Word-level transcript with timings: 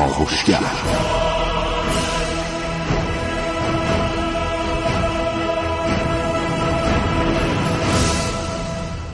کاوشگر 0.00 0.60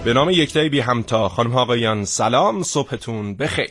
به 0.04 0.12
نام 0.12 0.30
یکتای 0.30 0.68
بی 0.68 0.80
همتا. 0.80 1.28
خانم 1.28 1.56
آقایان 1.56 2.04
سلام 2.04 2.62
صبحتون 2.62 3.36
بخیر. 3.36 3.70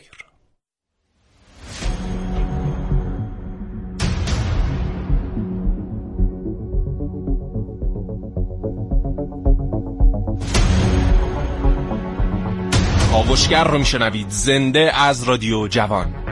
کاوشگر 13.12 13.64
رو 13.64 13.78
میشنوید. 13.78 14.26
زنده 14.28 14.92
از 14.94 15.22
رادیو 15.22 15.68
جوان. 15.68 16.25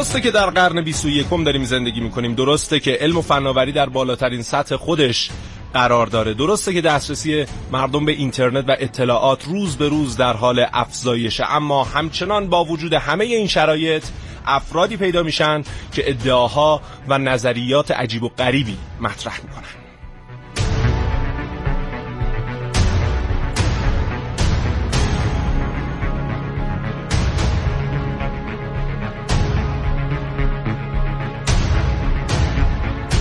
درسته 0.00 0.20
که 0.20 0.30
در 0.30 0.50
قرن 0.50 0.82
21 0.82 1.26
داریم 1.44 1.64
زندگی 1.64 2.00
می‌کنیم. 2.00 2.34
درسته 2.34 2.80
که 2.80 2.98
علم 3.00 3.18
و 3.18 3.22
فناوری 3.22 3.72
در 3.72 3.88
بالاترین 3.88 4.42
سطح 4.42 4.76
خودش 4.76 5.30
قرار 5.74 6.06
داره. 6.06 6.34
درسته 6.34 6.74
که 6.74 6.80
دسترسی 6.80 7.44
مردم 7.72 8.04
به 8.04 8.12
اینترنت 8.12 8.64
و 8.68 8.76
اطلاعات 8.78 9.44
روز 9.44 9.76
به 9.76 9.88
روز 9.88 10.16
در 10.16 10.32
حال 10.32 10.66
افزایشه. 10.72 11.44
اما 11.54 11.84
همچنان 11.84 12.48
با 12.48 12.64
وجود 12.64 12.92
همه 12.92 13.24
این 13.24 13.46
شرایط 13.46 14.04
افرادی 14.46 14.96
پیدا 14.96 15.22
میشن 15.22 15.62
که 15.92 16.10
ادعاها 16.10 16.80
و 17.08 17.18
نظریات 17.18 17.90
عجیب 17.90 18.22
و 18.22 18.28
غریبی 18.28 18.76
مطرح 19.00 19.40
می‌کنن. 19.42 19.89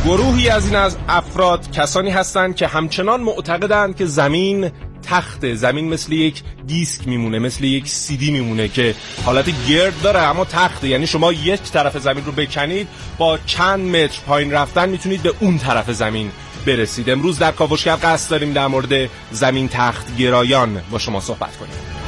گروهی 0.09 0.49
از 0.49 0.65
این 0.65 0.75
از 0.75 0.97
افراد 1.07 1.71
کسانی 1.71 2.09
هستند 2.09 2.55
که 2.55 2.67
همچنان 2.67 3.21
معتقدند 3.21 3.95
که 3.95 4.05
زمین 4.05 4.71
تخت 5.03 5.53
زمین 5.53 5.89
مثل 5.89 6.13
یک 6.13 6.43
دیسک 6.67 7.07
میمونه 7.07 7.39
مثل 7.39 7.63
یک 7.63 7.87
سیدی 7.87 8.31
میمونه 8.31 8.67
که 8.67 8.95
حالت 9.25 9.67
گرد 9.67 10.01
داره 10.03 10.19
اما 10.19 10.45
تخته. 10.45 10.87
یعنی 10.87 11.07
شما 11.07 11.33
یک 11.33 11.61
طرف 11.61 11.97
زمین 11.97 12.25
رو 12.25 12.31
بکنید 12.31 12.87
با 13.17 13.37
چند 13.45 13.95
متر 13.95 14.19
پایین 14.27 14.51
رفتن 14.51 14.89
می‌تونید 14.89 15.21
به 15.21 15.33
اون 15.39 15.57
طرف 15.57 15.91
زمین 15.91 16.31
برسید. 16.65 17.09
امروز 17.09 17.39
در 17.39 17.51
کاوشگر 17.51 17.97
قصد 18.03 18.31
داریم 18.31 18.53
در 18.53 18.67
مورد 18.67 19.09
زمین 19.31 19.69
تخت 19.69 20.17
گرایان 20.17 20.81
با 20.91 20.99
شما 20.99 21.19
صحبت 21.19 21.57
کنیم. 21.57 21.98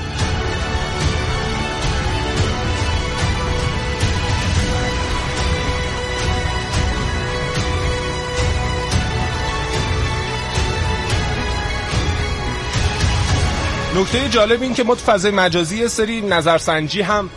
نکته 13.95 14.29
جالب 14.29 14.61
این 14.61 14.73
که 14.73 14.83
ما 14.83 14.95
فضای 14.95 15.31
مجازی 15.31 15.87
سری 15.87 16.21
نظرسنجی 16.21 17.01
هم 17.01 17.29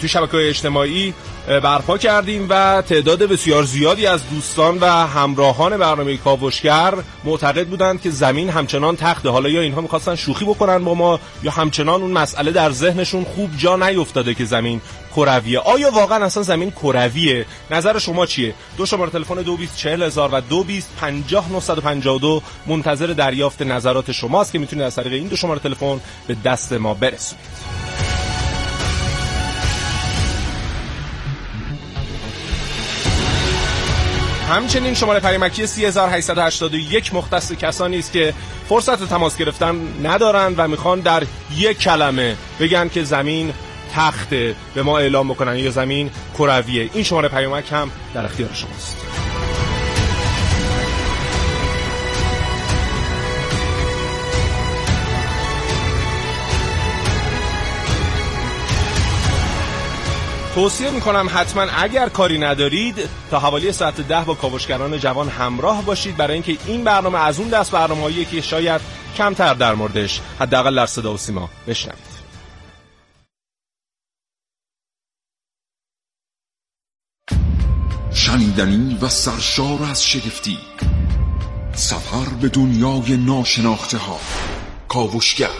تو 0.00 0.08
شبکه 0.08 0.32
های 0.32 0.48
اجتماعی 0.48 1.14
برپا 1.48 1.98
کردیم 1.98 2.46
و 2.50 2.82
تعداد 2.82 3.22
بسیار 3.22 3.62
زیادی 3.62 4.06
از 4.06 4.30
دوستان 4.30 4.78
و 4.80 4.86
همراهان 4.86 5.76
برنامه 5.76 6.16
کاوشگر 6.16 6.94
معتقد 7.24 7.66
بودند 7.66 8.02
که 8.02 8.10
زمین 8.10 8.50
همچنان 8.50 8.96
تخته. 8.96 9.28
حالا 9.28 9.48
یا 9.48 9.60
اینها 9.60 9.80
می‌خواستن 9.80 10.14
شوخی 10.14 10.44
بکنن 10.44 10.84
با 10.84 10.94
ما 10.94 11.20
یا 11.42 11.50
همچنان 11.50 12.02
اون 12.02 12.10
مسئله 12.10 12.50
در 12.50 12.70
ذهنشون 12.70 13.24
خوب 13.24 13.50
جا 13.56 13.76
نیفتاده 13.76 14.34
که 14.34 14.44
زمین 14.44 14.80
کرویه. 15.16 15.58
آیا 15.58 15.90
واقعا 15.90 16.24
اصلا 16.24 16.42
زمین 16.42 16.70
کرویه؟ 16.70 17.46
نظر 17.70 17.98
شما 17.98 18.26
چیه؟ 18.26 18.54
دو 18.76 18.86
شماره 18.86 19.10
تلفن 19.10 19.42
224000 19.42 20.30
و 20.32 20.40
2250952 22.40 22.42
منتظر 22.66 23.06
دریافت 23.06 23.62
نظرات 23.62 24.12
شماست 24.12 24.52
که 24.52 24.58
می‌تونید 24.58 24.84
از 24.84 24.96
طریق 24.96 25.12
این 25.12 25.28
دو 25.28 25.36
شماره 25.36 25.60
تلفن 25.60 26.00
به 26.26 26.36
دست 26.44 26.72
ما 26.72 26.94
برسونید. 26.94 28.27
همچنین 34.48 34.94
شماره 34.94 35.20
پریمکی 35.20 35.66
3881 35.66 37.14
مختص 37.14 37.52
کسانی 37.52 37.98
است 37.98 38.12
که 38.12 38.34
فرصت 38.68 39.08
تماس 39.08 39.36
گرفتن 39.36 39.76
ندارند 40.02 40.54
و 40.58 40.68
می‌خوان 40.68 41.00
در 41.00 41.22
یک 41.56 41.78
کلمه 41.78 42.36
بگن 42.60 42.88
که 42.88 43.04
زمین 43.04 43.52
تخته. 43.94 44.54
به 44.74 44.82
ما 44.82 44.98
اعلام 44.98 45.28
بکنن. 45.28 45.56
یا 45.56 45.70
زمین 45.70 46.10
کرویه. 46.38 46.90
این 46.92 47.04
شماره 47.04 47.28
پیامک 47.28 47.72
هم 47.72 47.90
در 48.14 48.24
اختیار 48.24 48.50
شماست. 48.54 49.27
توصیه 60.58 60.90
می‌کنم 60.90 61.30
حتما 61.34 61.62
اگر 61.62 62.08
کاری 62.08 62.38
ندارید 62.38 62.96
تا 63.30 63.38
حوالی 63.38 63.72
ساعت 63.72 64.00
ده 64.00 64.24
با 64.24 64.34
کاوشگران 64.34 64.98
جوان 64.98 65.28
همراه 65.28 65.84
باشید. 65.84 66.16
برای 66.16 66.34
اینکه 66.34 66.58
این 66.66 66.84
برنامه 66.84 67.18
از 67.18 67.40
اون 67.40 67.48
دست 67.48 67.70
برنامه‌ایه 67.70 68.24
که 68.24 68.40
شاید 68.40 68.80
کمتر 69.16 69.54
در 69.54 69.74
موردش 69.74 70.20
حداقل 70.40 70.76
در 70.76 70.86
صدا 70.86 71.14
و 71.14 71.16
سیما 71.16 71.50
بشنوید. 71.66 72.18
شنیدنی 78.14 78.98
و 79.02 79.08
سرشار 79.08 79.82
از 79.90 80.06
شگفتی. 80.06 80.58
سفر 81.74 82.28
به 82.40 82.48
دنیای 82.48 83.16
ناشناخته 83.16 83.98
ها 83.98 84.20
کاوشگر. 84.88 85.50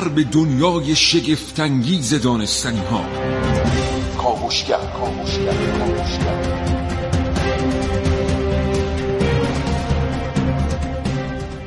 سفر 0.00 0.08
به 0.08 0.24
دنیای 0.24 0.96
شگفتانگیز 0.96 2.22
دانستنی 2.22 2.80
ها 2.80 3.04
کاوشگر 4.18 4.76
کاوشگر 4.76 5.54
کاوشگر 5.78 6.60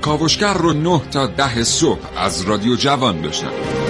کاوشگر 0.02 0.54
رو 0.54 0.74
نه 0.74 1.02
تا 1.12 1.28
ده 1.28 1.64
صبح 1.64 2.00
از 2.18 2.42
رادیو 2.42 2.76
جوان 2.76 3.22
بشنوید. 3.22 3.84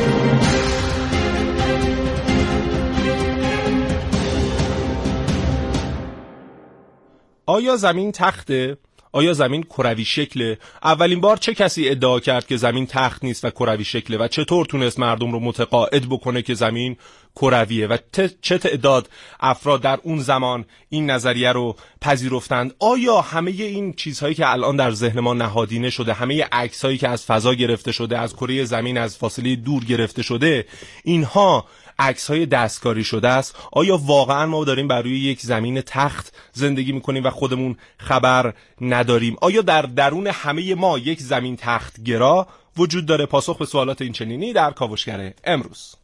آیا 7.45 7.77
زمین 7.77 8.11
تخته؟ 8.11 8.77
آیا 9.15 9.33
زمین 9.33 9.63
کروی 9.63 10.05
شکله؟ 10.05 10.57
اولین 10.83 11.21
بار 11.21 11.37
چه 11.37 11.53
کسی 11.53 11.89
ادعا 11.89 12.19
کرد 12.19 12.47
که 12.47 12.57
زمین 12.57 12.87
تخت 12.87 13.23
نیست 13.23 13.45
و 13.45 13.49
کروی 13.49 13.83
شکله 13.83 14.17
و 14.17 14.27
چطور 14.27 14.65
تونست 14.65 14.99
مردم 14.99 15.31
رو 15.31 15.39
متقاعد 15.39 16.09
بکنه 16.09 16.41
که 16.41 16.53
زمین 16.53 16.97
کرویه؟ 17.35 17.87
و 17.87 17.97
چه 18.41 18.57
تعداد 18.57 19.09
افراد 19.39 19.81
در 19.81 19.99
اون 20.03 20.19
زمان 20.19 20.65
این 20.89 21.09
نظریه 21.09 21.51
رو 21.51 21.75
پذیرفتند؟ 22.01 22.73
آیا 22.79 23.21
همه 23.21 23.51
این 23.51 23.93
چیزهایی 23.93 24.35
که 24.35 24.51
الان 24.51 24.75
در 24.75 24.91
ذهن 24.91 25.19
ما 25.19 25.33
نهادینه 25.33 25.89
شده 25.89 26.13
همه 26.13 26.47
عکسهایی 26.51 26.97
که 26.97 27.07
از 27.07 27.25
فضا 27.25 27.53
گرفته 27.53 27.91
شده 27.91 28.17
از 28.17 28.35
کره 28.35 28.65
زمین 28.65 28.97
از 28.97 29.17
فاصله 29.17 29.55
دور 29.55 29.85
گرفته 29.85 30.23
شده 30.23 30.65
اینها 31.03 31.65
عکس 32.03 32.29
های 32.29 32.45
دستکاری 32.45 33.03
شده 33.03 33.29
است. 33.29 33.55
آیا 33.71 33.97
واقعا 33.97 34.45
ما 34.45 34.63
داریم 34.63 34.87
بر 34.87 35.01
روی 35.01 35.19
یک 35.19 35.41
زمین 35.41 35.81
تخت 35.81 36.33
زندگی 36.53 36.91
می‌کنیم 36.91 37.23
و 37.23 37.29
خودمون 37.29 37.77
خبر 37.97 38.53
نداریم؟ 38.81 39.35
آیا 39.41 39.61
در 39.61 39.81
درون 39.81 40.27
همه 40.27 40.75
ما 40.75 40.97
یک 40.97 41.21
زمین 41.21 41.55
تخت 41.55 42.03
گرا 42.03 42.47
وجود 42.77 43.05
داره؟ 43.05 43.25
پاسخ 43.25 43.57
به 43.57 43.65
سوالات 43.65 44.01
این 44.01 44.11
چنینی 44.11 44.53
در 44.53 44.71
کاوشگر 44.71 45.33
امروز. 45.43 45.95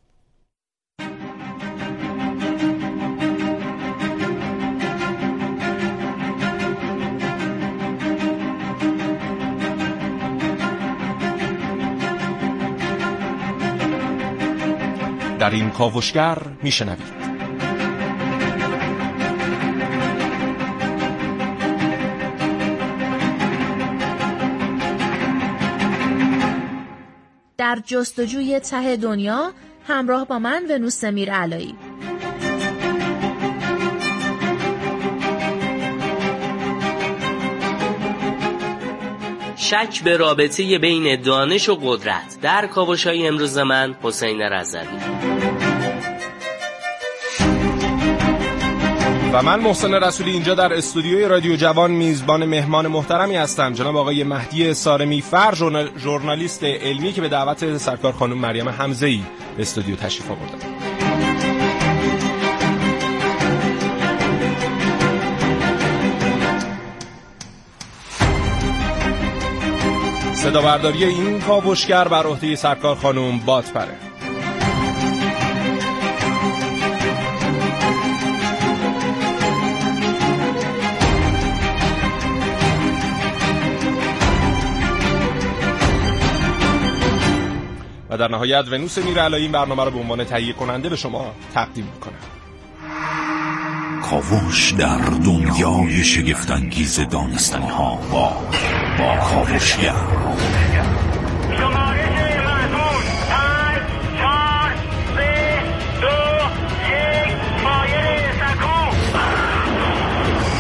در 15.39 15.50
این 15.50 15.69
کاوشگر 15.69 16.38
میشنوید. 16.63 17.30
در 27.57 27.80
جستجوی 27.86 28.59
ته 28.59 28.95
دنیا 28.95 29.51
همراه 29.88 30.27
با 30.27 30.39
من 30.39 30.63
ونوس 30.69 30.95
سمیر 30.95 31.33
علایی 31.33 31.75
شک 39.69 40.04
به 40.04 40.18
رابطه 40.18 40.77
بین 40.77 41.21
دانش 41.21 41.69
و 41.69 41.75
قدرت. 41.75 42.38
در 42.42 42.68
کاوشای 42.68 43.27
امروز 43.27 43.57
من 43.57 43.95
حسین 44.04 44.42
رزوی. 44.42 44.88
و 49.33 49.42
من 49.42 49.60
محسن 49.60 49.94
رسولی 49.94 50.31
اینجا 50.31 50.56
در 50.56 50.74
استودیوی 50.74 51.25
رادیو 51.25 51.56
جوان 51.56 51.92
میزبان 51.92 52.45
مهمان 52.45 52.88
محترمی 52.88 53.36
هستم. 53.36 53.74
جناب 53.74 53.98
آقای 53.98 54.24
مهدی 54.24 54.74
سارمی 54.74 55.21
فر 55.21 55.56
ژورنالیست 55.98 56.63
علمی 56.63 57.13
که 57.13 57.21
به 57.21 57.30
دعوت 57.30 57.77
سرکار 57.77 58.13
خانم 58.13 58.38
مریم 58.38 58.69
حمزه 58.69 59.07
ای 59.07 59.21
به 59.56 59.62
استودیو 59.62 59.95
تشریف 59.95 60.31
آوردن. 60.31 60.79
صدا 70.39 70.62
برداری 70.62 71.03
این 71.03 71.39
کاوشگر 71.41 72.07
بر 72.07 72.24
عهده 72.24 72.56
سرکار 72.56 72.95
خانم 72.95 73.39
باتپره 73.39 73.97
و 88.09 88.18
در 88.18 88.27
نهایت 88.27 88.65
ونوس 88.71 88.97
میرعلایی 88.97 89.44
این 89.44 89.51
برنامه 89.51 89.83
رو 89.83 89.92
به 89.92 90.00
عنوان 90.00 90.24
تهیه 90.24 90.53
کننده 90.53 90.89
به 90.89 90.95
شما 90.95 91.31
تقدیم 91.53 91.85
می‌کنه. 91.94 92.38
کاوش 94.09 94.71
در 94.71 94.97
دنیای 95.25 96.03
شگفتانگیز 96.03 97.00
دانستنی 97.00 97.67
ها 97.69 97.95
با 98.11 98.33
با 99.00 99.15
کاوشگر 99.17 99.94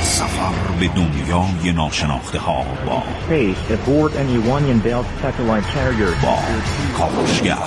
سفر 0.03 0.51
به 0.79 0.87
دنیای 0.87 1.73
ناشناخته 1.75 2.39
ها 2.39 2.65
با 2.85 3.03
Space 3.29 3.73
aboard 3.73 4.11
an 4.15 4.27
Iranian-built 4.39 5.07
satellite 5.21 5.67
carrier. 5.73 6.13
با 6.23 6.37
کاوشگر 6.97 7.57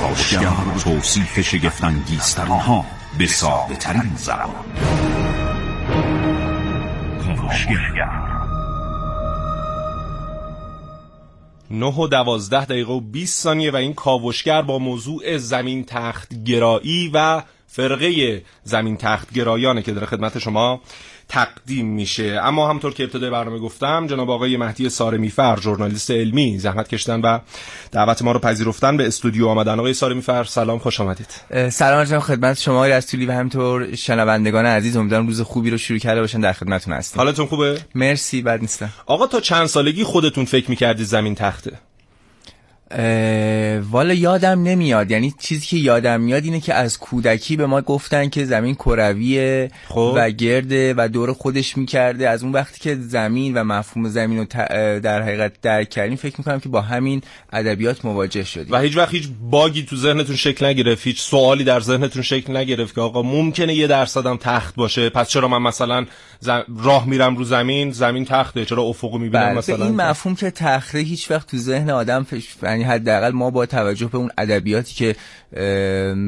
کاوشگر 0.00 0.48
توصیف 0.84 1.40
شگفتانگیزترین 1.40 2.48
ها 2.48 2.84
به 3.18 3.26
ساده 3.26 3.76
ترین 3.76 4.12
زبان 4.16 4.50
نه 11.70 11.86
و 11.86 12.06
دوازده 12.06 12.64
دقیقه 12.64 12.92
و 12.92 13.00
20 13.00 13.42
ثانیه 13.42 13.70
و 13.70 13.76
این 13.76 13.94
کاوشگر 13.94 14.62
با 14.62 14.78
موضوع 14.78 15.36
زمین 15.36 15.84
تخت 15.84 16.44
گرایی 16.44 17.10
و 17.14 17.42
فرقه 17.66 18.42
زمین 18.64 18.96
تخت 18.96 19.32
گرایانه 19.32 19.82
که 19.82 19.92
در 19.92 20.06
خدمت 20.06 20.38
شما 20.38 20.80
تقدیم 21.28 21.86
میشه. 21.86 22.40
اما 22.42 22.70
همطور 22.70 22.94
که 22.94 23.04
ابتدای 23.04 23.30
برنامه 23.30 23.58
گفتم 23.58 24.06
جناب 24.06 24.30
آقای 24.30 24.56
مهدی 24.56 24.88
سارمیفر 24.88 25.60
ژورنالیست 25.60 26.10
علمی 26.10 26.58
زحمت 26.58 26.88
کشتن 26.88 27.20
و 27.20 27.38
دعوت 27.92 28.22
ما 28.22 28.32
رو 28.32 28.38
پذیرفتن 28.38 28.96
به 28.96 29.06
استودیو 29.06 29.48
آمدن. 29.48 29.78
آقای 29.78 29.94
سارمیفر 29.94 30.44
سلام 30.44 30.78
خوش 30.78 31.00
آمدید. 31.00 31.28
سلام 31.70 31.98
عرض 31.98 32.14
خدمت 32.14 32.58
شما 32.58 32.86
رسولی 32.86 33.26
و 33.26 33.32
همطور 33.32 33.94
شنوندگان 33.94 34.66
عزیز 34.66 34.96
امیدوارم 34.96 35.26
روز 35.26 35.40
خوبی 35.40 35.70
رو 35.70 35.78
شروع 35.78 35.98
کرده 35.98 36.20
باشن 36.20 36.40
در 36.40 36.52
خدمتتون 36.52 36.94
هستم 36.94 37.20
حالتون 37.20 37.46
خوبه؟ 37.46 37.80
مرسی 37.94 38.42
بد 38.42 38.60
نیستم. 38.60 38.90
آقا 39.06 39.26
تا 39.26 39.40
چند 39.40 39.66
سالگی 39.66 40.04
خودتون 40.04 40.44
فکر 40.44 40.70
می‌کردید 40.70 41.06
زمین 41.06 41.34
تخته؟ 41.34 41.72
والا 43.90 44.14
یادم 44.14 44.62
نمیاد. 44.62 45.10
یعنی 45.10 45.34
چیزی 45.40 45.66
که 45.66 45.76
یادم 45.76 46.20
میاد 46.20 46.44
اینه 46.44 46.60
که 46.60 46.74
از 46.74 46.98
کودکی 46.98 47.56
به 47.56 47.66
ما 47.66 47.80
گفتن 47.80 48.28
که 48.28 48.44
زمین 48.44 48.74
کرویه 48.74 49.70
خب. 49.88 50.12
و 50.16 50.30
گرده 50.30 50.94
و 50.96 51.08
دور 51.08 51.32
خودش 51.32 51.76
می‌کرده. 51.76 52.28
از 52.28 52.42
اون 52.42 52.52
وقتی 52.52 52.80
که 52.80 52.94
زمین 52.94 53.54
و 53.54 53.64
مفهوم 53.64 54.08
زمین 54.08 54.38
رو 54.38 54.44
در 55.00 55.22
حقیقت 55.22 55.52
درک 55.62 55.90
کردیم 55.90 56.16
فکر 56.16 56.34
می‌کنم 56.38 56.60
که 56.60 56.68
با 56.68 56.80
همین 56.80 57.22
ادبیات 57.52 58.04
مواجه 58.04 58.44
شدیم. 58.44 58.72
و 58.74 58.78
هیچ 58.80 58.96
وقت 58.96 59.14
هیچ 59.14 59.28
باگی 59.40 59.82
تو 59.82 59.96
ذهنتون 59.96 60.36
شکل 60.36 60.66
نگرفت 60.66 61.06
هیچ 61.06 61.20
سوالی 61.20 61.64
در 61.64 61.80
ذهنتون 61.80 62.22
شکل 62.22 62.56
نگرفت 62.56 62.94
که 62.94 63.00
آقا 63.00 63.22
ممکنه 63.22 63.74
یه 63.74 63.86
درصدم 63.86 64.36
تخت 64.36 64.74
باشه 64.74 65.10
پس 65.10 65.28
چرا 65.28 65.48
من 65.48 65.62
مثلا 65.62 66.06
زم... 66.40 66.64
راه 66.82 67.08
میرم 67.08 67.36
رو 67.36 67.44
زمین 67.44 67.90
زمین 67.90 68.24
تخته 68.24 68.64
چرا 68.64 68.82
افق 68.82 69.14
می‌بینم 69.14 69.44
بله، 69.44 69.58
مثلا؟ 69.58 69.84
این 69.84 69.96
مفهوم 69.96 70.36
که 70.36 70.50
تخته 70.50 70.98
هیچ 70.98 71.30
وقت 71.30 71.50
تو 71.50 71.56
ذهن 71.56 71.90
آدم 71.90 72.22
فش... 72.22 72.56
یعنی 72.62 72.84
حداقل 72.84 73.30
ما 73.30 73.50
با 73.50 73.66
توجه 73.66 74.06
به 74.06 74.18
اون 74.18 74.30
ادبیاتی 74.38 74.94
که 74.94 75.16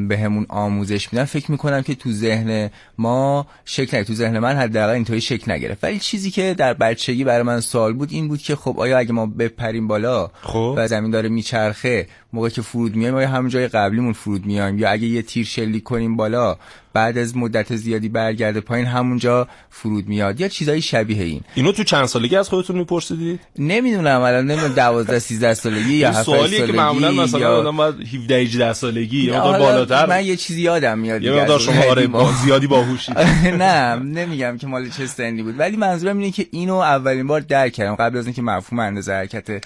به 0.08 0.18
همون 0.24 0.46
آموزش 0.48 1.12
میدن 1.12 1.24
فکر 1.24 1.50
می‌کنم 1.50 1.82
که 1.82 1.94
تو 1.94 2.12
ذهن 2.12 2.70
ما 2.98 3.46
شکل 3.64 3.96
نگرفت. 3.96 4.06
تو 4.06 4.14
ذهن 4.14 4.38
من 4.38 4.56
حداقل 4.56 4.92
اینطوری 4.92 5.20
شکل 5.20 5.52
نگرفت. 5.52 5.84
ولی 5.84 5.98
چیزی 5.98 6.30
که 6.30 6.54
در 6.58 6.74
بچگی 6.74 7.24
برای 7.24 7.42
من 7.42 7.60
سوال 7.60 7.92
بود 7.92 8.12
این 8.12 8.28
بود 8.28 8.38
که 8.38 8.56
خب 8.56 8.80
آیا 8.80 8.98
اگه 8.98 9.12
ما 9.12 9.26
بپریم 9.26 9.88
بالا 9.88 10.30
خب. 10.42 10.74
و 10.76 10.88
زمین 10.88 11.10
داره 11.10 11.28
میچرخه 11.28 12.06
موقع 12.32 12.48
که 12.48 12.62
فرود 12.62 12.96
میایم 12.96 13.14
آیا 13.14 13.28
همون 13.28 13.48
جای 13.48 13.68
قبلیمون 13.68 14.12
فرود 14.12 14.46
میایم؟ 14.46 14.78
یا 14.78 14.90
اگه 14.90 15.06
یه 15.06 15.22
تیر 15.22 15.46
شلیک 15.46 15.82
کنیم 15.82 16.16
بالا 16.16 16.56
بعد 16.92 17.18
از 17.18 17.36
مدت 17.36 17.76
زیادی 17.76 18.08
برگرده 18.08 18.60
پایین 18.60 18.86
همونجا 18.86 19.48
فرود 19.70 20.08
میاد. 20.08 20.40
یا 20.40 20.48
چیزای 20.48 20.82
شبیه 20.82 21.22
این. 21.22 21.40
اینو 21.54 21.72
تو 21.72 21.84
چند 21.84 22.06
سالگی 22.06 22.36
از 22.36 22.48
خودتون 22.48 22.76
میپرسیدید؟ 22.76 23.40
نمی‌دونم 23.58 24.20
الان 24.20 24.46
نمی‌دونم 24.46 24.74
12 24.74 25.18
13 25.18 25.54
سالگی 25.54 25.94
یا 25.94 26.08
7 26.08 26.22
سوالیه 26.22 26.58
سالگی 26.58 26.72
که 26.72 26.78
معمولا 26.78 27.10
مثلا. 27.10 27.56
آدم 27.56 27.76
باید 27.76 27.94
17 28.14 28.34
18 28.36 28.72
سالگی 28.72 29.20
یا 29.20 29.40
بالاتر. 29.40 30.06
من 30.06 30.24
یه 30.24 30.36
چیزی 30.36 30.60
یادم 30.60 30.98
میاد 30.98 31.22
یه 31.22 31.32
مقدار 31.32 31.58
شما 31.58 31.84
آره. 31.90 32.06
با 32.06 32.32
زیادی 32.32 32.66
باهوشید 32.66 33.18
نه 33.62 33.96
نمیگم 33.96 34.58
که 34.58 34.66
مال 34.66 34.88
چه 34.88 35.06
سنی 35.06 35.42
بود. 35.42 35.58
ولی 35.58 35.76
منظورم 35.76 36.18
اینه 36.18 36.30
که 36.30 36.46
اینو 36.50 36.74
اولین 36.74 37.26
بار 37.26 37.40
درک 37.40 37.72
کردم. 37.72 37.94
قبل 37.94 38.18
از 38.18 38.26
اینکه 38.26 38.42
مفهوم 38.42 38.80
اندازه 38.80 39.12
حرکت 39.12 39.64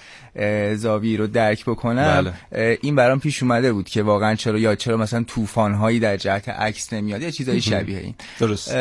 زاویه 0.74 1.18
رو 1.18 1.26
درک 1.26 1.64
بکنم 1.64 2.32
اه، 2.52 2.76
این 2.80 2.94
برام 2.94 3.20
پیش 3.20 3.42
اومده 3.42 3.72
بود 3.72 3.88
که 3.88 4.02
واقعا 4.02 4.34
چرا 4.34 4.58
یا 4.58 4.74
چرا 4.74 4.96
مثلا 4.96 5.22
طوفان 5.22 5.74
هایی 5.74 6.00
در 6.00 6.16
جهت 6.16 6.48
عکس 6.48 6.92
نمیاد. 6.92 7.13
یا 7.22 7.30
چیزای 7.30 7.60
شبیه 7.60 7.98
این. 7.98 8.14
درست. 8.38 8.74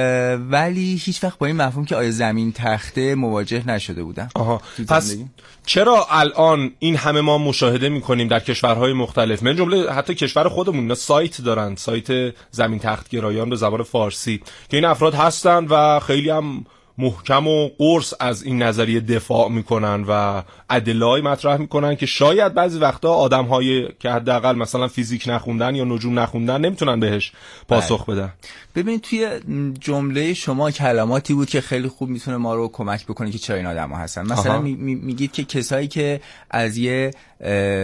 ولی 0.49 1.01
هیچ 1.03 1.23
وقت 1.23 1.37
با 1.37 1.47
این 1.47 1.55
مفهوم 1.55 1.85
که 1.85 1.95
آیا 1.95 2.11
زمین 2.11 2.51
تخته 2.51 3.15
مواجه 3.15 3.67
نشده 3.67 4.03
بودم 4.03 4.29
آها. 4.35 4.61
پس. 4.87 5.17
چرا 5.65 6.07
الان 6.09 6.71
این 6.79 6.95
همه 6.95 7.21
ما 7.21 7.37
مشاهده 7.37 7.89
می‌کنیم 7.89 8.27
در 8.27 8.39
کشورهای 8.39 8.93
مختلف؟ 8.93 9.43
من 9.43 9.55
جمله 9.55 9.91
حتی 9.91 10.15
کشور 10.15 10.49
خودمون 10.49 10.79
اینا 10.79 10.95
سایت 10.95 11.41
دارن 11.41 11.75
سایت 11.75 12.33
زمین 12.51 12.79
تخت 12.79 13.09
گرایان 13.09 13.49
به 13.49 13.55
زبان 13.55 13.83
فارسی 13.83 14.41
که 14.69 14.77
این 14.77 14.85
افراد 14.85 15.13
هستن 15.13 15.65
و 15.65 15.99
خیلی 15.99 16.29
هم 16.29 16.65
محکم 16.97 17.47
و 17.47 17.69
قرص 17.77 18.13
از 18.19 18.43
این 18.43 18.63
نظریه 18.63 18.99
دفاع 18.99 19.49
می‌کنن 19.49 20.05
و 20.07 20.43
ادلای 20.69 21.21
مطرح 21.21 21.57
می‌کنن 21.57 21.95
که 21.95 22.05
شاید 22.05 22.53
بعضی 22.53 22.79
وقتا 22.79 23.13
آدم 23.13 23.45
های 23.45 23.87
که 23.99 24.09
حداقل 24.09 24.55
مثلا 24.55 24.87
فیزیک 24.87 25.23
نخوندن 25.27 25.75
یا 25.75 25.83
نجوم 25.83 26.19
نخوندن 26.19 26.61
نمی‌تونن 26.61 26.99
بهش 26.99 27.31
پاسخ 27.67 28.05
بدن. 28.05 28.33
ببینید 28.75 29.01
توی 29.01 29.39
جمله 29.79 30.33
شما 30.33 30.71
کلماتی 30.71 31.33
بود 31.33 31.49
که 31.49 31.61
خیلی 31.61 31.87
خوب 31.87 32.09
می‌تونه 32.09 32.37
ما 32.37 32.55
رو 32.55 32.67
کمک 32.67 33.05
بکنه 33.05 33.31
که 33.31 33.37
چرا 33.37 33.57
این 33.57 33.65
آدم 33.65 33.89
ها 33.89 33.97
هستن. 33.97 34.21
مثلا. 34.31 34.61
می- 34.61 34.75
می- 34.75 34.95
میگید 34.95 35.31
که 35.31 35.43
کسایی 35.43 35.87
که 35.87 36.21
از 36.49 36.77
یه 36.77 37.11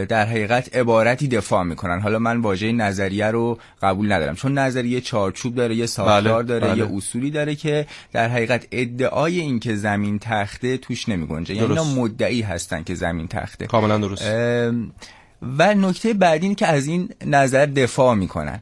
در 0.10 0.26
حقیقت 0.26 0.76
عبارتی 0.76 1.28
دفاع 1.28 1.64
می‌کنن. 1.64 2.00
حالا 2.00 2.20
من 2.20 2.38
واژه 2.38 2.72
نظریه 2.72 3.28
رو 3.28 3.58
قبول 3.82 4.12
ندارم. 4.12 4.36
چون 4.36 4.58
نظریه 4.58 5.02
چارچوب 5.02 5.56
داره 5.56 5.76
یه 5.76 5.86
ساختار 5.86 6.44
بله، 6.44 6.44
داره 6.44 6.68
بله. 6.68 6.78
یه 6.78 6.98
اصولی 6.98 7.32
داره 7.32 7.56
که 7.56 7.86
در 8.14 8.30
حقیقت 8.30 8.68
ادعای 8.72 9.40
این 9.40 9.60
که 9.60 9.76
زمین 9.76 10.20
تخته 10.20 10.78
توش 10.78 11.10
نمیگنجه. 11.10 11.56
یعنی. 11.56 11.68
اینا 11.68 11.84
مدعی 11.84 12.42
هستن 12.42 12.84
که 12.84 12.96
زمین 12.96 13.28
تخته. 13.28 13.68
کاملا 13.68 13.98
درست. 13.98 14.32
و 15.58 15.74
نکته 15.74 16.14
بعدی 16.14 16.46
این 16.46 16.56
که 16.56 16.68
از 16.68 16.88
این 16.88 17.10
نظر 17.26 17.66
دفاع 17.66 18.16
می‌کنن. 18.16 18.62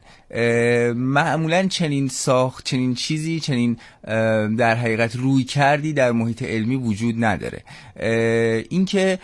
معمولا 0.94 1.66
چنین 1.66 2.08
ساخت 2.08 2.64
چنین 2.64 2.94
چیزی 2.94 3.40
چنین 3.40 3.76
در 4.56 4.74
حقیقت 4.74 5.16
روی 5.16 5.44
کردی 5.44 5.92
در 5.92 6.12
محیط 6.12 6.42
علمی 6.42 6.76
وجود 6.76 7.24
نداره. 7.24 7.62
اینکه 8.70 9.18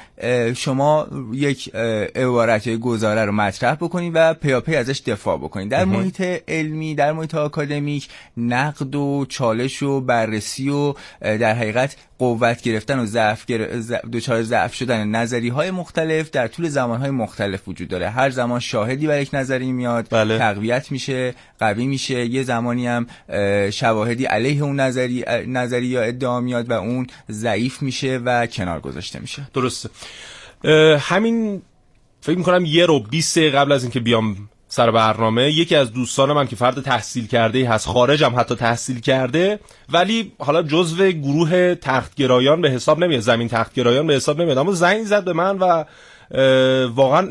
شما 0.57 1.09
یک 1.33 1.75
عبارت 2.15 2.67
یا 2.67 2.77
گزاره 2.77 3.25
رو 3.25 3.33
مطرح 3.33 3.75
بکنید 3.75 4.13
و 4.15 4.35
پیاپی 4.35 4.77
ازش 4.77 5.01
دفاع 5.07 5.37
بکنید 5.37 5.69
در 5.69 5.85
محیط 5.85 6.23
علمی 6.49 6.95
در 6.95 7.13
محیط 7.13 7.35
آکادمیک 7.35 8.09
نقد 8.37 8.95
و 8.95 9.27
چالش 9.29 9.83
و 9.83 10.01
بررسی 10.01 10.69
و 10.69 10.95
در 11.21 11.55
حقیقت 11.55 11.97
قوت 12.19 12.63
گرفتن 12.63 12.99
و 12.99 13.07
ضعف 13.07 13.47
گر... 13.47 13.81
ضع- 13.81 14.07
دچار 14.13 14.43
ضعف 14.43 14.75
شدن 14.75 15.09
نظری 15.09 15.49
های 15.49 15.71
مختلف 15.71 16.31
در 16.31 16.49
طول 16.49 16.69
زمان 16.69 17.01
های 17.01 17.11
مختلف 17.11 17.69
وجود 17.69 17.89
داره. 17.89 18.11
هر 18.11 18.31
زمان 18.31 18.61
شاهدی 18.61 19.07
برای 19.07 19.23
یک 19.23 19.31
نظری 19.33 19.73
میاد 19.73 20.07
بله. 20.11 20.39
تقویت 20.39 20.93
میشه 20.95 21.35
قوی 21.59 21.87
میشه. 21.87 22.27
یه 22.27 22.43
زمانی 22.43 22.87
هم 22.87 23.07
اه، 23.29 23.71
شواهدی 23.71 24.25
علیه 24.25 24.63
اون 24.63 24.81
نظری 24.81 25.25
نظری 25.47 25.87
یا 25.87 26.03
ادعا 26.03 26.41
میاد 26.41 26.71
و 26.71 26.73
اون 26.73 27.07
ضعیف 27.31 27.83
میشه 27.83 28.21
و 28.25 28.47
کنار 28.47 28.81
گذاشته 28.81 29.19
میشه. 29.21 29.43
درسته. 29.55 29.89
همین 30.99 31.63
فکر 32.21 32.39
می‌کنم 32.39 32.65
یه 32.65 32.87
رو 32.87 33.01
20 33.01 33.39
دقیقه 33.39 33.59
قبل 33.59 33.73
از 33.73 33.83
اینکه 33.83 34.01
بیام 34.01 34.37
سر 34.69 34.91
برنامه 34.91 35.51
یکی 35.53 35.77
از 35.77 35.93
دوستان 35.93 36.33
من 36.33 36.47
که 36.47 36.57
فرد 36.57 36.81
تحصیل 36.81 37.27
کرده 37.27 37.59
ای 37.59 37.65
هست 37.65 37.87
خارجم 37.87 38.35
حتی 38.37 38.55
تحصیل 38.55 39.01
کرده 39.01 39.59
ولی 39.93 40.33
حالا 40.39 40.63
جزو 40.63 41.11
گروه 41.11 41.75
تختگرایان 41.75 42.61
به 42.61 42.71
حساب 42.71 43.05
نمیاد 43.05 43.21
زمین 43.21 43.49
تختگرایان 43.49 44.07
به 44.07 44.15
حساب 44.15 44.41
نمیاد 44.41 44.59
اما 44.59 44.73
زنگ 44.73 45.05
زد 45.05 45.25
به 45.25 45.33
من 45.33 45.59
و 45.59 45.85
واقعا 46.95 47.29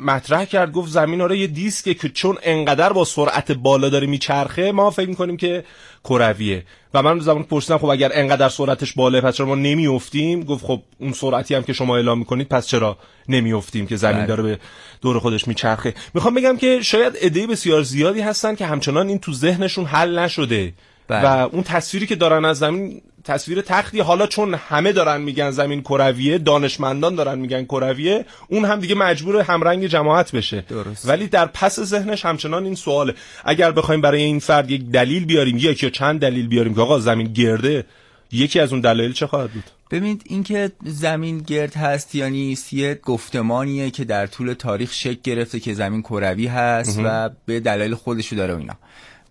مطرح 0.00 0.44
کرد. 0.44 0.72
گفت 0.72 0.90
زمین 0.90 1.20
آره 1.20 1.38
یه 1.38 1.46
دیسکه 1.46 1.94
که 1.94 2.08
چون 2.08 2.38
انقدر 2.42 2.92
با 2.92 3.04
سرعت 3.04 3.52
بالا 3.52 3.88
داره 3.88 4.06
میچرخه 4.06 4.72
ما 4.72 4.90
فکر 4.90 5.08
می‌کنیم 5.08 5.36
که 5.36 5.64
کرویه. 6.04 6.64
و 6.94 7.02
من 7.02 7.20
زمان 7.20 7.42
پرسیدم 7.42 7.78
خب 7.78 7.84
اگر 7.84 8.10
انقدر 8.14 8.48
سرعتش 8.48 8.92
بالا 8.92 9.20
پس 9.20 9.36
چرا 9.36 9.46
ما 9.46 9.54
نمیافتیم؟ 9.54 10.44
گفت 10.44 10.64
خب 10.64 10.82
اون 10.98 11.12
سرعتی 11.12 11.54
هم 11.54 11.62
که 11.62 11.72
شما 11.72 11.96
اعلام 11.96 12.18
می‌کنید 12.18 12.48
پس 12.48 12.66
چرا 12.66 12.98
نمیافتیم 13.28 13.86
که 13.86 13.96
زمین 13.96 14.16
بله. 14.16 14.26
داره 14.26 14.42
به 14.42 14.58
دور 15.00 15.18
خودش 15.18 15.48
میچرخه؟ 15.48 15.94
می‌خوام 16.14 16.34
بگم 16.34 16.56
که 16.56 16.80
شاید 16.82 17.16
عده 17.22 17.46
بسیار 17.46 17.82
زیادی 17.82 18.20
هستن 18.20 18.54
که 18.54 18.66
همچنان 18.66 19.08
این 19.08 19.18
تو 19.18 19.32
ذهنشون 19.32 19.84
حل 19.84 20.18
نشده. 20.18 20.72
بله. 21.08 21.28
و 21.28 21.48
اون 21.52 21.62
تصویری 21.62 22.06
که 22.06 22.16
دارن 22.16 22.44
از 22.44 22.58
زمین 22.58 23.02
تصویر 23.24 23.60
تختی 23.60 24.00
حالا 24.00 24.26
چون 24.26 24.54
همه 24.54 24.92
دارن 24.92 25.20
میگن 25.20 25.50
زمین 25.50 25.82
کرویه 25.82 26.38
دانشمندان 26.38 27.14
دارن 27.14 27.38
میگن 27.38 27.64
کرویه 27.64 28.24
اون 28.48 28.64
هم 28.64 28.80
دیگه 28.80 28.94
مجبور 28.94 29.40
همرنگ 29.40 29.86
جماعت 29.86 30.32
بشه. 30.32 30.64
درست. 30.68 31.08
ولی 31.08 31.26
در 31.26 31.46
پس 31.46 31.80
ذهنش 31.80 32.24
همچنان 32.24 32.64
این 32.64 32.74
سواله. 32.74 33.14
اگر 33.44 33.72
بخوایم 33.72 34.00
برای 34.00 34.22
این 34.22 34.38
فرد 34.38 34.70
یک 34.70 34.90
دلیل 34.90 35.24
بیاریم 35.24 35.56
یک 35.58 35.82
یا 35.82 35.90
چند 35.90 36.20
دلیل 36.20 36.48
بیاریم 36.48 36.74
که 36.74 36.80
آقا 36.80 36.98
زمین 36.98 37.32
گرده 37.32 37.84
یکی 38.32 38.60
از 38.60 38.72
اون 38.72 38.80
دلایل 38.80 39.12
چه 39.12 39.26
خواهد 39.26 39.50
بود؟ 39.50 39.64
ببینید 39.90 40.22
اینکه 40.26 40.72
زمین 40.84 41.38
گرد 41.38 41.74
هست 41.74 42.14
یا 42.14 42.28
نیست 42.28 42.72
یه 42.72 42.94
گفتمانیه 42.94 43.90
که 43.90 44.04
در 44.04 44.26
طول 44.26 44.52
تاریخ 44.52 44.92
شکل 44.92 45.20
گرفته 45.22 45.60
که 45.60 45.74
زمین 45.74 46.02
کروی 46.02 46.46
هست 46.46 47.00
و 47.04 47.30
به 47.46 47.60
دلایل 47.60 47.94
خودشو 47.94 48.36
داره 48.36 48.54
و 48.54 48.58
اینا. 48.58 48.74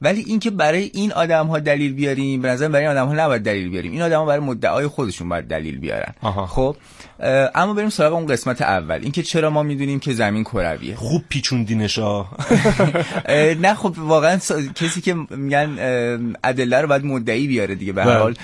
ولی 0.02 0.24
اینکه 0.28 0.50
برای 0.50 0.92
این 0.94 1.14
آدم 1.14 1.48
ها 1.48 1.60
دلیل 1.60 1.94
بیاریم 1.94 2.42
به 2.42 2.48
نظر 2.48 2.68
برای 2.68 2.88
این 2.88 2.98
آدم 2.98 3.08
ها 3.08 3.14
نباید 3.14 3.44
دلیل 3.44 3.70
بیاریم. 3.70 3.92
این 3.92 4.02
آدم 4.02 4.20
ها 4.20 4.26
برای 4.26 4.40
مدعای 4.40 4.88
خودشون 4.88 5.30
باید 5.30 5.48
دلیل 5.48 5.80
بیارن. 5.80 6.14
آها. 6.22 6.46
خب؟ 6.46 6.76
اما 7.56 7.74
بریم 7.74 7.90
سراغ 7.90 8.14
اون 8.14 8.26
قسمت 8.26 8.62
اول. 8.62 9.00
اینکه 9.02 9.24
چرا 9.24 9.50
ما 9.50 9.64
می‌دونیم 9.64 10.00
که 10.00 10.14
زمین 10.14 10.44
کرویه 10.44 10.96
خوب 10.96 11.24
پیچوندینشا 11.30 12.20
اه، 12.20 13.54
نه 13.54 13.74
خب 13.74 13.96
واقعا 13.98 14.38
کسی 14.76 15.02
که 15.02 15.14
میگن 15.30 15.70
ادله 16.44 16.82
رو 16.82 16.88
باید 16.88 17.06
مدعی 17.06 17.48
بیاره 17.48 17.76
دیگه. 17.76 17.94
به 17.94 18.04
هر 18.04 18.10
بله. 18.10 18.20
حال 18.20 18.36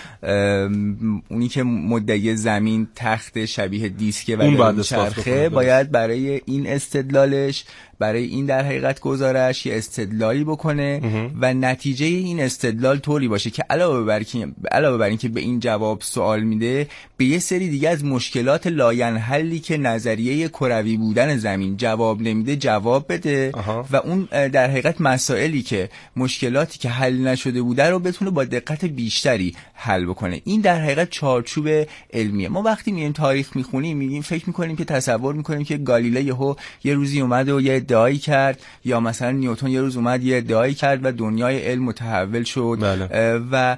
اونی 1.30 1.48
که 1.48 1.64
مدعی 1.64 2.36
زمین 2.36 2.88
تخت 2.96 3.46
شبیه 3.46 3.90
دیسکه 3.90 4.38
و 4.38 4.72
داره 4.72 5.50
باید 5.50 5.92
برای 5.92 6.42
این 6.46 6.68
استدلالش 6.68 7.66
برای 8.00 8.24
این 8.24 8.46
در 8.46 8.66
حقیقت 8.66 9.00
گزارش 9.00 9.66
یه 9.66 9.78
استدلالی 9.78 10.44
بکنه 10.44 11.02
و 11.42 11.54
نتیجه 11.54 12.06
این 12.06 12.40
استدلال 12.40 12.98
طوری 12.98 13.28
باشه 13.28 13.50
که 13.50 13.64
علاوه 13.70 14.06
بر 14.06 14.24
که 14.24 14.48
علاوه 14.72 14.98
بر 14.98 15.06
اینکه 15.06 15.30
به 15.30 15.40
این 15.40 15.60
جواب 15.60 16.02
سوال 16.02 16.44
میده 16.44 16.88
به 17.18 17.26
یه 17.26 17.40
سری 17.40 17.70
دیگه 17.70 17.90
از 17.90 18.06
مشکلات 18.06 18.67
لاینحلی 18.70 19.60
که 19.60 19.78
نظریه 19.78 20.48
کروی 20.48 20.98
بودن 20.98 21.38
زمین 21.38 21.78
جواب 21.78 22.22
نمیده 22.22 22.56
جواب 22.56 23.06
بده 23.10 23.52
آها. 23.54 23.86
و 23.92 23.96
اون 23.96 24.28
در 24.32 24.70
حقیقت 24.70 25.02
مسائلی 25.02 25.62
که 25.62 25.90
مشکلاتی 26.16 26.80
که 26.80 26.90
حل 26.90 27.28
نشده 27.28 27.62
بوده 27.62 27.90
رو 27.90 28.00
بتونه 28.00 28.32
با 28.32 28.44
دقت 28.44 28.86
بیشتری 28.86 29.56
حل 29.74 30.06
بکنه 30.06 30.42
این 30.44 30.62
در 30.62 30.82
حقیقت 30.82 31.10
چارچوب 31.10 31.70
علمیه 32.14 32.50
ما 32.50 32.62
وقتی 32.62 32.92
میریم 32.92 33.12
تاریخ 33.12 33.56
می‌خونیم 33.56 33.98
میگیم 33.98 34.22
فکر 34.22 34.44
می‌کنیم 34.48 34.76
که 34.76 34.86
تصور 34.86 35.36
می‌کنیم 35.36 35.64
که 35.64 35.78
گالیله 35.78 36.24
یهو 36.24 36.56
یه 36.84 36.94
روزی 36.94 37.22
اومد 37.22 37.50
و 37.50 37.62
یه 37.62 37.76
ادعایی 37.76 38.18
کرد 38.18 38.60
یا 38.86 39.00
مثلا 39.00 39.32
نیوتن 39.32 39.68
یه 39.68 39.82
روز 39.82 39.98
اومد 39.98 40.24
یه 40.24 40.38
ادعایی 40.38 40.74
کرد 40.74 41.06
و 41.06 41.12
دنیای 41.12 41.60
علم 41.60 41.84
متحول 41.84 42.44
شد 42.44 42.78
بله. 42.82 43.40
و 43.52 43.78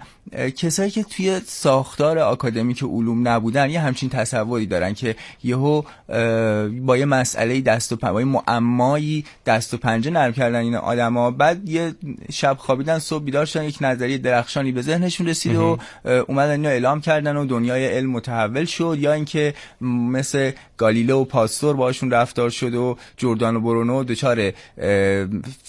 کسایی 0.57 0.91
که 0.91 1.03
توی 1.03 1.41
ساختار 1.45 2.19
آکادمیک 2.19 2.83
علوم 2.83 3.27
نبودن 3.27 3.69
یه 3.69 3.79
همچین 3.79 4.09
تصوری 4.09 4.65
دارن 4.79 4.93
که 4.93 5.15
یهو 5.43 5.81
با 6.69 6.97
یه 6.97 7.05
مسئله 7.05 7.61
دست 7.61 7.91
و 7.91 7.95
پنجه 7.95 8.13
با 8.13 8.21
یه 8.21 8.27
معمایی 8.27 9.25
دست 9.45 9.73
و 9.73 9.77
پنجه 9.77 10.11
نرم 10.11 10.33
کردن 10.33 10.59
این 10.59 10.75
آدما 10.75 11.31
بعد 11.31 11.69
یه 11.69 11.93
شب 12.31 12.57
خوابیدن 12.59 12.99
صبح 12.99 13.23
بیدار 13.23 13.45
شدن 13.45 13.63
یک 13.63 13.77
نظریه 13.81 14.17
درخشانی 14.17 14.71
به 14.71 14.81
ذهنشون 14.81 15.27
رسید 15.27 15.55
و 15.55 15.77
اومدن 16.27 16.51
اینو 16.51 16.69
اعلام 16.69 17.01
کردن 17.01 17.37
و 17.37 17.45
دنیای 17.45 17.87
علم 17.87 18.11
متحول 18.11 18.65
شد. 18.65 18.97
یا 18.99 19.13
اینکه 19.13 19.53
مثل 19.81 20.51
گالیله 20.77 21.13
و 21.13 21.25
پاستور 21.25 21.75
باشون 21.75 22.11
رفتار 22.11 22.49
شد 22.49 22.75
و 22.75 22.97
جردان 23.17 23.55
و 23.55 23.61
برونو 23.61 24.03
دچار 24.03 24.51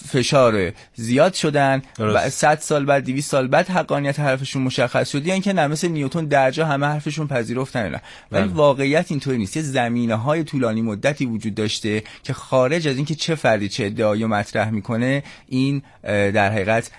فشار 0.07 0.71
زیاد 0.95 1.33
شدن. 1.33 1.81
و 1.99 2.29
100 2.29 2.59
سال 2.59 2.85
بعد 2.85 3.03
200 3.03 3.31
سال 3.31 3.47
بعد 3.47 3.69
حقانیت 3.69 4.19
حرفشون 4.19 4.61
مشخص 4.61 5.11
شد. 5.11 5.27
یا 5.27 5.33
اینکه 5.33 5.53
نه 5.53 5.67
مثل 5.67 5.87
نیوتن 5.87 6.25
درجا 6.25 6.65
همه 6.65 6.85
حرفشون 6.85 7.27
پذیرفتن 7.27 7.89
نه 7.89 8.01
ولی 8.31 8.47
بله. 8.47 8.53
واقعیت 9.01 9.11
اینطوری 9.11 9.37
نیست. 9.37 9.57
یه 9.57 9.63
زمینه 9.63 10.15
های 10.15 10.43
طولانی 10.43 10.81
مدتی 10.81 11.25
وجود 11.25 11.55
داشته 11.55 12.03
که 12.23 12.33
خارج 12.33 12.87
از 12.87 12.95
اینکه 12.95 13.15
چه 13.15 13.35
فردی 13.35 13.69
چه 13.69 13.85
ادعایی 13.85 14.25
مطرح 14.25 14.69
می‌کنه 14.69 15.23
این 15.47 15.81
در 16.03 16.51
حقیقت 16.51 16.91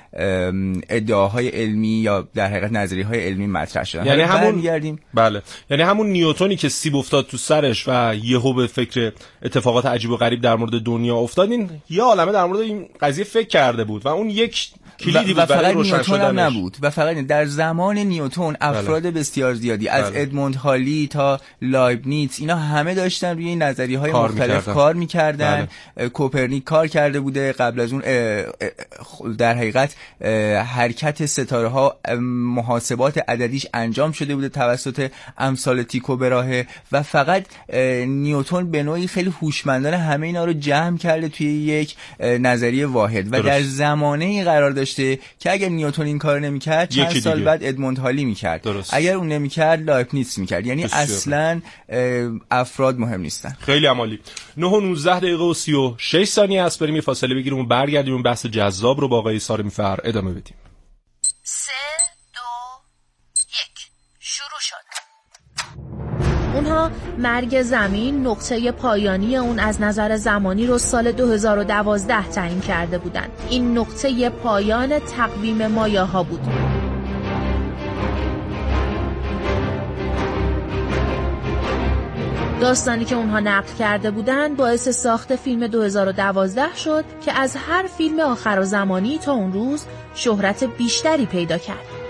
ادعاهای 0.89 1.49
علمی 1.49 1.89
یا 1.89 2.29
در 2.35 2.47
حقیقت 2.47 2.73
نظریه 2.73 3.07
های 3.07 3.21
علمی 3.21 3.47
مطرح 3.47 3.85
شدن. 3.85 4.07
یعنی 4.07 4.23
همون 4.23 4.51
برمیگردیم. 4.51 4.99
بله. 5.15 5.43
یعنی 5.71 5.83
همون 5.83 6.07
نیوتونی 6.07 6.57
که 6.57 6.69
سیب 6.69 6.97
افتاد 6.97 7.27
تو 7.27 7.37
سرش 7.37 7.85
و 7.89 8.15
یهو 8.15 8.53
به 8.55 8.67
فکر 8.67 9.13
اتفاقات 9.43 9.87
عجیب 9.87 10.11
و 10.11 10.17
غریب 10.17 10.41
در 10.41 10.57
مورد 10.57 10.83
دنیا 10.83 11.17
افتاد 11.17 11.51
این 11.51 11.71
یه 11.91 12.03
عالمه 12.03 12.33
در 12.33 12.45
مورد 12.45 12.61
این 12.61 12.89
قضیه 13.01 13.25
فکر 13.25 13.49
کرده 13.49 13.85
بود 13.85 14.07
و 14.07 14.09
اون 14.09 14.31
یک 14.31 14.69
کلیدی 15.01 15.33
و, 15.33 15.35
بود 15.35 15.39
و 15.39 15.47
فقط 15.47 15.77
نیوتن 15.77 16.21
هم 16.21 16.41
نبود. 16.41 16.77
و 16.83 16.91
فقط 16.91 17.17
در 17.17 17.45
زمان 17.45 17.99
نیوتن 17.99 18.57
افراد 18.61 19.03
بسیار 19.03 19.55
زیادی 19.55 19.89
از 19.89 20.11
بله. 20.11 20.23
ادموند 20.23 20.55
هالی 20.55 21.09
تا 21.11 21.41
لایبنیتس 21.83 22.41
اینا 22.41 22.57
همه 22.57 22.95
داشتن 22.95 23.35
روی 23.35 23.49
این 23.49 23.63
نظریه 23.63 23.99
های 23.99 24.13
کار 24.13 24.31
مختلف 24.31 24.51
می‌کردن. 24.51 24.75
کار 24.75 24.95
می‌کردن 24.95 25.69
کوپرنیک 26.13 26.65
کار 26.65 26.87
کرده 26.87 27.21
بوده 27.21 27.53
قبل 27.53 27.81
از 27.81 27.93
اون 27.93 28.03
در 29.39 29.55
حقیقت 29.55 29.95
حرکت 30.67 31.27
ستاره 31.27 31.69
ها 31.69 31.97
محاسبات 32.21 33.19
عددیش 33.29 33.67
انجام 33.75 34.13
شده 34.13 34.35
بوده 34.35 34.49
توسط 34.49 35.11
امثال 35.39 35.83
تیکو 35.83 36.17
براهه 36.17 36.67
و 36.93 37.03
فقط 37.03 37.47
اه، 37.69 38.05
نیوتن 38.05 38.71
به 38.71 38.83
نوعی 38.83 39.07
خیلی 39.07 39.33
هوشمندانه 39.43 39.97
همه 39.99 40.27
اینا 40.27 40.45
رو 40.45 40.53
جمع 40.53 40.99
کرد 40.99 41.13
کرده 41.13 41.29
توی 41.29 41.47
یک 41.47 41.97
نظریه 42.21 42.87
واحد 42.87 43.27
و 43.27 43.31
درست. 43.31 43.47
در 43.47 43.63
زمانه 43.63 44.25
ای 44.25 44.45
قرار 44.45 44.71
داشته 44.71 45.19
که 45.39 45.53
اگر 45.53 45.69
نیوتن 45.69 46.03
این 46.03 46.19
کار 46.19 46.41
نمی‌کرد 46.41 46.89
چند 46.89 47.21
سال 47.21 47.35
دیگه. 47.35 47.47
بعد 47.47 47.65
ادموند 47.65 47.99
هالی 47.99 48.25
می‌کرد 48.25 48.63
درست. 48.63 48.95
اگر 48.95 49.15
اون 49.15 49.29
نمی‌کرد 49.29 49.83
لایبنیتس 49.91 50.39
می‌کرد 50.39 50.67
یعنی. 50.67 50.85
اصلا 50.85 51.51
اه، 51.51 51.63
افراد 52.51 52.99
مهم 52.99 53.21
نیستن. 53.21 53.57
خیلی 53.61 53.87
عمالی. 53.87 54.21
9 54.57 54.67
و 54.67 54.81
19 54.81 55.19
دقیقه 55.19 55.45
و 55.45 55.55
36 55.55 56.25
ثانیه 56.29 56.63
است. 56.63 56.83
بریم 56.83 56.95
یه 56.95 57.01
فاصله 57.01 57.35
بگیریم 57.35 57.59
و 57.59 57.67
برگردیم. 57.67 58.13
اون 58.13 58.23
بحث 58.23 58.47
جذاب 58.47 59.01
رو 59.01 59.09
با 59.09 59.19
آقای 59.19 59.39
سارمی 59.39 59.71
فر 59.71 59.99
ادامه 60.05 60.33
بدیم. 60.33 60.55
سه 61.43 61.73
دو 62.35 62.41
یک. 63.49 63.87
شروع 64.21 64.61
شد. 64.61 64.93
اونها 66.55 66.91
مرگ 67.19 67.63
زمین 67.63 68.27
نقطه 68.27 68.73
پایانی 68.73 69.37
اون 69.37 69.59
از 69.59 69.81
نظر 69.81 70.17
زمانی 70.17 70.67
رو 70.67 70.79
سال 70.79 71.13
2012 71.13 72.29
تعیین 72.29 72.61
کرده 72.61 72.99
بودن 72.99 73.29
این 73.51 73.79
نقطه 73.79 74.31
پایان 74.31 74.99
تقویم 74.99 75.67
مایاها 75.67 76.23
بود. 76.23 76.41
داستانی 82.63 83.05
که 83.05 83.17
اونها 83.17 83.41
نقل 83.41 83.75
کرده 83.79 84.11
بودن 84.11 84.55
باعث 84.55 84.89
ساخت 84.89 85.37
فیلم 85.37 85.67
2012 85.67 86.77
شد 86.77 87.05
که 87.25 87.33
از 87.33 87.57
هر 87.57 87.87
فیلم 87.87 88.21
آخر 88.21 88.59
و 88.61 88.65
زمانی 88.65 89.19
تا 89.19 89.33
اون 89.33 89.53
روز 89.53 89.85
شهرت 90.15 90.65
بیشتری 90.65 91.27
پیدا 91.27 91.59
کرد. 91.59 92.03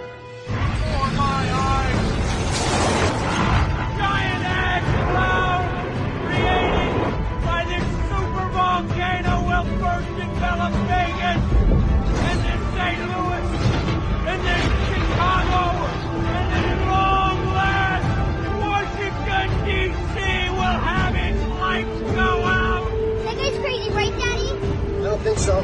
So. 25.43 25.61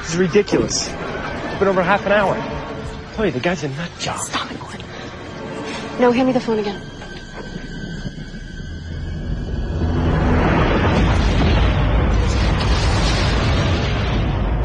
This 0.00 0.10
is 0.10 0.16
ridiculous. 0.16 0.88
It's 0.88 1.58
been 1.58 1.68
over 1.68 1.82
half 1.82 2.04
an 2.04 2.12
hour. 2.12 2.34
Tell 3.14 3.24
you, 3.24 3.32
the 3.32 3.40
guy's 3.40 3.64
a 3.64 3.68
nut 3.68 3.90
job. 3.98 4.20
Stop 4.20 4.50
it, 4.50 4.60
Gordon. 4.60 4.84
No, 6.00 6.12
hand 6.12 6.26
me 6.26 6.32
the 6.34 6.40
phone 6.40 6.58
again. 6.58 6.91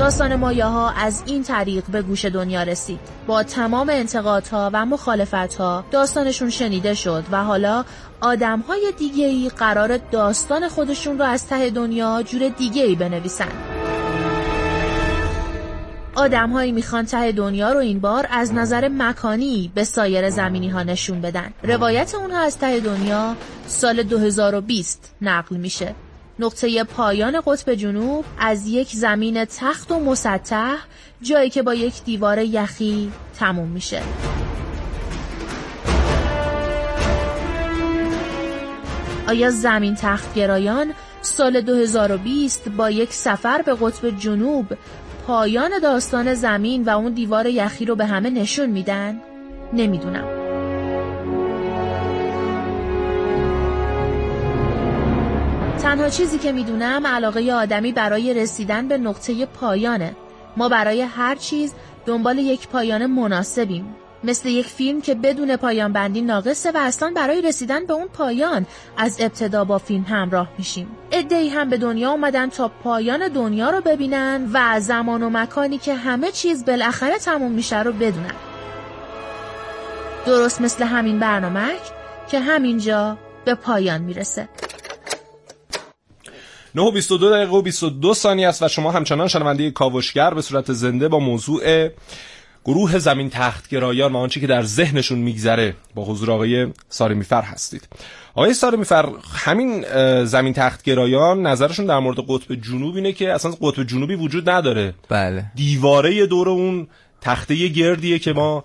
داستان 0.08 0.36
مایاها 0.36 0.90
از 0.90 1.24
این 1.26 1.44
طریق 1.44 1.84
به 1.92 2.02
گوش 2.02 2.26
دنیا 2.26 2.64
رسید. 2.64 3.00
با 3.28 3.44
تمام 3.44 3.90
انتقادها 3.90 4.70
و 4.74 4.86
مخالفتها 4.86 5.86
داستانشون 5.92 6.50
شنیده 6.50 6.94
شد 6.94 7.24
و 7.32 7.44
حالا 7.44 7.86
آدمهای 8.22 8.94
دیگه 8.98 9.26
ای 9.26 9.52
قرار 9.58 9.98
داستان 9.98 10.70
خودشون 10.70 11.20
رو 11.20 11.26
از 11.26 11.48
ته 11.48 11.70
دنیا 11.70 12.24
جور 12.24 12.50
دیگه 12.50 12.84
ای 12.84 12.96
بنویسن. 12.96 13.52
آدمهایی 16.16 16.72
می‌خوان 16.72 17.06
ته 17.06 17.32
دنیا 17.32 17.72
رو 17.72 17.80
این 17.80 18.00
بار 18.00 18.28
از 18.32 18.54
نظر 18.54 18.88
مکانی 18.88 19.72
به 19.76 19.84
سایر 19.84 20.30
زمینی 20.30 20.70
ها 20.70 20.84
نشون 20.84 21.22
بدن. 21.22 21.54
روایت 21.64 22.16
اونها 22.16 22.40
از 22.40 22.58
ته 22.58 22.80
دنیا 22.80 23.36
سال 23.68 24.04
2020 24.04 25.16
نقل 25.22 25.56
میشه. 25.58 25.96
نقطه 26.40 26.84
پایان 26.84 27.42
قطب 27.46 27.74
جنوب 27.74 28.26
از 28.40 28.68
یک 28.68 28.88
زمین 28.88 29.46
تخت 29.46 29.92
و 29.92 30.00
مسطح 30.00 30.76
جایی 31.22 31.50
که 31.50 31.62
با 31.62 31.74
یک 31.74 32.04
دیوار 32.04 32.40
یخی 32.40 33.12
تموم 33.40 33.68
میشه 33.68 34.02
آیا 39.28 39.52
زمین 39.52 39.96
تخت 39.96 40.34
گرایان 40.34 40.94
سال 41.22 41.62
2020 41.62 42.70
با 42.70 42.90
یک 42.90 43.14
سفر 43.14 43.62
به 43.62 43.74
قطب 43.82 44.10
جنوب 44.10 44.66
پایان 45.28 45.72
داستان 45.84 46.34
زمین 46.34 46.84
و 46.84 46.90
اون 46.90 47.14
دیوار 47.14 47.46
یخی 47.46 47.86
رو 47.86 47.96
به 47.96 48.06
همه 48.06 48.30
نشون 48.30 48.70
میدن؟ 48.70 49.22
نمی‌دونم 49.74 50.37
تنها 55.78 56.10
چیزی 56.10 56.38
که 56.38 56.52
می‌دونم 56.52 57.08
علاقه 57.08 57.52
آدمی 57.54 57.92
برای 57.92 58.34
رسیدن 58.34 58.88
به 58.88 58.98
نقطه 58.98 59.46
پایانه. 59.46 60.16
ما 60.58 60.70
برای 60.70 61.02
هر 61.02 61.36
چیز 61.36 61.74
دنبال 62.06 62.38
یک 62.38 62.68
پایان 62.68 63.06
مناسبیم. 63.06 63.96
مثل 64.24 64.50
یک 64.50 64.68
فیلم 64.68 65.02
که 65.02 65.16
بدون 65.16 65.56
پایان 65.56 65.94
بندی 65.94 66.22
ناقصه 66.22 66.72
و 66.72 66.78
اصلا 66.78 67.12
برای 67.16 67.42
رسیدن 67.42 67.86
به 67.86 67.94
اون 67.94 68.08
پایان 68.08 68.66
از 68.98 69.18
ابتدا 69.20 69.64
با 69.64 69.78
فیلم 69.78 70.04
همراه 70.04 70.50
میشیم. 70.58 70.88
ادهی 71.12 71.50
هم 71.50 71.70
به 71.70 71.78
دنیا 71.78 72.12
اومدن 72.12 72.50
تا 72.50 72.68
پایان 72.68 73.28
دنیا 73.28 73.70
رو 73.70 73.82
ببینن 73.82 74.50
و 74.54 74.80
زمان 74.80 75.24
و 75.24 75.30
مکانی 75.30 75.78
که 75.78 75.94
همه 75.96 76.32
چیز 76.32 76.66
بالاخره 76.66 77.18
تموم 77.18 77.52
میشه 77.52 77.84
رو 77.84 77.92
بدونن. 77.92 78.36
درست 80.26 80.62
مثل 80.62 80.84
همین 80.84 81.20
برنامه 81.20 81.66
که 82.32 82.40
همینجا 82.40 83.18
به 83.46 83.56
پایان 83.56 84.02
می‌رسه. 84.02 84.50
9 86.78 86.84
و 86.84 86.92
22 86.92 87.30
دقیقه 87.30 87.52
و 87.52 87.62
22 87.62 88.14
ثانیه 88.14 88.48
است 88.48 88.64
و 88.64 88.68
شما 88.68 88.92
همچنان 88.92 89.28
شنونده 89.28 89.72
کاوشگر 89.72 90.34
به 90.34 90.42
صورت 90.42 90.74
زنده 90.74 91.08
با 91.08 91.20
موضوع 91.20 91.90
گروه 92.66 93.00
زمین 93.00 93.30
تختگرایان 93.30 94.14
و 94.14 94.18
آنچه 94.18 94.40
که 94.40 94.48
در 94.48 94.64
ذهنشون 94.64 95.20
میگذره 95.20 95.76
با 95.96 96.06
حضور 96.06 96.32
آقای 96.32 96.68
سارمیفر 96.90 97.42
هستید. 97.42 97.88
آقای 98.36 98.54
سارمیفر 98.54 99.10
همین 99.34 99.86
زمین 100.26 100.54
تختگرایان 100.54 101.48
نظرشون 101.48 101.86
در 101.86 102.00
مورد 102.00 102.18
قطب 102.30 102.56
جنوب 102.56 102.96
اینه 102.96 103.14
که 103.14 103.34
اصلا 103.34 103.52
قطب 103.62 103.84
جنوبی 103.84 104.16
وجود 104.16 104.50
نداره. 104.50 104.94
بله. 105.10 105.46
دیواره 105.56 106.26
دور 106.26 106.50
اون 106.50 106.88
تخته 107.22 107.68
گردیه 107.68 108.20
که 108.20 108.34
ما 108.34 108.64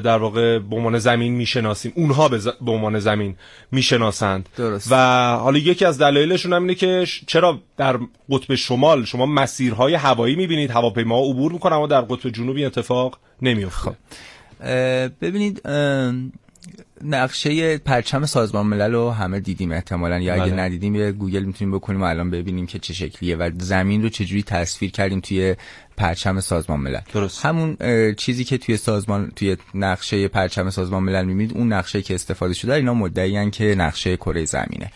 در 0.00 0.18
واقع 0.18 0.58
به 0.58 0.76
عنوان 0.76 0.98
زمین 0.98 1.32
می‌شناسیم. 1.32 1.92
اونها 1.96 2.28
به 2.28 2.70
عنوان 2.72 2.98
زمین 2.98 3.36
می‌شناسند. 3.72 4.48
درست. 4.56 4.88
و 4.90 4.96
حالا 5.36 5.58
یکی 5.58 5.84
از 5.84 5.98
دلایلشون 5.98 6.52
هم 6.52 6.62
اینه 6.62 6.74
که 6.74 7.06
چرا 7.26 7.58
در 7.76 7.98
قطب 8.30 8.54
شمال 8.54 9.04
شما 9.04 9.26
مسیرهای 9.26 9.94
هوایی 9.94 10.36
می‌بینید؟ 10.36 10.70
هواپیما 10.70 11.18
عبور 11.18 11.52
می‌کنن 11.52 11.76
اما 11.76 11.86
در 11.86 12.00
قطب 12.00 12.30
جنوبی 12.30 12.64
اتفاق 12.64 13.18
نمیفته 13.42 13.90
اه، 14.60 15.08
ببینید 15.08 15.62
نقشه 17.04 17.78
پرچم 17.78 18.26
سازمان 18.26 18.66
ملل 18.66 18.92
رو 18.92 19.10
همه 19.10 19.40
دیدیم 19.40 19.72
احتمالا 19.72 20.18
یا 20.18 20.34
اگه 20.34 20.52
بله. 20.52 20.62
ندیدیم 20.62 20.94
یه 20.94 21.12
گوگل 21.12 21.42
می‌تونیم 21.42 21.74
بکنیم 21.74 22.02
و 22.02 22.04
الان 22.04 22.30
ببینیم 22.30 22.66
که 22.66 22.78
چه 22.78 22.94
شکلیه 22.94 23.36
و 23.36 23.50
زمین 23.58 24.02
رو 24.02 24.08
چجوری 24.08 24.42
تصویر 24.42 24.90
کردیم 24.90 25.20
توی 25.20 25.56
پرچم 25.96 26.40
سازمان 26.40 26.80
ملل. 26.80 27.00
درست. 27.12 27.46
همون 27.46 27.76
چیزی 28.14 28.44
که 28.44 28.58
توی 28.58 28.76
سازمان 28.76 29.32
توی 29.36 29.56
نقشه 29.74 30.28
پرچم 30.28 30.70
سازمان 30.70 31.02
ملل 31.02 31.24
می‌بینید 31.24 31.56
اون 31.56 31.72
نقشه 31.72 32.02
که 32.02 32.14
استفاده 32.14 32.54
شده 32.54 32.74
اینا 32.74 32.94
مدعیان 32.94 33.50
که 33.50 33.74
نقشه 33.74 34.16
کره 34.16 34.44
زمینه. 34.44 34.92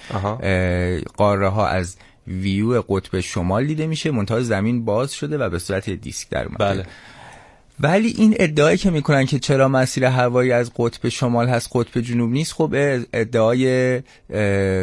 قاره 1.16 1.48
ها 1.48 1.68
از 1.68 1.96
ویو 2.26 2.82
قطب 2.88 3.20
شمال 3.20 3.66
دیده 3.66 3.86
میشه 3.86 4.10
منتها 4.10 4.40
زمین 4.40 4.84
باز 4.84 5.12
شده 5.12 5.38
و 5.38 5.50
به 5.50 5.58
صورت 5.58 5.90
دیسک 5.90 6.28
در 6.30 6.44
اومده. 6.44 6.64
بله. 6.64 6.86
ولی 7.80 8.14
این 8.18 8.34
ادعایی 8.38 8.78
که 8.78 8.90
می‌کنن 8.90 9.26
که 9.26 9.38
چرا 9.38 9.68
مسیر 9.68 10.04
هوایی 10.04 10.52
از 10.52 10.70
قطب 10.76 11.08
شمال 11.08 11.48
هست 11.48 11.68
قطب 11.72 12.00
جنوب 12.00 12.30
نیست 12.30 12.52
خب 12.52 12.74
ادعای 13.12 14.00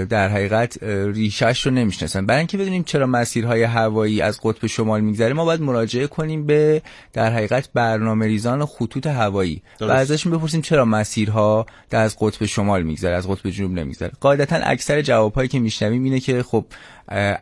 در 0.05 0.29
حقیقت 0.29 0.83
ریشش 0.83 1.65
رو 1.65 1.71
نمی‌شناسن. 1.71 2.25
برای 2.25 2.37
اینکه 2.37 2.57
بدونیم 2.57 2.83
چرا 2.83 3.07
مسیرهای 3.07 3.63
هوایی 3.63 4.21
از 4.21 4.39
قطب 4.43 4.67
شمال 4.67 5.01
میگذره 5.01 5.33
ما 5.33 5.45
باید 5.45 5.61
مراجعه 5.61 6.07
کنیم 6.07 6.45
به 6.45 6.81
در 7.13 7.33
حقیقت 7.33 7.69
برنامه 7.73 8.25
ریزان 8.25 8.65
خطوط 8.65 9.07
هوایی. 9.07 9.61
و. 9.81 9.85
ازشون 9.85 10.37
بپرسیم 10.37 10.61
چرا 10.61 10.85
مسیرها 10.85 11.65
در 11.89 12.01
از 12.01 12.15
قطب 12.19 12.45
شمال 12.45 12.83
میگذره 12.83 13.15
از 13.15 13.27
قطب 13.27 13.49
جنوب 13.49 13.71
نمیگذره. 13.71 14.11
قاعدتا 14.19 14.55
اکثر 14.55 15.01
جوابهایی 15.01 15.49
که 15.49 15.59
میشنویم 15.59 16.03
اینه 16.03 16.19
که 16.19 16.43
خب 16.43 16.65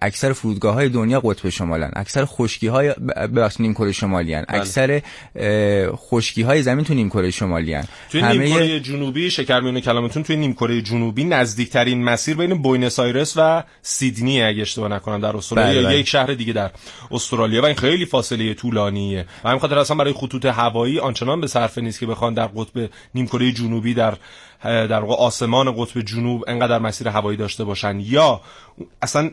اکثر 0.02 0.34
فرودگاه 0.34 0.74
های 0.74 0.90
دنیا 0.90 1.20
قطب 1.20 1.50
شمالن 1.50 1.92
اکثر 1.96 2.26
خشکی 2.26 2.68
های 2.68 2.94
ببخشید 3.36 3.62
نیمکره 3.62 3.92
شمالی 3.92 4.34
هن. 4.34 4.46
بله. 4.50 4.60
اکثر 4.60 5.02
خشکی 5.96 6.42
های 6.42 6.62
زمین 6.62 6.86
تو 6.86 6.94
نیمکره 6.94 7.32
شمالی 7.32 7.74
هن. 7.74 7.84
توی 8.10 8.22
نیمکره 8.22 8.80
جنوبی 8.80 9.32
شکرمیون 9.32 9.80
کلامتون 9.80 10.24
توی 10.24 10.36
نیمکره 10.36 10.82
جنوبی 10.82 11.24
نزدیکترین 11.24 12.04
مسیر 12.04 12.38
بین 12.38 12.62
بوینس 12.62 13.00
آیرس 13.00 13.34
و 13.38 13.64
سیدنی 13.82 14.44
اگه 14.44 14.62
اشتباه 14.62 14.90
نکنم 14.90 15.22
در 15.22 15.38
استرالیا 15.38 15.72
بله، 15.72 15.82
یا 15.82 15.88
بله. 15.88 16.00
یک 16.00 16.08
شهر 16.08 16.34
دیگه 16.34 16.54
در 16.54 16.72
استرالیا 17.12 17.62
و 17.62 17.66
این 17.66 17.76
خیلی 17.76 18.06
فاصله 18.06 18.54
طولانیه 18.54 19.26
و 19.44 19.50
همین 19.50 19.60
خاطر 19.60 19.80
اصلا 19.80 19.98
برای 19.98 20.14
خطوط 20.14 20.46
هوایی 20.46 21.00
آنچنان 21.00 21.42
به 21.42 21.48
صرفه 21.48 21.82
نیست 21.82 22.00
که 22.00 22.06
بخوان 22.06 22.34
در 22.34 22.48
قطب 22.48 22.90
نیمکره 23.16 23.52
جنوبی 23.52 23.94
در 23.94 24.18
در 24.64 25.00
واقع 25.00 25.24
آسمان 25.24 25.76
قطب 25.78 26.02
جنوب 26.02 26.44
انقدر 26.48 26.80
مسیر 26.80 27.08
هوایی 27.08 27.38
داشته 27.38 27.64
باشن 27.64 28.00
یا 28.00 28.42
اصلا 29.02 29.32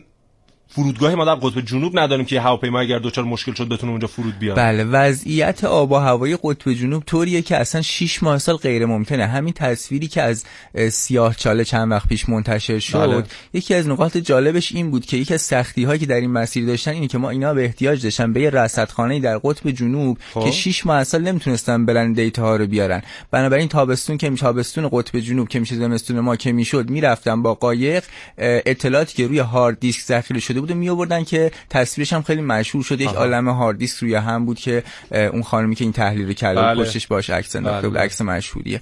فرودگاهی 0.71 1.15
ما 1.15 1.25
در 1.25 1.35
قطب 1.35 1.61
جنوب 1.61 1.99
نداریم 1.99 2.25
که 2.25 2.41
هواپیما 2.41 2.79
اگر 2.79 2.99
دچار 2.99 3.25
مشکل 3.25 3.53
شد 3.53 3.69
بتونه 3.69 3.91
اونجا 3.91 4.07
فرود 4.07 4.39
بیاد 4.39 4.57
بله 4.57 4.83
وضعیت 4.83 5.63
آب 5.63 5.91
و 5.91 5.95
هوایی 5.95 6.37
قطب 6.43 6.73
جنوب 6.73 7.03
طوریه 7.03 7.41
که 7.41 7.57
اصلا 7.57 7.81
6 7.81 8.23
ماه 8.23 8.37
سال 8.37 8.55
غیر 8.55 8.85
ممکنه 8.85 9.27
همین 9.27 9.53
تصویری 9.53 10.07
که 10.07 10.21
از 10.21 10.45
اه، 10.75 10.89
سیاه 10.89 11.35
چاله 11.35 11.63
چند 11.63 11.91
وقت 11.91 12.07
پیش 12.07 12.29
منتشر 12.29 12.79
شد 12.79 13.11
بله. 13.11 13.23
یکی 13.53 13.75
از 13.75 13.87
نقاط 13.87 14.17
جالبش 14.17 14.71
این 14.71 14.91
بود 14.91 15.05
که 15.05 15.17
یکی 15.17 15.33
از 15.33 15.41
سختی 15.41 15.83
هایی 15.83 15.99
که 15.99 16.05
در 16.05 16.15
این 16.15 16.31
مسیر 16.31 16.65
داشتن 16.65 16.91
اینه 16.91 17.07
که 17.07 17.17
ما 17.17 17.29
اینا 17.29 17.53
به 17.53 17.65
احتیاج 17.65 18.03
داشتن 18.03 18.33
به 18.33 18.41
یه 18.41 18.49
رصدخانه 18.49 19.19
در 19.19 19.37
قطب 19.37 19.71
جنوب 19.71 20.17
خب. 20.33 20.43
که 20.43 20.51
6 20.51 20.85
ماه 20.85 21.03
سال 21.03 21.21
نمی‌تونستن 21.21 21.85
برن 21.85 22.13
دیتا 22.13 22.41
ها 22.41 22.55
رو 22.55 22.67
بیارن 22.67 23.01
بنابراین 23.31 23.67
تابستون 23.67 24.17
که 24.17 24.29
تابستون 24.29 24.89
قطب 24.91 25.19
جنوب 25.19 25.47
که 25.47 25.59
میشه 25.59 25.75
زمستون 25.75 26.19
ما 26.19 26.35
که 26.35 26.51
می‌شد 26.51 26.89
می‌رفتن 26.89 27.41
با 27.41 27.53
قایق 27.53 28.03
اطلاعاتی 28.37 29.15
که 29.15 29.27
روی 29.27 29.39
هارد 29.39 29.79
دیسک 29.79 30.01
ذخیره 30.01 30.39
شده 30.39 30.58
بود 30.59 30.71
می 30.71 30.89
آوردن 30.89 31.23
که 31.23 31.51
تصویرش 31.69 32.13
هم 32.13 32.21
خیلی 32.21 32.41
مشهور 32.41 32.83
شد 32.83 33.01
یک. 33.01 33.09
عالم 33.09 33.49
هارد 33.49 33.77
دیسک 33.77 33.97
روی 33.97 34.15
هم 34.15 34.45
بود 34.45 34.59
که 34.59 34.83
اون 35.11 35.43
خانمی 35.43 35.75
که 35.75 35.83
این 35.83 35.93
تحلیل 35.93 36.27
رو 36.27 36.33
کرده 36.33 36.61
بود 36.61 36.69
بله. 36.69 36.83
پشتش 36.83 37.07
باش 37.07 37.29
عکس 37.29 37.55
انداخته 37.55 37.87
بود 37.87 37.97
بله. 37.97 38.05
عکس 38.05 38.21
مشهوریه. 38.21 38.81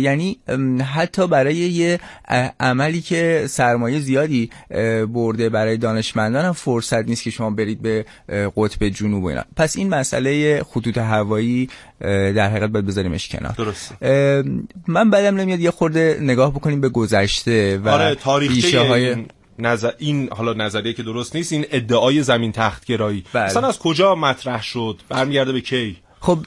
یعنی 0.00 0.38
حتی 0.94 1.26
برای 1.26 1.56
یه 1.56 2.00
عملی 2.60 3.00
که 3.00 3.44
سرمایه 3.48 4.00
زیادی 4.00 4.50
برده 5.08 5.48
برای 5.48 5.76
دانشمندان 5.76 6.44
هم 6.44 6.52
فرصت 6.52 7.04
نیست 7.08 7.22
که 7.22 7.30
شما 7.30 7.50
برید 7.50 7.82
به 7.82 8.04
قطب 8.56 8.88
جنوب 8.88 9.24
و 9.24 9.26
اینا. 9.26 9.44
پس 9.56 9.76
این 9.76 9.88
مسئله 9.88 10.62
خطوط 10.62 10.98
هوایی 10.98 11.68
در 12.00 12.48
حقیقت 12.48 12.70
باید 12.70 12.86
بذاریمش 12.86 13.28
کنار. 13.28 13.54
درست. 13.58 13.94
من 14.88 15.10
بعدم 15.10 15.36
نمیاد 15.36 15.60
یه 15.60 15.70
خورده 15.70 16.18
نگاه 16.20 16.50
بکنیم 16.50 16.80
به 16.80 16.88
گذشته 16.88 17.78
و 17.78 17.88
آره 17.88 18.14
تاریخچه 18.14 18.80
های 18.80 19.16
نظر 19.58 19.90
این 19.98 20.28
حالا 20.32 20.52
نظریه 20.52 20.92
که 20.92 21.02
درست 21.02 21.36
نیست 21.36 21.52
این 21.52 21.66
ادعای 21.70 22.22
زمین 22.22 22.52
تخت 22.52 22.84
گرایی. 22.84 23.24
بله. 23.32 23.42
اصلا 23.42 23.68
از 23.68 23.78
کجا 23.78 24.14
مطرح 24.14 24.62
شد؟ 24.62 25.00
برمیگرده 25.08 25.52
به 25.52 25.60
کی؟ 25.60 25.96
خب 26.20 26.38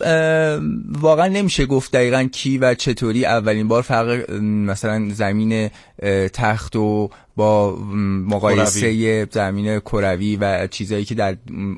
واقعا 0.99 1.27
نمیشه 1.27 1.65
گفت 1.65 1.91
دقیقا 1.91 2.23
کی 2.23 2.57
و 2.57 2.75
چطوری 2.75 3.25
اولین 3.25 3.67
بار 3.67 3.81
فرق 3.81 4.31
مثلا 4.41 5.09
زمین 5.13 5.69
تخت 6.33 6.75
و 6.75 7.09
با 7.35 7.75
مقایسه 8.25 9.27
زمین 9.31 9.79
کروی 9.79 10.35
و 10.35 10.67
چیزایی 10.67 11.05
که 11.05 11.15
در 11.15 11.37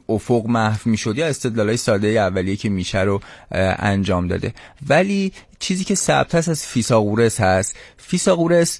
افق 0.09 0.45
محو 0.45 0.79
می‌شد 0.85 1.17
یا 1.17 1.27
استدلالای 1.27 1.77
ساده 1.77 2.07
اولیه 2.07 2.55
که 2.55 2.69
میشه 2.69 3.01
رو 3.01 3.21
انجام 3.51 4.27
داده. 4.27 4.53
ولی 4.89 5.31
چیزی 5.59 5.83
که 5.83 5.95
ثبت 5.95 6.35
هست 6.35 6.49
از 6.49 6.65
فیساغورس 6.65 7.39
هست. 7.39 7.75
فیساغورس 7.97 8.79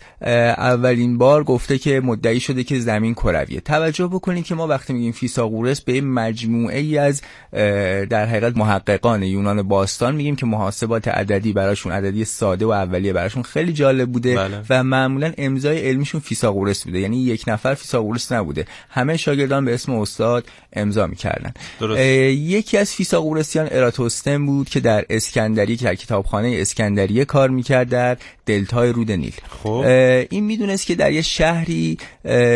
اولین 0.58 1.18
بار 1.18 1.44
گفته 1.44 1.78
که 1.78 2.00
مدعی 2.00 2.40
شده 2.40 2.64
که 2.64 2.80
زمین 2.80 3.14
کرویه. 3.14 3.60
توجه 3.60 4.08
بکنید 4.08 4.46
که 4.46 4.56
ما 4.56 4.68
وقتی 4.68 4.94
میگیم 4.94 5.12
فیساغورس 5.12 5.82
به 5.82 6.02
مجموعه 6.02 6.80
ای 6.80 6.98
از 6.98 7.22
در 8.10 8.26
حقیقت 8.26 8.58
محققان 8.58 9.24
یونان 9.24 9.64
باستان 9.64 10.16
میگیم 10.16 10.36
که 10.36 10.46
محاسبات 10.46 11.08
عددی 11.08 11.54
براشون 11.54 11.92
عددی 11.92 12.26
ساده 12.26 12.66
و 12.66 12.70
اولیه 12.70 13.14
براشون 13.14 13.44
خیلی 13.44 13.74
جالب 13.74 14.12
بوده 14.12 14.36
بله. 14.36 14.62
و 14.70 14.84
معمولا 14.84 15.34
امضای 15.38 15.90
علمیشون 15.90 16.22
فیساغورس 16.22 16.84
بوده. 16.84 17.00
یعنی 17.00 17.18
یک 17.18 17.44
نفر 17.48 17.74
فیساغورس 17.74 18.32
نبوده. 18.32 18.66
همه 18.90 19.18
شاگردان 19.18 19.66
به 19.66 19.74
اسم 19.74 19.94
استاد 19.94 20.48
امضا 20.74 21.08
می‌کردن. 21.08 21.54
یکی 22.32 22.78
از 22.78 22.92
فیساغورسیان 22.92 23.68
اراتوستن 23.72 24.46
بود 24.46 24.70
که 24.70 24.80
در 24.80 25.06
اسکندریه 25.10 25.76
که 25.76 25.86
در 25.86 25.96
کتابخانه 25.96 26.50
اسکندریه 26.70 27.26
کار 27.26 27.50
می‌کرد 27.50 27.90
در 27.90 28.18
دلتای 28.46 28.94
رود 28.94 29.12
نیل 29.12 29.34
خب. 29.64 29.70
این 30.30 30.44
می‌دونست 30.44 30.86
که 30.86 30.96
در 30.96 31.12
یه 31.12 31.22
شهری 31.22 31.98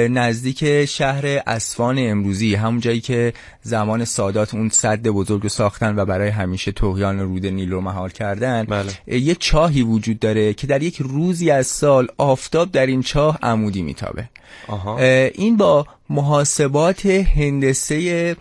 نزدیک 0.09 0.85
شهر 0.85 1.25
اسفان 1.47 1.95
امروزی 1.99 2.55
همون 2.55 2.79
جایی 2.79 3.01
که 3.01 3.33
زمان 3.61 4.05
سادات 4.05 4.53
اون 4.53 4.69
صد 4.69 5.07
بزرگ 5.07 5.43
رو 5.43 5.49
ساختن 5.49 5.99
و 5.99 6.05
برای 6.05 6.29
همیشه 6.29 6.71
طغیان 6.71 7.19
رود 7.19 7.45
نیل 7.45 7.71
رو 7.71 7.81
مهار 7.81 8.11
کردن 8.11 8.63
بله. 8.63 8.91
یه 9.07 9.35
چاهی 9.35 9.81
وجود 9.81 10.19
داره 10.19 10.53
که 10.53 10.67
در 10.67 10.83
یک 10.83 10.97
روزی 10.99 11.51
از 11.51 11.67
سال 11.67 12.07
آفتاب 12.17 12.71
در 12.71 12.85
این 12.85 13.01
چاه 13.01 13.39
عمودی 13.43 13.81
میتابه 13.81 14.29
آها. 14.67 14.97
این 15.33 15.57
با 15.57 15.85
محاسبات 16.09 17.05
هندسه 17.05 18.35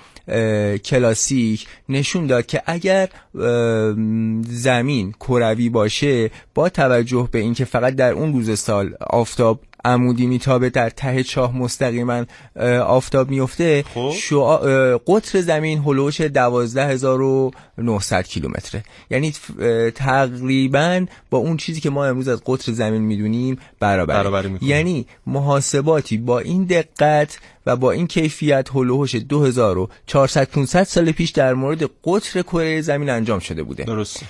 کلاسیک 0.85 1.67
نشون 1.89 2.27
داد 2.27 2.47
که 2.47 2.63
اگر 2.67 3.09
زمین 4.49 5.13
کروی 5.13 5.69
باشه 5.69 6.31
با 6.55 6.69
توجه 6.69 7.29
به 7.33 7.39
اینکه 7.39 7.65
فقط 7.65 7.95
در 7.95 8.13
اون 8.13 8.33
روز 8.33 8.59
سال 8.59 8.95
آفتاب 9.01 9.61
عمودی 9.85 10.27
میتابه 10.27 10.71
در 10.71 10.91
ته 10.91 11.23
چاه 11.23 11.57
مستقیما 11.57 12.25
آفتاب 12.87 13.31
میفته 13.31 13.85
خب. 13.95 14.13
شعا... 14.15 14.99
قطر 14.99 15.41
زمین 15.41 15.79
هلوش 15.79 16.21
12900 16.21 18.27
کیلومتره. 18.27 18.85
یعنی 19.11 19.33
تقریبا 19.95 21.07
با 21.31 21.39
اون 21.39 21.57
چیزی 21.57 21.81
که 21.81 21.91
ما 21.91 22.07
امروز 22.07 22.29
از 22.29 22.43
قطر 22.47 22.73
زمین 22.73 23.03
می‌دونیم 23.03 23.59
برابره. 23.81 24.17
برابری 24.17 24.49
می‌کنه. 24.49 24.69
یعنی 24.69 25.07
محاسباتی 25.27 26.17
با 26.17 26.39
این 26.39 26.65
دقت 26.65 27.39
و 27.67 27.77
با 27.77 27.91
این 27.91 28.07
کیفیت 28.07 28.69
هلوهوش 28.75 29.15
2400 29.15 30.45
500 30.45 30.83
سال 30.83 31.13
پیش 31.13 31.31
در 31.31 31.55
مورد 31.55 31.91
قطر 32.05 32.43
کره 32.43 32.81
زمین 32.81 33.11
انجام 33.11 33.39
شده 33.39 33.63
بوده. 33.63 33.85
درست 33.85 34.23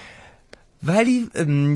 ولی 0.84 1.28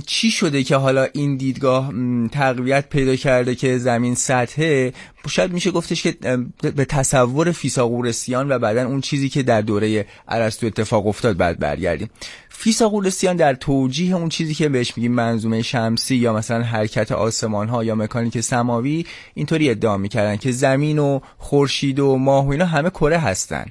چی 0.06 0.30
شده 0.30 0.62
که 0.62 0.76
حالا 0.76 1.06
این 1.12 1.36
دیدگاه 1.36 1.92
تقویت 2.32 2.88
پیدا 2.88 3.16
کرده 3.16 3.54
که 3.54 3.78
زمین 3.78 4.14
سطحه؟ 4.14 4.92
شاید 5.28 5.52
میشه 5.52 5.70
گفتش 5.70 6.02
که 6.02 6.16
به 6.62 6.84
تصور 6.84 7.52
فیساغورسیان 7.52 8.52
و 8.52 8.58
بعدا 8.58 8.86
اون 8.86 9.00
چیزی 9.00 9.28
که 9.28 9.42
در 9.42 9.60
دوره 9.60 10.06
ارسطو 10.28 10.66
اتفاق 10.66 11.06
افتاد 11.06 11.36
بعد 11.36 11.58
برگردیم. 11.58 12.10
فیساغورسیان 12.48 13.36
در 13.36 13.54
توجیه 13.54 14.16
اون 14.16 14.28
چیزی 14.28 14.54
که 14.54 14.68
بهش 14.68 14.96
میگیم 14.96 15.12
منظومه 15.12 15.62
شمسی 15.62 16.16
یا 16.16 16.32
مثلا 16.32 16.62
حرکت 16.62 17.12
آسمان 17.12 17.68
ها 17.68 17.84
یا 17.84 17.94
مکانیک 17.94 18.40
سماوی 18.40 19.06
اینطوری 19.34 19.70
ادعا 19.70 19.96
می‌کردن 19.96 20.36
که 20.36 20.52
زمین 20.52 20.98
و 20.98 21.20
خورشید 21.38 21.98
و 21.98 22.16
ماه 22.16 22.46
و 22.46 22.50
اینا 22.50 22.66
همه 22.66 22.90
کره 22.90 23.18
هستن. 23.18 23.66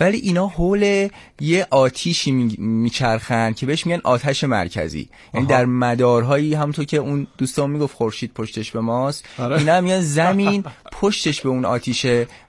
ولی 0.00 0.18
اینا 0.18 0.46
حول 0.46 1.08
یه 1.40 1.66
آتیشی 1.70 2.32
می- 2.32 2.56
میچرخن 2.58 3.52
که 3.52 3.66
بهش 3.66 3.86
میگن 3.86 4.00
آتش 4.04 4.44
مرکزی. 4.44 5.08
یعنی 5.34 5.46
در 5.46 5.64
مدارهایی 5.64 6.54
همونطور 6.54 6.84
که 6.84 6.96
اون 6.96 7.26
دوستان 7.38 7.70
می‌گفت 7.70 7.94
خورشید 7.96 8.34
پشتش 8.34 8.70
به 8.70 8.80
ماست. 8.80 9.24
آره. 9.38 9.58
اینا 9.58 9.80
میگن 9.80 10.00
زمین 10.00 10.64
پشتش 11.00 11.40
به 11.40 11.48
اون 11.48 11.64
آتیش 11.64 12.06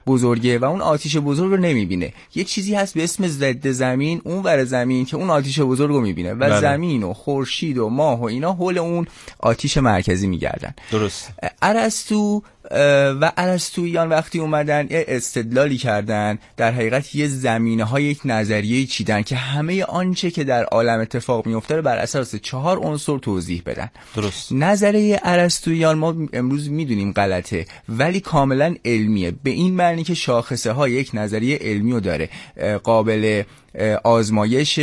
بزرگه 0.07 0.59
و 0.59 0.65
اون 0.65 0.81
آتیش 0.81 1.17
بزرگ 1.17 1.51
رو 1.51 1.57
نمی‌بینه. 1.57 2.13
یه 2.35 2.43
چیزی 2.43 2.75
هست 2.75 2.93
به 2.93 3.03
اسم 3.03 3.27
ضد 3.27 3.67
زمین 3.71 4.21
اون 4.23 4.43
ور 4.43 4.63
زمین 4.63 5.05
که 5.05 5.17
اون 5.17 5.29
آتیش 5.29 5.59
بزرگ 5.59 5.89
رو 5.91 6.01
می‌بینه 6.01 6.33
و 6.33 6.35
بله. 6.35 6.61
زمین 6.61 7.03
و 7.03 7.13
خورشید 7.13 7.77
و 7.77 7.89
ماه 7.89 8.19
و 8.19 8.23
اینا 8.23 8.53
حول 8.53 8.77
اون 8.77 9.07
آتیش 9.39 9.77
مرکزی 9.77 10.27
میگردن. 10.27 10.73
درست. 10.91 11.31
ارسطو 11.61 12.41
و 13.21 13.31
ارسطویان 13.37 14.09
وقتی 14.09 14.39
اومدن 14.39 14.87
یه 14.89 15.05
استدلالی 15.07 15.77
کردن 15.77 16.39
در 16.57 16.71
حقیقت 16.71 17.15
یه 17.15 17.27
زمینه 17.27 17.83
های 17.83 18.03
یک 18.03 18.19
نظریه 18.25 18.85
چیدن 18.85 19.21
که 19.21 19.35
همه 19.35 19.83
آنچه 19.83 20.31
که 20.31 20.43
در 20.43 20.63
عالم 20.63 20.99
اتفاق 20.99 21.45
میفته 21.45 21.75
رو 21.75 21.81
بر 21.81 21.97
اساس 21.97 22.35
چهار 22.35 22.79
عنصر 22.79 23.17
توضیح 23.17 23.61
بدن. 23.65 23.89
درست. 24.15 24.51
نظریه 24.51 25.19
ارسطویان 25.23 25.97
ما 25.97 26.15
امروز 26.33 26.69
می‌دونیم 26.69 27.11
غلطه 27.11 27.65
ولی 27.89 28.19
کاملا 28.19 28.75
علمیه. 28.85 29.31
به 29.43 29.49
این 29.49 29.73
معنی 29.73 30.03
که 30.03 30.13
شاخصه 30.13 30.71
ها 30.71 30.87
یک 30.87 31.11
نظریه 31.13 31.57
علمی 31.61 31.91
رو 31.91 31.99
داره. 31.99 32.29
قابل 32.83 33.43
آزمایش 34.03 34.79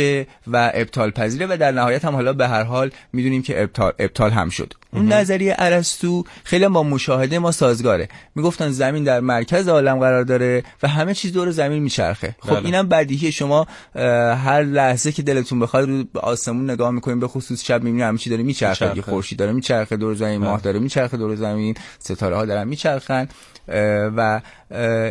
و 0.47 0.71
ابطال 0.73 1.11
پذیره 1.11 1.47
و 1.49 1.57
در 1.57 1.71
نهایت 1.71 2.05
هم 2.05 2.15
حالا 2.15 2.33
به 2.33 2.47
هر 2.47 2.63
حال 2.63 2.91
می‌دونیم 3.13 3.41
که 3.41 3.61
ابطال, 3.61 3.93
ابطال 3.99 4.31
هم 4.31 4.49
شد. 4.49 4.73
اون 4.93 5.13
نظریه 5.13 5.55
ارسطو 5.59 6.23
خیلی 6.43 6.67
با 6.67 6.83
مشاهده 6.83 7.39
ما 7.39 7.51
سازگاره. 7.51 8.09
می‌گفتن 8.35 8.69
زمین 8.69 9.03
در 9.03 9.19
مرکز 9.19 9.67
عالم 9.67 9.99
قرار 9.99 10.23
داره 10.23 10.63
و 10.83 10.87
همه 10.87 11.13
چیز 11.13 11.33
دور 11.33 11.51
زمین 11.51 11.83
میچرخه. 11.83 12.35
خب 12.39 12.55
بله. 12.55 12.65
اینم 12.65 12.87
بدیهی 12.89 13.31
شما 13.31 13.67
هر 14.35 14.63
لحظه 14.63 15.11
که 15.11 15.21
دلتون 15.21 15.59
بخواد 15.59 15.89
رو 15.89 16.03
به 16.03 16.19
آسمون 16.19 16.69
نگاه 16.69 16.91
می‌کنیم 16.91 17.19
به 17.19 17.27
خصوص 17.27 17.63
شب 17.63 17.83
می‌بینیم 17.83 18.07
همه 18.07 18.17
چی 18.17 18.29
داره 18.29 18.43
میچرخه. 18.43 18.89
دیگه 18.89 19.01
خورشید 19.01 19.39
داره 19.39 19.51
میچرخه 19.51 19.97
دور 19.97 20.15
زمین 20.15 20.37
ماه 20.37 20.61
داره 20.61 20.79
میچرخه 20.79 21.17
دور 21.17 21.35
زمین 21.35 21.75
ستاره 21.99 22.35
ها 22.35 22.45
دارن 22.45 22.67
میچرخن. 22.67 23.27
و 24.17 24.41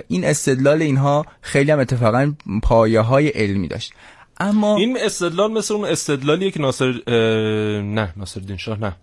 این 0.09 0.25
استدلال 0.25 0.83
اینها 0.83 1.27
خیلی 1.41 1.71
هم 1.71 1.79
اتفاقا 1.79 2.33
پایه 2.63 3.01
های 3.01 3.29
علمی 3.29 3.69
داشت 3.71 3.93
اما 4.41 4.77
این 4.77 4.99
استدلال 5.01 5.53
مثل 5.53 5.75
اون 5.75 5.85
استدلالیه 5.85 6.51
که 6.51 6.61
ناصر 6.61 6.93
نه 7.81 8.13
ناصرالدین 8.17 8.57
شاه 8.57 8.81
نه. 8.81 8.97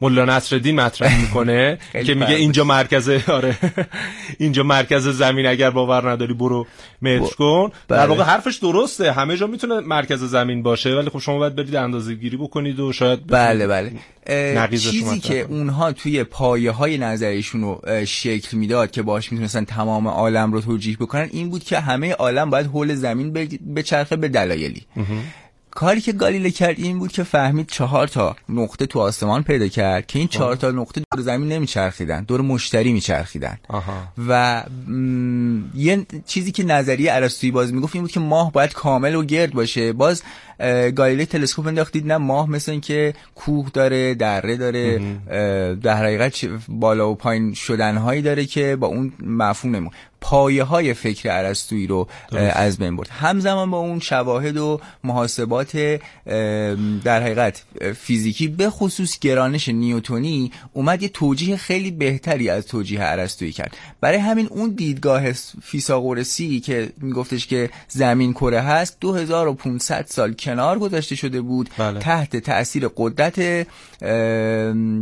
ملا 0.00 0.24
نصرالدین 0.24 0.80
مطرح 0.80 1.20
می‌کنه 1.22 1.78
که 1.92 2.14
میگه 2.14 2.34
اینجا 2.34 2.64
مرکز 2.64 3.08
آره 3.28 3.56
اینجا 4.38 4.62
مرکز 4.62 5.08
زمین 5.08 5.46
اگر 5.46 5.70
باور 5.70 6.10
نداری 6.10 6.34
برو 6.34 6.66
متر 7.02 7.34
کن. 7.34 7.70
در 7.88 7.96
بله. 7.96 8.06
واقع 8.06 8.22
حرفش 8.22 8.56
درسته 8.56 9.12
همه 9.12 9.36
جا 9.36 9.46
می‌تونه 9.46 9.80
مرکز 9.80 10.24
زمین 10.24 10.62
باشه 10.62 10.90
ولی 10.90 11.10
خب 11.10 11.18
شما 11.18 11.38
باید 11.38 11.54
برید 11.54 11.76
اندازه 11.76 12.14
گیری 12.14 12.36
بکنید 12.36 12.80
و 12.80 12.92
شاید 12.92 13.26
بله 13.26 13.66
بله. 13.66 13.92
چیزی 14.70 15.20
که. 15.20 15.40
اونها 15.40 15.92
توی 15.92 16.24
پایه 16.24 16.70
های 16.70 16.98
نظریشون 16.98 17.60
رو 17.60 17.82
شکل 18.06 18.56
می‌داد 18.56 18.90
که 18.90 19.02
باش 19.02 19.32
می‌تونستن 19.32 19.64
تمام 19.64 20.08
عالم 20.08 20.52
رو 20.52 20.60
توجیه 20.60 20.96
بکنن 20.96 21.28
این 21.32 21.50
بود 21.50 21.64
که 21.64 21.80
همه 21.80 22.12
عالم 22.12 22.50
باید 22.50 22.66
حول 22.66 22.94
زمین 22.94 23.32
بچرخه 23.76 24.16
به 24.16 24.28
دلایلی. 24.28 24.82
کاری 25.78 26.00
که 26.00 26.12
گالیله 26.12 26.50
کرد 26.50 26.74
این 26.78 26.98
بود 26.98 27.12
که 27.12 27.22
فهمید 27.22 27.68
چهار 27.70 28.08
تا 28.08 28.36
نقطه 28.48 28.86
تو 28.86 29.00
آسمان 29.00 29.42
پیدا 29.42 29.68
کرد 29.68 30.06
که 30.06 30.18
این 30.18 30.28
چهار 30.28 30.56
تا 30.56 30.70
نقطه 30.70 31.02
دور 31.12 31.22
زمین 31.22 31.48
نمیچرخیدن 31.48 32.24
دور 32.24 32.40
مشتری 32.40 32.92
میچرخیدن. 32.92 33.58
و 34.28 34.62
م، 34.88 35.60
یه 35.74 36.06
چیزی 36.26 36.52
که 36.52 36.64
نظریه 36.64 37.12
ارسطویی 37.12 37.52
باز 37.52 37.72
می‌گفت 37.72 37.94
این 37.94 38.04
بود 38.04 38.10
که 38.10 38.20
ماه 38.20 38.52
باید 38.52 38.72
کامل 38.72 39.14
و 39.14 39.24
گرد 39.24 39.52
باشه. 39.52 39.92
باز 39.92 40.22
گالیله 40.96 41.26
تلسکوپ 41.26 41.66
انداختید 41.66 42.06
نه 42.06 42.16
ماه 42.16 42.50
مثل 42.50 42.72
این 42.72 42.80
که 42.80 43.14
کوه 43.34 43.70
داره 43.72 44.14
دره 44.14 44.56
داره 44.56 44.98
در 45.74 45.96
حقیقت 45.96 46.44
بالا 46.68 47.10
و 47.10 47.14
پایین 47.14 47.54
شدنهایی 47.54 48.22
داره 48.22 48.44
که 48.44 48.76
با 48.76 48.86
اون 48.86 49.12
مفهوم 49.20 49.76
نمون 49.76 49.90
پایه 50.20 50.64
های 50.64 50.94
فکر 50.94 51.28
ارسطویی 51.32 51.86
رو 51.86 52.08
اه، 52.32 52.40
از 52.40 52.78
بین 52.78 52.96
برد. 52.96 53.08
همزمان 53.08 53.70
با 53.70 53.78
اون 53.78 54.00
شواهد 54.00 54.56
و 54.56 54.80
محاسبات 55.04 55.76
در 57.04 57.22
حقیقت 57.22 57.62
فیزیکی 57.96 58.48
به 58.48 58.70
خصوص 58.70 59.18
گرانش 59.18 59.68
نیوتونی 59.68 60.52
اومد 60.72 61.02
یه 61.02 61.08
توجیه 61.08 61.56
خیلی 61.56 61.90
بهتری 61.90 62.50
از 62.50 62.66
توجیه 62.66 63.00
ارسطویی 63.02 63.52
کرد. 63.52 63.76
برای 64.00 64.18
همین 64.18 64.46
اون 64.50 64.70
دیدگاه 64.70 65.32
فیثاغورسی 65.62 66.60
که 66.60 66.88
میگفتش 67.00 67.46
که 67.46 67.70
زمین 67.88 68.32
کره 68.32 68.60
هست 68.60 68.96
2500 69.00 70.06
سال 70.08 70.34
کنار 70.48 70.78
گذاشته 70.78 71.16
شده 71.16 71.40
بود 71.40 71.70
بله. 71.78 71.98
تحت 71.98 72.36
تاثیر 72.36 72.88
قدرت 72.96 73.66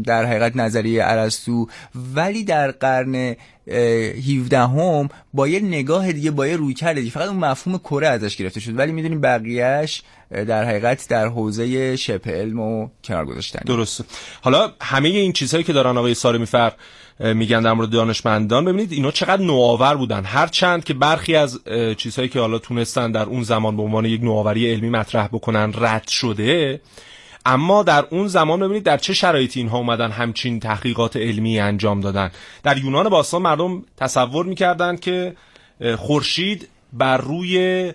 در 0.03 0.25
حقیقت 0.25 0.57
نظریه 0.57 1.05
ارسطو 1.05 1.67
ولی 2.15 2.45
در 2.45 2.71
قرن 2.71 3.37
17 3.69 4.59
هم 4.59 5.09
با 5.35 5.49
یه 5.49 5.61
نگاه 5.61 6.13
دیگه 6.13 6.31
با 6.31 6.47
یه 6.47 6.57
روی 6.57 6.75
کرده 6.75 7.01
دیگه. 7.01 7.13
فقط 7.13 7.29
اون 7.29 7.37
مفهوم 7.37 7.79
کره 7.79 8.09
ازش 8.09 8.37
گرفته 8.37 8.61
شد. 8.61 8.79
ولی 8.79 8.93
می‌دونیم 8.93 9.21
بقیهش 9.21 10.03
در 10.31 10.65
حقیقت 10.65 11.09
در 11.09 11.27
حوزه 11.27 11.97
شبه 11.97 12.31
علم 12.31 12.61
و 12.61 12.89
کنار 13.05 13.25
گذاشتن 13.25 13.61
درسته. 13.67 14.05
حالا 14.43 14.73
همه 14.81 15.09
این 15.09 15.33
چیزهایی 15.33 15.65
که 15.65 15.73
دارن 15.73 15.97
آقای 15.97 16.15
سارمی 16.15 16.47
فر 16.47 16.73
اه، 17.21 17.33
میگن 17.33 17.61
در 17.61 17.73
مورد 17.73 17.91
دانشمندان 17.91 18.65
ببینید 18.65 18.93
اینا 18.93 19.11
چقدر 19.11 19.43
نوآور 19.43 19.97
بودن. 19.97 20.25
هر 20.25 20.47
چند 20.47 20.85
که 20.85 20.95
برخی 20.95 21.35
از 21.35 21.61
چیزهایی 21.97 22.29
که 22.29 22.41
حالا 22.41 22.59
تونستن 22.59 23.13
در 23.13 23.25
اون 23.25 23.43
زمان 23.43 23.77
به 23.77 23.83
عنوان 23.83 24.05
یک 24.05 24.23
نوآوری 24.23 24.71
علمی 24.73 24.91
مطرح 24.91 25.29
بکنن 25.29 25.73
رد 25.79 26.09
شده 26.09 26.81
اما 27.47 27.83
در 27.83 28.05
اون 28.11 28.29
زمان 28.29 28.61
ببینید 28.61 28.83
در 28.83 28.97
چه 28.97 29.15
شرایطی 29.15 29.61
اینها 29.61 29.79
اومدن 29.79 30.11
همچین 30.11 30.61
تحقیقات 30.61 31.17
علمی 31.17 31.61
انجام 31.61 32.01
دادن. 32.01 32.31
در 32.63 32.79
یونان 32.79 33.09
باستان 33.09 33.43
مردم 33.43 33.83
تصور 33.97 34.47
می‌کردن 34.47 34.97
که 34.97 35.37
خورشید 35.97 36.69
بر 36.93 37.17
روی 37.17 37.93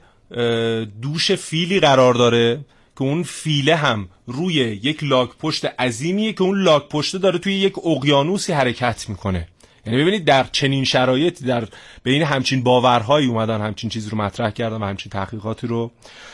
دوش 1.01 1.31
فیلی 1.31 1.79
قرار 1.79 2.13
داره 2.13 2.59
که 2.95 3.01
اون 3.01 3.23
فیله 3.23 3.75
هم 3.75 4.09
روی 4.27 4.53
یک 4.53 5.03
لاک 5.03 5.29
پشت 5.39 5.65
عظیمیه 5.65 6.33
که 6.33 6.41
اون 6.41 6.61
لاک 6.61 6.89
پشته 6.89 7.17
داره 7.17 7.39
توی 7.39 7.53
یک 7.53 7.73
اقیانوسی 7.85 8.53
حرکت 8.53 9.09
می‌کنه. 9.09 9.47
یعنی 9.85 10.01
ببینید 10.01 10.25
در 10.25 10.45
چنین 10.51 10.83
شرایطی 10.83 11.45
در 11.45 11.67
بین 12.03 12.23
همچین 12.23 12.63
باورهایی 12.63 13.27
اومدن 13.27 13.61
همچین 13.61 13.89
چیزی 13.89 14.09
رو 14.09 14.17
مطرح 14.17 14.51
کردن 14.51 14.77
و 14.77 14.85
همچین 14.85 15.09
تحقیقاتی 15.09 15.67
رو 15.67 15.91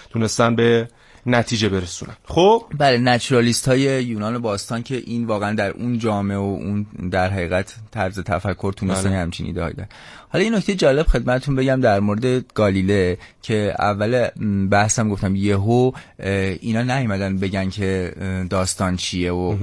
تونستن 0.10 0.56
به 0.56 0.88
نتیجه 1.27 1.69
برسونن. 1.69 2.13
خب؟ 2.25 2.63
بله 2.77 2.97
نچرالیست 2.97 3.67
های 3.67 4.03
یونان 4.03 4.37
باستان 4.37 4.83
که 4.83 4.95
این 5.05 5.25
واقعا 5.25 5.53
در 5.53 5.69
اون 5.69 5.99
جامعه 5.99 6.37
و 6.37 6.41
اون 6.41 6.85
در 7.11 7.29
حقیقت 7.29 7.75
طرز 7.91 8.19
تفکر 8.19 8.73
تونستن 8.73 9.09
بله. 9.09 9.17
همچین 9.17 9.45
ایده 9.45 9.59
دارن. 9.69 9.87
حالا 10.29 10.43
این 10.43 10.55
نکته 10.55 10.75
جالب 10.75 11.05
خدمتتون 11.05 11.55
بگم 11.55 11.81
در 11.81 11.99
مورد 11.99 12.53
گالیله 12.53 13.17
که 13.41 13.73
اول 13.79 14.27
بحثم 14.71 15.09
گفتم 15.09 15.35
یهو 15.35 15.91
اینا 16.61 16.81
نیومدن 16.81 17.37
بگن 17.37 17.69
که 17.69 18.13
داستان 18.49 18.95
چیه 18.95 19.31
و 19.31 19.55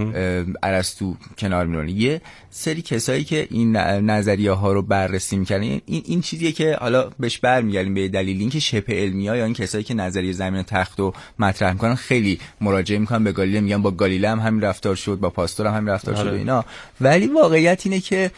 ارسطو 0.62 1.16
کنار 1.38 1.66
میرونه 1.66 1.92
یه 1.92 2.20
سری 2.50 2.82
کسایی 2.82 3.24
که 3.24 3.48
این 3.50 3.76
نظریه 3.76 4.52
ها 4.52 4.72
رو 4.72 4.82
بررسی 4.82 5.36
می‌کردن 5.36 5.62
این 5.62 5.80
این 5.86 6.20
چیزیه 6.20 6.52
که 6.52 6.76
حالا 6.80 7.10
بهش 7.20 7.38
برمیگردیم 7.38 7.94
به 7.94 8.08
دلیل 8.08 8.40
اینکه 8.40 8.60
شبه 8.60 8.94
علمی 8.94 9.28
ها 9.28 9.36
یا 9.36 9.44
این 9.44 9.54
کسایی 9.54 9.84
که 9.84 9.94
نظریه 9.94 10.32
زمین 10.32 10.62
تخت 10.62 11.00
رو 11.00 11.14
مطرح 11.38 11.72
می‌کنن 11.72 11.94
خیلی 11.94 12.38
مراجعه 12.60 12.98
می‌کنن 12.98 13.24
به 13.24 13.32
گالیله 13.32 13.60
میگن 13.60 13.82
با 13.82 13.90
گالیله 13.90 14.30
هم 14.30 14.40
همین 14.40 14.60
رفتار 14.60 14.94
شد 14.94 15.18
با 15.20 15.30
پاستور 15.30 15.66
هم 15.66 15.74
همین 15.74 15.88
رفتار 15.88 16.14
شد 16.14 16.26
و 16.26 16.28
آره. 16.28 16.38
اینا. 16.38 16.64
ولی 17.00 17.26
واقعیت 17.26 17.82
اینه 17.84 18.00
که 18.00 18.30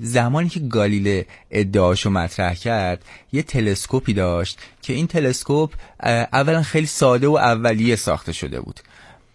زمانی 0.00 0.48
که 0.48 0.60
گالیله 0.60 1.26
ادعاشو 1.50 2.10
مطرح 2.10 2.54
کرد 2.54 3.04
یه 3.32 3.42
تلسکوپی 3.42 4.12
داشت 4.12 4.58
که 4.82 4.92
این 4.92 5.06
تلسکوپ 5.06 5.72
اولا 6.32 6.62
خیلی 6.62 6.86
ساده 6.86 7.28
و 7.28 7.36
اولیه 7.36 7.96
ساخته 7.96 8.32
شده 8.32 8.60
بود. 8.60 8.80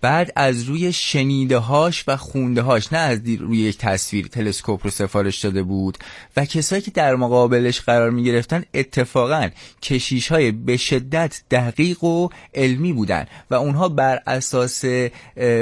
بعد 0.02 0.32
از 0.36 0.64
روی 0.64 0.94
شنیده 0.94 1.58
هاش 1.58 2.04
و 2.08 2.18
خونده 2.18 2.62
هاش 2.62 2.94
نه 2.94 3.00
از 3.00 3.20
روی 3.40 3.58
یک 3.58 3.78
تصویر 3.78 4.28
تلسکوپ 4.28 4.80
رو 4.84 4.90
سفارش 4.90 5.40
داده 5.40 5.64
بود 5.64 5.98
و 6.38 6.46
کسایی 6.46 6.82
که 6.82 6.92
در 6.92 7.16
مقابلش 7.16 7.82
قرار 7.82 8.10
می 8.10 8.24
گرفتن 8.24 8.64
اتفاقا 8.74 9.50
کشیش 9.82 10.28
های 10.28 10.52
به 10.52 10.78
شدت 10.78 11.42
دقیق 11.52 12.04
و 12.04 12.30
علمی 12.56 12.94
بودن 12.94 13.26
و 13.50 13.56
اونها 13.56 13.90
بر 13.90 14.22
اساس 14.28 14.86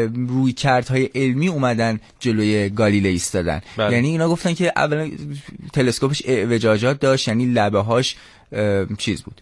رویه 0.03 0.55
های 0.89 1.09
علمی 1.15 1.47
اومدن 1.47 1.99
جلوی 2.19 2.69
گالیله 2.69 3.09
ایستادن 3.09 3.61
بله. 3.77 3.95
یعنی 3.95 4.07
اینا 4.07 4.29
گفتن 4.29 4.53
که 4.53 4.71
اولا 4.75 5.11
تلسکوپش 5.73 6.21
اعوجاجات 6.25 6.99
داشت 6.99 7.27
یعنی 7.27 7.45
لبه 7.45 7.79
هاش 7.79 8.15
چیز 8.97 9.23
بود 9.23 9.41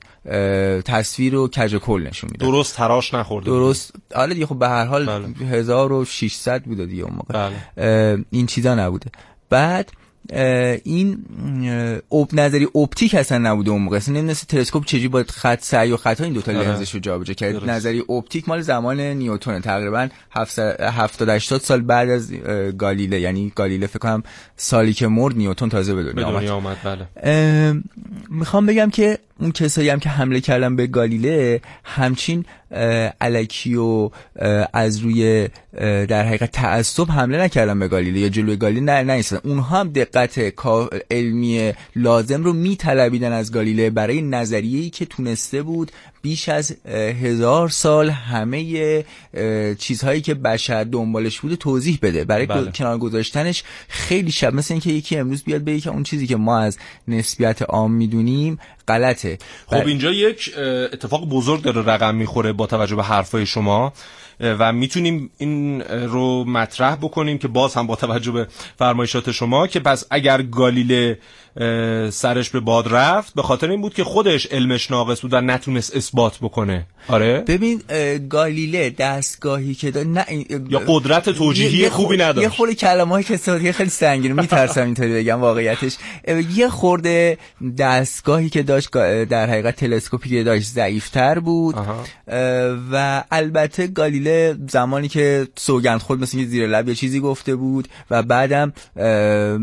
تصویر 0.85 1.35
و 1.35 1.47
کج 1.47 1.73
و 1.73 1.79
کل 1.79 2.07
نشون 2.07 2.29
می‌داد 2.31 2.49
درست 2.49 2.75
تراش 2.75 3.13
نخورده. 3.13 3.45
درست 3.45 3.93
آره 4.15 4.33
دیگه 4.33 4.45
خب 4.45 4.59
به 4.59 4.69
هر 4.69 4.85
حال 4.85 5.05
بله. 5.05 5.47
1600 5.47 6.63
بوده 6.63 6.85
دیگه 6.85 7.03
اون 7.03 7.13
موقع 7.13 7.49
بله. 7.75 8.25
این 8.29 8.45
چیزا 8.45 8.75
نبوده 8.75 9.11
بعد 9.49 9.91
این 10.83 11.25
اپ 12.11 12.29
نظریه 12.33 12.67
اپتیک 12.75 13.15
اصلا 13.15 13.37
نبوده 13.37 13.71
اون 13.71 13.81
موقع. 13.81 13.97
اصلا 13.97 14.13
نمی‌دونست 14.13 14.47
تلسکوپ 14.47 14.85
چجوری 14.85 15.07
با 15.07 15.23
خط 15.29 15.63
سعی 15.63 15.91
و 15.91 15.97
خطا 15.97 16.23
این 16.23 16.33
دوتا 16.33 16.51
آره. 16.51 16.67
لنزش 16.67 16.93
رو 16.93 16.99
جابجا 16.99 17.33
کرد. 17.33 17.53
درست. 17.53 17.65
نظریه 17.65 18.03
اپتیک 18.09 18.49
مال 18.49 18.61
زمان 18.61 18.99
نیوتونه. 18.99 19.59
تقریبا 19.59 20.07
70 20.31 21.29
80 21.29 21.61
سال 21.61 21.81
بعد 21.81 22.09
از 22.09 22.33
گالیله. 22.77 23.19
یعنی 23.19 23.51
گالیله 23.55 23.87
فکر 23.87 23.99
کنم 23.99 24.23
سالی 24.57 24.93
که 24.93 25.07
مرد 25.07 25.37
نیوتن 25.37 25.69
تازه 25.69 25.93
به 25.93 26.03
دنیا 26.03 26.27
آمد. 26.27 26.47
آمد. 26.47 26.77
بله. 26.83 27.81
می‌خوام 28.29 28.65
بگم 28.65 28.89
که 28.89 29.17
اون 29.43 29.51
کسایی 29.51 29.89
هم 29.89 29.99
که 29.99 30.09
حمله 30.09 30.41
کردن 30.41 30.75
به 30.75 30.87
گالیله 30.87 31.61
همچین 31.83 32.45
اه، 32.71 33.13
الکی 33.21 33.75
و 33.75 34.09
از 34.73 34.99
روی 34.99 35.49
در 36.07 36.25
حقیقت 36.25 36.51
تعصب 36.51 37.11
حمله 37.11 37.37
نکردن 37.37 37.79
به 37.79 37.87
گالیله 37.87 38.19
یا 38.19 38.29
جلوی 38.29 38.55
گالیله 38.55 38.81
نه 39.03 39.13
نیستن. 39.15 39.39
اونها 39.43 39.79
هم 39.79 39.89
دقت 39.89 40.39
علمی 41.11 41.73
لازم 41.95 42.43
رو 42.43 42.53
میطلبیدن 42.53 43.31
از 43.31 43.51
گالیله 43.51 43.89
برای 43.89 44.21
نظریه‌ای 44.21 44.89
که 44.89 45.05
تونسته 45.05 45.61
بود 45.61 45.91
بیش 46.23 46.49
از 46.49 46.75
هزار 47.21 47.69
سال 47.69 48.09
همه 48.09 49.05
چیزهایی 49.79 50.21
که 50.21 50.33
بشر 50.33 50.83
دنبالش 50.83 51.39
بوده 51.39 51.55
توضیح 51.55 51.99
بده. 52.01 52.23
برای 52.23 52.45
بله. 52.45 52.71
کنار 52.71 52.97
گذاشتنش 52.97 53.63
خیلی 53.87 54.31
شب 54.31 54.53
مثل 54.53 54.73
اینکه 54.73 54.89
یکی 54.89 55.17
امروز 55.17 55.43
بیاد 55.43 55.63
بگه 55.63 55.79
که 55.79 55.89
اون 55.89 56.03
چیزی 56.03 56.27
که 56.27 56.35
ما 56.35 56.59
از 56.59 56.77
نسبیت 57.07 57.61
عام 57.61 57.91
می‌دونیم 57.91 58.59
غلطه. 58.87 59.37
خب 59.67 59.87
اینجا 59.87 60.11
یک 60.11 60.53
اتفاق 60.93 61.29
بزرگ 61.29 61.61
داره 61.61 61.81
رقم 61.81 62.15
می‌خوره 62.15 62.53
با 62.53 62.67
توجه 62.67 62.95
به 62.95 63.03
حرفای 63.03 63.45
شما 63.45 63.93
و 64.39 64.73
می‌تونیم 64.73 65.29
این 65.37 65.81
رو 65.81 66.45
مطرح 66.45 66.95
بکنیم 66.95 67.37
که 67.37 67.47
باز 67.47 67.73
هم 67.73 67.87
با 67.87 67.95
توجه 67.95 68.31
به 68.31 68.47
فرمایشات 68.77 69.31
شما 69.31 69.67
که 69.67 69.79
پس 69.79 70.05
اگر 70.09 70.41
گالیله 70.41 71.19
سرش 72.11 72.49
به 72.49 72.59
باد 72.59 72.93
رفت. 72.93 73.33
به 73.33 73.41
خاطر 73.41 73.69
این 73.69 73.81
بود 73.81 73.93
که 73.93 74.03
خودش 74.03 74.45
علمش 74.45 74.91
ناقص 74.91 75.21
بود 75.21 75.33
و 75.33 75.41
نتونست 75.41 75.95
اثبات 75.95 76.37
بکنه. 76.41 76.85
آره؟ 77.07 77.39
ببین 77.47 77.81
گالیله 78.29 78.89
دستگاهی 78.89 79.73
که 79.75 79.91
داره 79.91 80.07
نه 80.07 80.25
یا 80.69 80.81
قدرت 80.87 81.29
توجیهی 81.29 81.77
یه- 81.77 81.83
یه 81.83 81.89
خوبی 81.89 82.17
نداشت. 82.17 82.41
یه 82.41 82.49
خورده 82.49 82.75
کلمه 82.75 83.11
های 83.11 83.23
که 83.23 83.71
خیلی 83.71 83.89
سنگینه 83.89 84.33
میترسم 84.41 84.85
اینطوری 84.85 85.13
بگم 85.13 85.41
واقعیتش. 85.41 85.97
یه 86.55 86.69
خورده 86.69 87.37
دستگاهی 87.77 88.49
که 88.49 88.63
داشت 88.63 88.89
در 89.25 89.49
حقیقت 89.49 89.75
تلسکوپی 89.75 90.29
که 90.29 90.43
داشت 90.43 90.67
ضعیفتر 90.67 91.39
بود. 91.39 91.75
و 92.91 93.23
البته 93.31 93.87
گالیله 93.87 94.57
زمانی 94.69 95.07
که 95.07 95.47
سوگند 95.55 95.99
خود 95.99 96.21
مثل 96.21 96.45
زیر 96.45 96.67
لب 96.67 96.89
یه 96.89 96.95
چیزی 96.95 97.19
گفته 97.19 97.55
بود 97.55 97.87
و 98.11 98.23
بعدم 98.23 98.73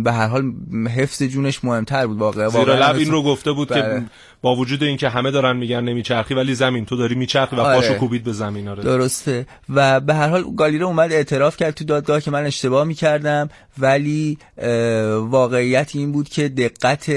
به 0.03 0.13
هر 0.13 0.27
حال 0.27 0.53
حفظ 0.97 1.23
جونش 1.23 1.65
مهمتر 1.81 2.07
بود 2.07 2.19
واقعا 2.19 2.49
زیر 2.49 2.59
واقعا 2.59 2.91
لب 2.91 2.97
این 2.97 3.11
رو 3.11 3.23
گفته 3.23 3.53
بود 3.53 3.69
بله. 3.69 3.83
که 3.83 4.05
با 4.43 4.57
وجود 4.57 4.83
اینکه 4.83 5.09
همه 5.09 5.31
دارن 5.31 5.57
میگن 5.57 5.81
نمیچرخی 5.81 6.35
ولی 6.35 6.55
زمین 6.55 6.85
تو 6.85 6.97
داری 6.97 7.15
میچرخی 7.15 7.57
و 7.57 7.61
آره. 7.61 7.77
پاشو 7.77 7.95
کوبید 7.95 8.25
به 8.25 8.33
زمین 8.33 8.69
آره. 8.69 8.83
درسته. 8.83 9.47
و 9.69 10.01
به 10.01 10.15
هر 10.15 10.29
حال 10.29 10.45
گالیله 10.57 10.85
اومد 10.85 11.13
اعتراف 11.13 11.57
کرد 11.57 11.75
تو 11.75 11.85
دادگاه 11.85 12.21
که 12.21 12.31
من 12.31 12.47
اشتباه 12.47 12.85
می‌کردم 12.85 13.51
ولی 13.79 14.39
واقعیت 15.19 15.91
این 15.95 16.13
بود 16.13 16.29
که 16.29 16.49
دقت 16.49 17.11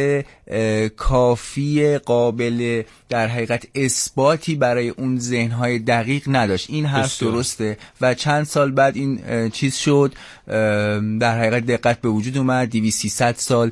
کافی 0.97 1.97
قابل 1.97 2.83
در 3.09 3.27
حقیقت 3.27 3.67
اثباتی 3.75 4.55
برای 4.55 4.89
اون 4.89 5.19
ذهنهای 5.19 5.79
دقیق 5.79 6.23
نداشت. 6.27 6.69
این 6.69 6.85
حرف 6.85 7.05
بسیار. 7.05 7.31
درسته. 7.31 7.77
و 8.01 8.13
چند 8.13 8.45
سال 8.45 8.71
بعد 8.71 8.95
این 8.95 9.49
چیز 9.49 9.75
شد 9.75 10.13
در 11.19 11.39
حقیقت 11.39 11.65
دقت 11.65 12.01
به 12.01 12.09
وجود 12.09 12.37
اومد. 12.37 12.69
200 12.69 12.99
300 13.01 13.35
سال 13.37 13.71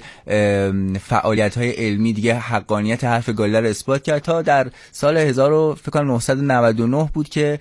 فعالیت 0.99 1.57
های 1.57 1.71
علمی 1.71 2.13
دیگه 2.13 2.35
حقانیت 2.35 3.03
حرف 3.03 3.29
گالیله 3.41 3.59
رو 3.59 3.67
اثبات 3.67 4.03
کرد 4.03 4.21
تا 4.21 4.41
در 4.41 4.71
سال 4.91 5.17
1000 5.17 5.53
و 5.53 5.75
فکر 5.75 5.91
کنم 5.91 6.07
999 6.07 7.09
بود 7.13 7.29
که 7.29 7.59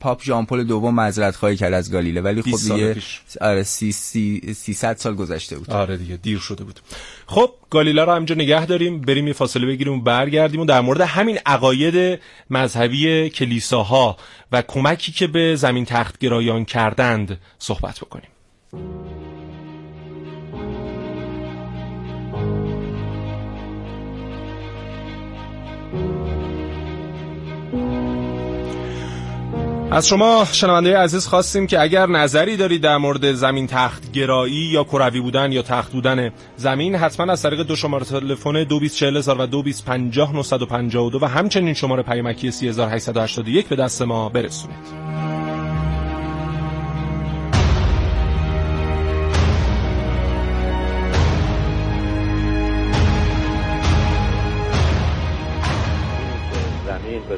پاپ 0.00 0.22
ژان 0.22 0.46
پل 0.46 0.64
دوم 0.64 0.94
معذرت 0.94 1.36
خواهی 1.36 1.56
کرد 1.56 1.72
از 1.72 1.92
گالیله. 1.92 2.20
ولی 2.20 2.42
20 2.42 2.68
خب 2.68 2.74
دیگه. 2.74 2.96
آره 3.40 3.62
30 3.62 3.92
30 3.92 4.54
300 4.54 4.96
سال 4.96 5.14
گذشته 5.14 5.58
بود. 5.58 5.70
آره 5.70 5.96
دیگه 5.96 6.16
دیر 6.16 6.38
شده 6.38 6.64
بود. 6.64 6.80
خب 7.26 7.50
گالیلا 7.70 8.04
رو 8.04 8.12
همینجا 8.12 8.34
نگه 8.34 8.66
داریم 8.66 9.00
بریم 9.00 9.26
یه 9.26 9.32
فاصله 9.32 9.66
بگیریم 9.66 9.92
و 9.92 10.00
برگردیم 10.00 10.60
و 10.60 10.64
در 10.64 10.80
مورد 10.80 11.00
همین 11.00 11.38
عقاید 11.46 12.20
مذهبی 12.50 13.30
کلیساها 13.30 14.16
و 14.52 14.62
کمکی 14.62 15.12
که 15.12 15.26
به 15.26 15.56
زمین 15.56 15.84
تخت 15.84 16.18
گرایان 16.18 16.64
کردند 16.64 17.38
صحبت 17.58 18.00
بکنیم. 18.00 18.30
از 29.92 30.08
شما 30.08 30.44
شنونده 30.52 30.98
عزیز 30.98 31.26
خواستیم 31.26 31.66
که 31.66 31.80
اگر 31.80 32.06
نظری 32.06 32.56
دارید 32.56 32.82
در 32.82 32.96
مورد 32.96 33.32
زمین 33.32 33.66
تخت 33.66 34.12
گرایی 34.12 34.54
یا 34.54 34.84
کروی 34.84 35.20
بودن 35.20 35.52
یا 35.52 35.62
تخت 35.62 35.92
بودن 35.92 36.30
زمین 36.56 36.94
حتما 36.94 37.32
از 37.32 37.42
طریق 37.42 37.62
دو 37.62 37.76
شماره 37.76 38.04
تلفن 38.04 38.64
224000 38.64 39.40
و 39.40 39.46
2250 39.46 41.22
و 41.22 41.26
همچنین 41.26 41.74
شماره 41.74 42.02
پیامکی 42.02 42.50
3881 42.50 43.68
به 43.68 43.76
دست 43.76 44.02
ما 44.02 44.28
برسونید. 44.28 45.39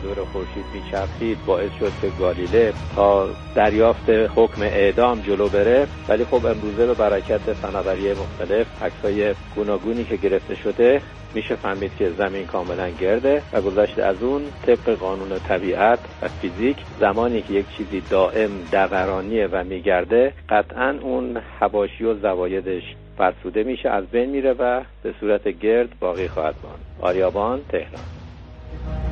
دور 0.02 0.24
خورشید 0.24 0.64
میچرخید 0.74 1.38
باعث 1.46 1.70
شد 1.78 1.92
که 2.00 2.08
گالیله 2.18 2.72
تا 2.96 3.28
دریافت 3.54 4.10
حکم 4.10 4.62
اعدام 4.62 5.20
جلو 5.20 5.48
بره. 5.48 5.86
ولی 6.08 6.24
خب 6.24 6.46
امروزه 6.46 6.86
به 6.86 6.94
برکت 6.94 7.52
فناوری 7.52 8.12
مختلف 8.12 8.82
عکسای 8.82 9.34
گوناگونی 9.56 10.04
که 10.04 10.16
گرفته 10.16 10.54
شده 10.54 11.02
میشه 11.34 11.54
فهمید 11.54 11.96
که 11.96 12.10
زمین 12.10 12.46
کاملا 12.46 12.88
گرده 12.90 13.42
و 13.52 13.60
گذشته 13.60 14.02
از 14.02 14.22
اون 14.22 14.42
طبق 14.66 14.94
قانون 14.94 15.38
طبیعت 15.48 15.98
و 16.22 16.28
فیزیک. 16.28 16.76
زمانی 17.00 17.42
که 17.42 17.52
یک 17.52 17.66
چیزی 17.76 18.02
دائم 18.10 18.50
دقرانیه 18.72 19.48
و 19.52 19.64
میگرده 19.64 20.32
قطعا 20.48 20.94
اون 21.02 21.36
حواشی 21.60 22.04
و 22.04 22.14
زوایدش 22.14 22.82
فرسوده 23.18 23.62
میشه 23.62 23.88
از 23.88 24.06
بین 24.06 24.30
میره 24.30 24.52
و 24.52 24.80
به 25.02 25.14
صورت 25.20 25.48
گرد 25.48 25.88
باقی 26.00 26.28
خواهد 26.28 26.54
ماند. 26.62 26.80
آریابان 27.00 27.60
تهران. 27.68 29.11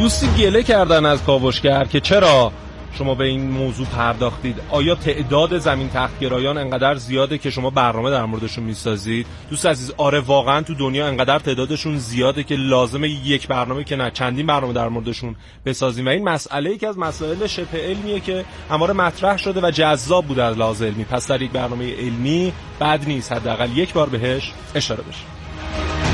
دوستی 0.00 0.26
گله 0.26 0.62
کردن 0.62 1.06
از 1.06 1.22
کاوشگر 1.22 1.84
که 1.84 2.00
چرا 2.00 2.52
شما 2.92 3.14
به 3.14 3.24
این 3.24 3.50
موضوع 3.50 3.86
پرداختید؟ 3.86 4.56
آیا 4.70 4.94
تعداد 4.94 5.58
زمین 5.58 5.88
تختگرایان 5.88 6.58
انقدر 6.58 6.94
زیاده 6.94 7.38
که 7.38 7.50
شما 7.50 7.70
برنامه 7.70 8.10
در 8.10 8.24
موردشون 8.24 8.64
می‌سازید؟ 8.64 9.26
دوست 9.50 9.66
عزیز 9.66 9.92
آره 9.96 10.20
واقعا 10.20 10.62
تو 10.62 10.74
دنیا 10.74 11.06
انقدر 11.06 11.38
تعدادشون 11.38 11.98
زیاده 11.98 12.42
که 12.42 12.54
لازمه 12.54 13.08
یک 13.08 13.48
برنامه 13.48 13.84
که 13.84 13.96
نه 13.96 14.10
چندین 14.10 14.46
برنامه 14.46 14.72
در 14.72 14.88
موردشون 14.88 15.36
بسازیم. 15.66 16.06
و 16.06 16.08
این 16.08 16.24
مسئله 16.24 16.70
یکی 16.70 16.86
از 16.86 16.98
مسائل 16.98 17.46
شبه 17.46 17.78
علمیه 17.78 18.20
که 18.20 18.44
همواره 18.70 18.92
مطرح 18.92 19.36
شده 19.36 19.60
و 19.60 19.70
جذاب 19.70 20.26
بوده 20.26 20.44
از 20.44 20.58
لحاظ 20.58 20.82
علمی. 20.82 21.04
پس 21.04 21.28
در 21.28 21.42
یک 21.42 21.50
برنامه 21.50 21.96
علمی 21.96 22.52
بد 22.80 23.00
نیست. 23.06 23.32
حداقل 23.32 23.78
یک 23.78 23.92
بار 23.92 24.08
بهش 24.08 24.52
اشاره 24.74 25.02
بشه. 25.02 26.09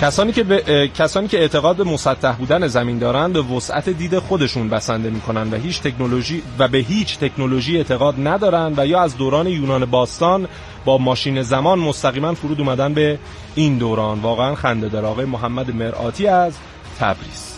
کسانی 0.00 0.32
که 0.32 0.44
اه، 0.66 0.86
کسانی 0.86 1.28
که 1.28 1.38
اعتقاد 1.38 1.76
به 1.76 1.84
مسطح 1.84 2.32
بودن 2.32 2.66
زمین 2.66 2.98
دارند 2.98 3.32
به 3.32 3.40
وسعت 3.40 3.88
دید 3.88 4.18
خودشون 4.18 4.68
بسنده 4.68 5.10
می‌کنن 5.10 5.50
و 5.50 5.56
هیچ 5.56 5.82
تکنولوژی 5.82 6.42
و 6.58 6.68
به 6.68 6.78
هیچ 6.78 7.18
تکنولوژی 7.18 7.76
اعتقاد 7.76 8.14
ندارند 8.18 8.78
و 8.78 8.86
یا 8.86 9.00
از 9.00 9.16
دوران 9.16 9.46
یونان 9.46 9.84
باستان 9.84 10.48
با 10.84 10.98
ماشین 10.98 11.42
زمان 11.42 11.78
مستقیما 11.78 12.34
فرود 12.34 12.60
اومدن 12.60 12.94
به 12.94 13.18
این 13.54 13.78
دوران. 13.78 14.20
واقعا 14.20 14.54
خنده 14.54 14.88
داره 14.88 15.06
آقای 15.06 15.24
محمد 15.24 15.74
مرآتی 15.74 16.26
از 16.26 16.52
تبریز. 17.00 17.49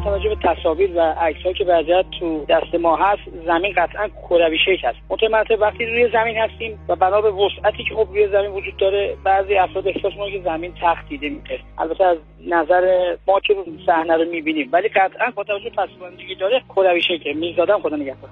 توجه 0.00 0.28
به 0.28 0.36
تصاویر 0.42 0.90
و 0.96 1.00
عکس 1.00 1.56
که 1.58 1.64
به 1.64 2.04
تو 2.20 2.44
دست 2.48 2.74
ما 2.74 2.96
هست 2.96 3.20
زمین 3.46 3.72
قطعا 3.76 4.08
کروی 4.28 4.58
شکل 4.58 4.88
هست 4.88 4.98
متمرتب 5.10 5.60
وقتی 5.60 5.86
روی 5.86 6.08
زمین 6.12 6.36
هستیم 6.36 6.78
و 6.88 6.96
بنا 6.96 7.20
به 7.20 7.30
وسعتی 7.30 7.84
که 7.84 7.94
خب 7.94 8.08
روی 8.10 8.28
زمین 8.28 8.50
وجود 8.50 8.76
داره 8.76 9.16
بعضی 9.24 9.56
افراد 9.56 9.88
احساس 9.88 10.12
می‌کنن 10.12 10.30
که 10.30 10.40
زمین 10.44 10.72
تخت 10.82 11.08
دیده 11.08 11.60
البته 11.78 12.04
از 12.04 12.18
نظر 12.46 13.16
ما 13.28 13.40
که 13.40 13.56
صحنه 13.86 14.16
رو 14.16 14.24
می‌بینیم 14.30 14.68
ولی 14.72 14.88
قطعا 14.88 15.30
با 15.34 15.44
توجه 15.44 15.70
پسماندگی 15.70 16.34
داره 16.34 16.62
کروی 16.68 17.02
شکل. 17.02 17.32
میزادم 17.32 17.78
خدا 17.78 17.96
نگهدار. 17.96 18.30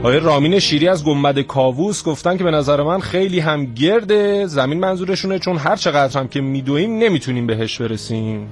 آقای 0.00 0.20
رامین 0.20 0.58
شیری 0.58 0.88
از 0.88 1.04
گنبد 1.04 1.40
کاووس 1.40 2.04
گفتن 2.04 2.36
که 2.36 2.44
به 2.44 2.50
نظر 2.50 2.82
من 2.82 3.00
خیلی 3.00 3.40
هم 3.40 3.64
گرده. 3.64 4.46
زمین 4.46 4.80
منظورشونه 4.80 5.38
چون 5.38 5.56
هر 5.56 5.76
چقدر 5.76 6.20
هم 6.20 6.28
که 6.28 6.40
میدویم 6.40 6.98
نمی‌تونیم 6.98 7.46
بهش 7.46 7.80
برسیم. 7.80 8.48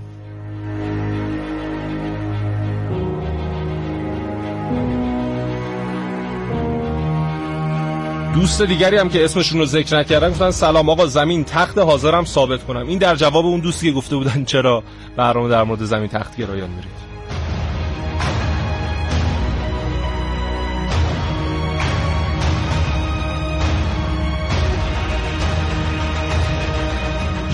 دوست 8.34 8.62
دیگری 8.62 8.96
هم 8.96 9.08
که 9.08 9.24
اسمشون 9.24 9.58
رو 9.58 9.66
ذکر 9.66 9.98
نکردن 9.98 10.30
گفتن 10.30 10.50
سلام 10.50 10.90
آقا 10.90 11.06
زمین 11.06 11.44
تخت 11.44 11.78
حاضرم 11.78 12.24
ثابت 12.24 12.64
کنم. 12.64 12.88
این 12.88 12.98
در 12.98 13.14
جواب 13.16 13.46
اون 13.46 13.60
دوستی 13.60 13.86
که 13.86 13.96
گفته 13.96 14.16
بودن 14.16 14.44
چرا 14.44 14.82
برنامه 15.16 15.48
در 15.48 15.62
مورد 15.62 15.84
زمین 15.84 16.08
تخت 16.08 16.36
گرایان 16.36 16.70
میرید 16.70 17.07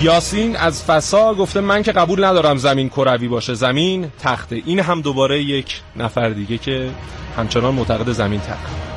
یاسین 0.05 0.55
از 0.55 0.83
فسا 0.83 1.33
گفته 1.33 1.61
من 1.61 1.83
که 1.83 1.91
قبول 1.91 2.23
ندارم 2.23 2.57
زمین 2.57 2.89
کروی 2.89 3.27
باشه. 3.27 3.53
زمین 3.53 4.11
تخته. 4.19 4.61
این 4.65 4.79
هم 4.79 5.01
دوباره 5.01 5.43
یک 5.43 5.81
نفر 5.95 6.29
دیگه 6.29 6.57
که 6.57 6.89
همچنان 7.37 7.73
معتقد 7.73 8.11
زمین 8.11 8.39
تخت 8.39 8.94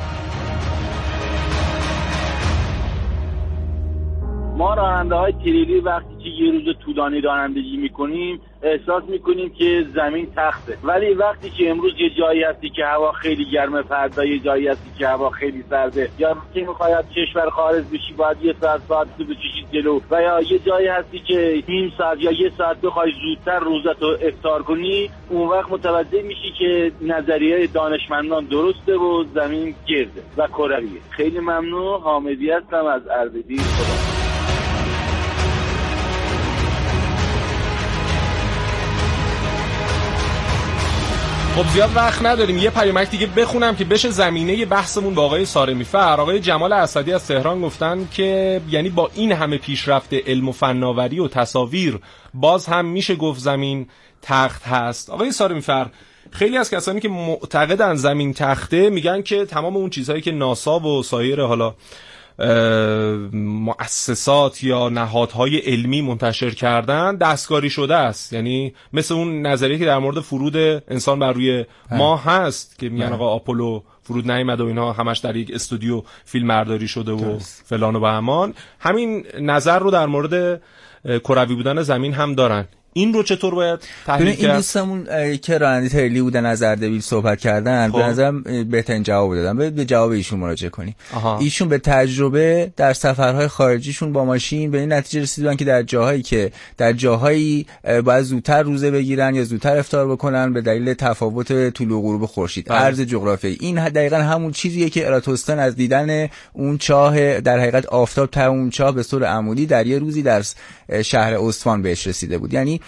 ما 4.59 4.73
راننده 4.73 5.15
های 5.15 5.31
تریلی 5.31 5.79
وقتی 5.79 6.17
که 6.23 6.29
یه 6.29 6.51
روز 6.51 6.75
طولانی 6.85 7.21
رانندگی 7.21 7.77
می‌کنیم 7.77 8.41
احساس 8.63 9.03
می‌کنیم 9.07 9.49
که 9.49 9.85
زمین 9.95 10.27
تخته. 10.35 10.77
ولی 10.83 11.13
وقتی 11.13 11.49
که 11.49 11.69
امروز 11.69 11.91
یه 11.99 12.09
جایی 12.09 12.43
هستی 12.43 12.69
که 12.69 12.85
هوا 12.85 13.11
خیلی 13.11 13.45
گرمه 13.51 13.81
فردا 13.81 14.25
یه 14.25 14.39
جایی 14.39 14.67
هستی 14.67 14.89
که 14.99 15.07
هوا 15.07 15.29
خیلی 15.29 15.63
سرده 15.69 16.09
یا 16.19 16.37
که 16.53 16.61
می‌خوای 16.61 16.93
از 16.93 17.05
کشور 17.15 17.49
خارج 17.49 17.83
بشی 17.93 18.13
باید 18.17 18.37
یه 18.43 18.55
ساعت 18.61 18.81
ساعت 18.87 19.07
تو 19.17 19.23
بکشی 19.23 19.65
جلو. 19.71 19.99
و 20.11 20.21
یا 20.21 20.41
یه 20.41 20.59
جایی 20.59 20.87
هستی 20.87 21.19
که 21.19 21.63
نیم 21.67 21.93
ساعت 21.97 22.21
یا 22.21 22.31
یه 22.31 22.51
ساعت 22.57 22.81
بخوای 22.81 23.11
زودتر 23.11 23.59
روزت 23.59 24.01
رو 24.01 24.17
افطار 24.21 24.63
کنی 24.63 25.09
اون 25.29 25.49
وقت 25.49 25.71
متوجه 25.71 26.21
میشی 26.21 26.51
که 26.59 26.91
نظریه 27.01 27.67
دانشمندان 27.67 28.45
درسته 28.45 28.95
و 28.95 29.23
زمین 29.33 29.75
گرده 29.87 30.21
و 30.37 30.47
کرویه 30.47 31.01
خیلی 31.09 31.39
ممنون. 31.39 32.01
حامدی 32.01 32.51
هستم 32.51 32.85
از 32.85 33.07
اردبیل 33.07 33.61
خدا 33.61 34.18
خب 41.59 41.67
زیاد 41.67 41.95
وقت 41.95 42.25
نداریم. 42.25 42.57
یه 42.57 42.69
پیامک 42.69 43.09
دیگه 43.09 43.27
بخونم 43.27 43.75
که 43.75 43.85
بشه 43.85 44.09
زمینه 44.09 44.65
بحثمون 44.65 45.15
با 45.15 45.23
آقای 45.23 45.45
سارمی 45.45 45.83
فر 45.83 46.15
آقای 46.19 46.39
جمال 46.39 46.73
اسدی 46.73 47.13
از 47.13 47.27
تهران 47.27 47.61
گفتن 47.61 48.07
که 48.11 48.61
یعنی 48.69 48.89
با 48.89 49.11
این 49.15 49.31
همه 49.31 49.57
پیشرفت 49.57 50.13
علم 50.13 50.49
و 50.49 50.51
فناوری 50.51 51.19
و 51.19 51.27
تصاویر 51.27 51.99
باز 52.33 52.65
هم 52.65 52.85
میشه 52.85 53.15
گفت 53.15 53.39
زمین 53.39 53.87
تخت 54.21 54.63
هست. 54.63 55.09
آقای 55.09 55.31
سارمی 55.31 55.61
فر 55.61 55.87
خیلی 56.31 56.57
از 56.57 56.69
کسانی 56.69 56.99
که 56.99 57.09
معتقدن 57.09 57.95
زمین 57.95 58.33
تخته 58.33 58.89
میگن 58.89 59.21
که 59.21 59.45
تمام 59.45 59.77
اون 59.77 59.89
چیزهایی 59.89 60.21
که 60.21 60.31
ناسا 60.31 60.79
و 60.79 61.03
سایر 61.03 61.41
حالا 61.41 61.75
مؤسسات 63.33 64.63
یا 64.63 64.89
نهادهای 64.89 65.57
علمی 65.57 66.01
منتشر 66.01 66.49
کردن 66.49 67.15
دستکاری 67.15 67.69
شده 67.69 67.95
است. 67.95 68.33
یعنی 68.33 68.73
مثل 68.93 69.13
اون 69.13 69.41
نظریه 69.41 69.77
که 69.77 69.85
در 69.85 69.97
مورد 69.97 70.19
فرود 70.19 70.57
انسان 70.57 71.19
بر 71.19 71.33
روی 71.33 71.65
ماه 71.91 72.23
هست 72.23 72.79
که 72.79 72.89
میگن 72.89 73.13
آقا 73.13 73.27
آپولو 73.27 73.81
فرود 74.01 74.31
نیامد 74.31 74.61
و 74.61 74.65
اینها 74.65 74.93
همش 74.93 75.17
در 75.19 75.35
یک 75.35 75.51
استودیو 75.53 76.03
فیلم 76.25 76.47
برداری 76.47 76.87
شده 76.87 77.11
و 77.11 77.39
فلان 77.39 77.95
و 77.95 77.99
بهمان. 77.99 78.53
همین 78.79 79.25
نظر 79.39 79.79
رو 79.79 79.91
در 79.91 80.05
مورد 80.05 80.61
کروی 81.05 81.55
بودن 81.55 81.81
زمین 81.81 82.13
هم 82.13 82.35
دارن. 82.35 82.67
این 82.93 83.13
رو 83.13 83.23
چطور 83.23 83.55
باید 83.55 83.79
تحلیل 84.05 84.35
کرد 84.35 84.45
این 84.45 84.55
دوستمون 84.55 85.07
که 85.37 85.57
راننده 85.57 85.89
تریلی 85.89 86.21
بودن 86.21 86.45
از 86.45 86.63
اردبیل 86.63 87.01
صحبت 87.01 87.39
کردن 87.39 87.91
خب. 87.91 87.97
به 87.97 88.03
نظرم 88.03 88.43
بهترین 88.69 89.03
جواب 89.03 89.35
دادن. 89.35 89.57
به 89.57 89.69
به 89.69 89.85
جواب 89.85 90.11
ایشون 90.11 90.39
مراجعه 90.39 90.69
کنی 90.69 90.95
ایشون 91.39 91.69
به 91.69 91.77
تجربه 91.77 92.71
در 92.77 92.93
سفرهای 92.93 93.47
خارجیشون 93.47 94.13
با 94.13 94.25
ماشین 94.25 94.71
به 94.71 94.79
این 94.79 94.93
نتیجه 94.93 95.21
رسیدن 95.21 95.55
که 95.55 95.65
در 95.65 95.83
جاهایی 95.83 96.21
که 96.21 96.51
در 96.77 96.93
جاهایی 96.93 97.65
باید 98.05 98.23
زودتر 98.23 98.63
روزه 98.63 98.91
بگیرن 98.91 99.35
یا 99.35 99.43
زودتر 99.43 99.77
افطار 99.77 100.07
بکنن 100.07 100.53
به 100.53 100.61
دلیل 100.61 100.93
تفاوت 100.93 101.69
طلوع 101.69 101.99
و 101.99 102.01
غروب 102.01 102.25
خورشید. 102.25 102.65
بله. 102.69 102.77
عرض 102.77 103.01
جغرافیایی. 103.01 103.57
این 103.59 103.89
دقیقا 103.89 104.17
همون 104.17 104.51
چیزیه 104.51 104.89
که 104.89 105.07
اراتوستن 105.07 105.59
از 105.59 105.75
دیدن 105.75 106.29
اون 106.53 106.77
چاه 106.77 107.41
در 107.41 107.59
حقیقت 107.59 107.85
آفتاب 107.85 108.29
تا 108.29 108.47
اون 108.47 108.69
چاه 108.69 108.91
به 108.91 109.03
طور 109.03 109.23
عمودی 109.23 109.65
در 109.65 109.87
یه 109.87 109.99
روزی 109.99 110.21
در 110.21 110.43
شهر 111.05 111.33
اصفهان 111.33 111.81
بهش 111.81 112.07
رسیده 112.07 112.37
بود 112.37 112.53
یعنی 112.53 112.81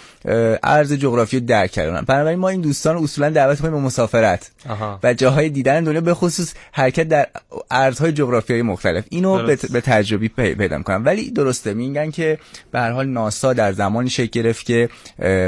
عرض 0.62 0.92
جغرافی 0.92 1.40
درک 1.40 1.70
کردن 1.70 2.00
بنابراین 2.00 2.38
ما 2.38 2.48
این 2.48 2.60
دوستان 2.60 2.94
رو 2.94 3.02
اصولا 3.02 3.30
دعوت 3.30 3.60
کنیم 3.60 3.72
به 3.72 3.80
مسافرت 3.80 4.50
آها. 4.68 5.00
و 5.02 5.14
جاهای 5.14 5.48
دیدن 5.48 5.84
دنیا 5.84 6.00
به 6.00 6.14
خصوص 6.14 6.54
حرکت 6.72 7.08
در 7.08 7.26
ارزهای 7.70 8.12
جغرافیایی 8.12 8.62
مختلف 8.62 9.04
اینو 9.08 9.36
به, 9.36 9.56
درست. 9.56 9.72
به 9.72 9.80
تجربی 9.80 10.28
پی- 10.28 10.54
پیدا 10.54 10.78
می‌کنم 10.78 11.04
ولی 11.04 11.30
درسته 11.30 11.74
میگن 11.74 12.10
که 12.10 12.38
به 12.70 12.80
هر 12.80 12.90
حال 12.90 13.08
ناسا 13.08 13.52
در 13.52 13.72
زمانی 13.72 14.10
شکل 14.10 14.42
گرفت 14.42 14.66
که 14.66 14.88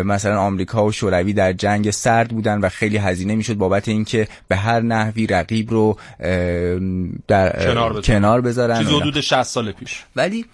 مثلا 0.05 0.41
آمریکا 0.41 0.87
و 0.87 0.93
شوروی 0.93 1.33
در 1.33 1.53
جنگ 1.53 1.91
سرد 1.91 2.29
بودن 2.29 2.61
و 2.61 2.69
خیلی 2.69 2.97
هزینه 2.97 3.35
می‌شد 3.35 3.55
بابت 3.55 3.89
اینکه 3.89 4.29
به 4.49 4.57
هر 4.57 4.81
نحوی 4.81 5.27
رقیب 5.27 5.71
رو 5.71 5.99
در 7.29 7.65
کنار 7.65 7.91
بذارن. 7.91 8.03
کنار 8.03 8.41
بذارن 8.41 8.79
چیز. 8.79 8.89
حدود 8.89 9.21
60 9.21 9.43
سال 9.43 9.73
پیش 9.73 10.05
ولی 10.17 10.45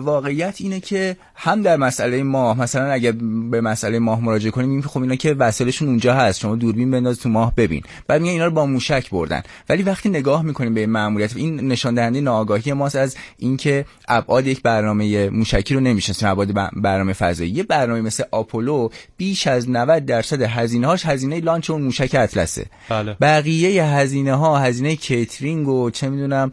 واقعیت 0.00 0.56
اینه 0.58 0.80
که 0.80 1.16
هم 1.34 1.62
در 1.62 1.76
مسئله 1.76 2.22
ماه 2.22 2.60
مثلا 2.60 2.90
اگه 2.90 3.12
به 3.50 3.60
مسئله 3.60 3.98
ماه 3.98 4.20
مراجعه 4.20 4.50
کنیم 4.50 4.68
میگیم 4.68 4.88
خب 4.88 5.02
اینا 5.02 5.14
که 5.14 5.34
وسایلشون 5.34 5.88
اونجا 5.88 6.14
هست 6.14 6.40
شما 6.40 6.56
دوربین 6.56 6.90
بنداز 6.90 7.18
تو 7.18 7.28
ماه 7.28 7.54
ببین. 7.56 7.82
بعد 8.06 8.20
میگن 8.20 8.32
اینا 8.32 8.44
رو 8.44 8.50
با 8.50 8.66
موشک 8.66 9.10
بردن. 9.10 9.42
ولی 9.68 9.82
وقتی 9.82 10.08
نگاه 10.08 10.42
می‌کنیم 10.42 10.74
به 10.74 10.80
این 10.80 10.90
ماموریت 10.90 11.36
این 11.36 11.60
نشان 11.60 11.94
دهنده 11.94 12.20
ناآگاهی 12.20 12.72
ماست 12.72 12.96
از 12.96 13.16
اینکه 13.38 13.84
ابعاد 14.08 14.46
یک 14.46 14.62
برنامه 14.62 15.30
موشکی 15.30 15.74
رو 15.74 15.80
نمی‌شناسیم 15.80 16.28
ابعاد 16.28 16.52
برنامه 16.76 17.12
فضایی. 17.12 17.50
یه 17.50 17.62
برنامه 17.62 18.00
مثل 18.00 18.24
آپولو 18.30 18.88
بیش 19.16 19.46
از 19.46 19.70
90 19.70 20.06
درصد 20.06 20.42
هزینه‌هاش 20.42 21.06
هزینه 21.06 21.40
launch 21.40 21.70
اون 21.70 21.82
موشک 21.82 22.14
اطلسه. 22.14 22.66
بله. 22.88 23.16
بقیه 23.20 23.84
هزینه 23.84 24.34
ها 24.34 24.58
هزینه 24.58 24.96
کیترینگ 24.96 25.68
و 25.68 25.90
چه 25.90 26.08
می‌دونم 26.08 26.52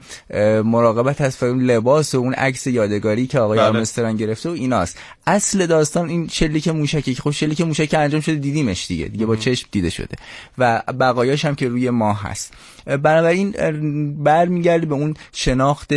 مراقبت 0.65 1.21
از 1.21 1.43
لباس 1.43 2.15
و 2.15 2.17
اون 2.17 2.33
عکس 2.33 2.67
یادگاری 3.05 3.27
که 3.27 3.39
آقای 3.39 3.57
بله. 3.57 3.67
آرمسترانگ 3.67 4.15
گرفته 4.17 4.49
و 4.49 4.51
ایناست 4.51 4.97
اصل 5.27 5.65
داستان 5.65 6.09
این 6.09 6.27
شلیک 6.27 6.67
موشکی 6.67 7.13
که 7.13 7.21
خب 7.21 7.31
شلیک 7.31 7.61
موشک 7.61 7.93
انجام 7.93 8.21
شده 8.21 8.35
دیدیمش 8.35 8.87
دیگه 8.87 9.05
دیگه 9.05 9.25
با 9.25 9.35
چشم 9.35 9.67
دیده 9.71 9.89
شده 9.89 10.15
و 10.57 10.81
بقایاش 10.99 11.45
هم 11.45 11.55
که 11.55 11.67
روی 11.67 11.89
ماه 11.89 12.23
هست. 12.23 12.53
بنابراین 12.85 13.51
برمیگرده 14.23 14.85
به 14.85 14.95
اون 14.95 15.13
شناخت 15.33 15.93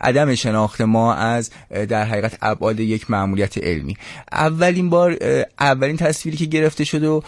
عدم 0.00 0.34
شناخت 0.34 0.80
ما 0.80 1.14
از 1.14 1.50
در 1.88 2.04
حقیقت 2.04 2.38
ابعاد 2.42 2.80
یک 2.80 3.10
مأموریت 3.10 3.58
علمی. 3.58 3.96
اولین 4.32 4.90
بار 4.90 5.16
اولین 5.60 5.96
تصویری 5.96 6.36
که 6.36 6.44
گرفته 6.44 6.84
شده 6.84 7.08
و 7.08 7.20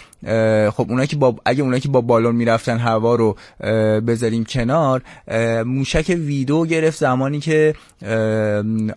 خب 0.70 0.86
اونایی 0.88 1.08
که 1.08 1.16
با 1.16 1.36
اگه 1.44 1.62
اونایی 1.62 1.80
که 1.80 1.88
با 1.88 2.00
بالون 2.00 2.36
می‌رفتن 2.36 2.78
هوا 2.78 3.14
رو 3.14 3.36
بذاریم 4.00 4.44
کنار 4.44 5.02
موشک 5.64 6.08
ویدو 6.08 6.66
گرفت 6.66 6.98
زمانی 6.98 7.40
که 7.40 7.74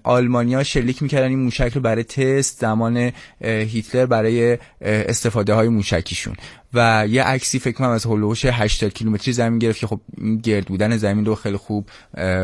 آلمانیا 0.04 0.64
شلیک 0.64 1.04
می‌کردن 1.04 1.28
این 1.28 1.40
موشک 1.40 1.61
رو 1.70 1.82
برای 1.82 2.04
تست 2.04 2.60
زمان 2.60 3.12
هیتلر 3.42 4.06
برای 4.06 4.58
استفاده 4.82 5.54
های 5.54 5.68
موشکیشون 5.68 6.36
و 6.74 7.06
یه 7.10 7.24
عکسی 7.24 7.60
فکر 7.60 7.76
کنم 7.76 7.90
از 7.90 8.06
هولوش 8.06 8.46
80 8.46 8.94
کیلومتری 8.94 9.34
زمین 9.34 9.60
گرفت 9.60 9.80
که 9.80 9.88
خب 9.88 10.00
این 10.18 10.38
گرد 10.38 10.66
بودن 10.66 10.98
زمین 10.98 11.26
رو 11.26 11.36
خیلی 11.36 11.58
خوب 11.58 11.90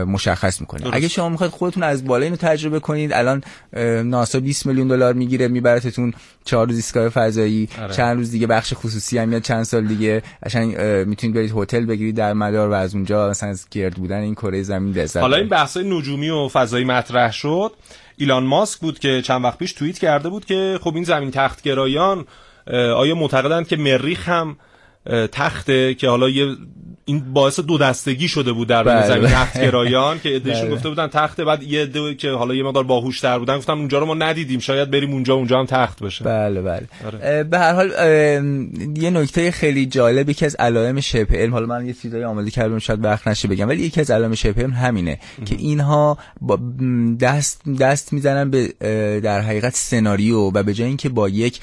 مشخص 0.07 0.61
می‌کنه 0.61 0.81
درست. 0.81 0.95
اگه 0.95 1.07
شما 1.07 1.29
می‌خواید 1.29 1.53
خودتون 1.53 1.83
از 1.83 2.05
بالا 2.05 2.23
اینو 2.23 2.35
تجربه 2.35 2.79
کنید 2.79 3.13
الان 3.13 3.43
ناسا 4.03 4.39
20 4.39 4.65
میلیون 4.65 4.87
دلار 4.87 5.13
می‌گیره 5.13 5.47
میبرتتون 5.47 6.13
چهار 6.45 6.67
روز 6.67 6.75
ایستگاه 6.75 7.09
فضایی 7.09 7.69
آره. 7.81 7.93
چند 7.93 8.17
روز 8.17 8.31
دیگه 8.31 8.47
بخش 8.47 8.73
خصوصی 8.73 9.17
هم 9.17 9.29
میاد 9.29 9.41
چند 9.41 9.63
سال 9.63 9.85
دیگه 9.85 10.23
قشنگ 10.45 10.81
می‌تونید 10.81 11.35
برید 11.35 11.53
هتل 11.55 11.85
بگیرید 11.85 12.15
در 12.15 12.33
مدار 12.33 12.69
و 12.69 12.73
از 12.73 12.95
اونجا 12.95 13.29
مثلا 13.29 13.49
از 13.49 13.67
گرد 13.71 13.93
بودن 13.93 14.19
این 14.19 14.35
کره 14.35 14.63
زمین 14.63 14.93
لذت 14.93 15.17
حالا 15.17 15.37
این. 15.37 15.49
بحث 15.49 15.77
نجومی 15.77 16.29
و 16.29 16.47
فضایی 16.47 16.85
مطرح 16.85 17.31
شد 17.31 17.71
ایلان 18.17 18.43
ماسک 18.43 18.79
بود 18.79 18.99
که 18.99 19.21
چند 19.21 19.43
وقت 19.43 19.57
پیش 19.57 19.73
توییت 19.73 19.99
کرده 19.99 20.29
بود 20.29 20.45
که 20.45 20.79
خب 20.81 20.95
این 20.95 21.03
زمین 21.03 21.31
تختگرایان 21.31 22.25
اه، 22.67 22.91
آیا 22.91 23.15
معتقدند 23.15 23.67
که 23.67 23.77
مریخ 23.77 24.29
هم 24.29 24.57
تخته 25.31 25.93
که 25.93 26.09
حالا 26.09 26.29
یه 26.29 26.55
این 27.07 27.33
باعث 27.33 27.59
دو 27.59 27.77
دستگی 27.77 28.27
شده 28.27 28.51
بود 28.51 28.67
در 28.67 28.83
بله. 28.83 29.07
زمین 29.07 29.27
تختگرایان 29.27 30.19
که 30.19 30.35
ادهشون 30.35 30.61
بله. 30.67 30.75
گفته 30.75 30.89
بودن 30.89 31.07
تخته 31.07 31.45
بعد 31.45 31.63
یه 31.63 31.81
عده 31.81 32.15
که 32.15 32.31
حالا 32.31 32.55
یه 32.55 32.63
مقدار 32.63 32.83
باهوش‌تر 32.83 33.39
بودن 33.39 33.57
گفتم 33.57 33.77
اونجا 33.77 33.99
رو 33.99 34.05
ما 34.05 34.13
ندیدیم 34.13 34.59
شاید 34.59 34.91
بریم 34.91 35.11
اونجا 35.11 35.33
اونجا 35.33 35.59
هم 35.59 35.65
تخت 35.65 36.03
بشه 36.03 36.25
بله 36.25 36.61
بله 36.61 36.87
آره. 37.05 37.43
به 37.43 37.59
هر 37.59 37.73
حال 37.73 37.89
یه 38.97 39.09
نکته 39.09 39.51
خیلی 39.51 39.85
جالبی 39.85 40.33
که 40.33 40.45
از 40.45 40.55
علائم 40.55 40.99
شبه 40.99 41.37
علم 41.37 41.53
حالا 41.53 41.65
من 41.65 41.85
یه 41.85 41.93
چیزایی 41.93 42.23
آماده 42.23 42.51
کردم 42.51 42.79
شاید 42.79 43.03
وقت 43.03 43.27
نشه 43.27 43.47
بگم 43.47 43.67
ولی 43.67 43.83
یکی 43.83 44.01
از 44.01 44.11
علائم 44.11 44.35
شبه 44.35 44.61
علم 44.61 44.73
همینه 44.73 45.19
که 45.45 45.55
اینها 45.55 46.17
دست 47.19 47.61
دست 47.79 48.13
می‌زنن 48.13 48.49
به 48.49 48.67
در 49.23 49.41
حقیقت 49.41 49.75
سناریو 49.75 50.39
و 50.39 50.63
به 50.63 50.73
جای 50.73 50.87
اینکه 50.87 51.09
با 51.09 51.29
یک 51.29 51.59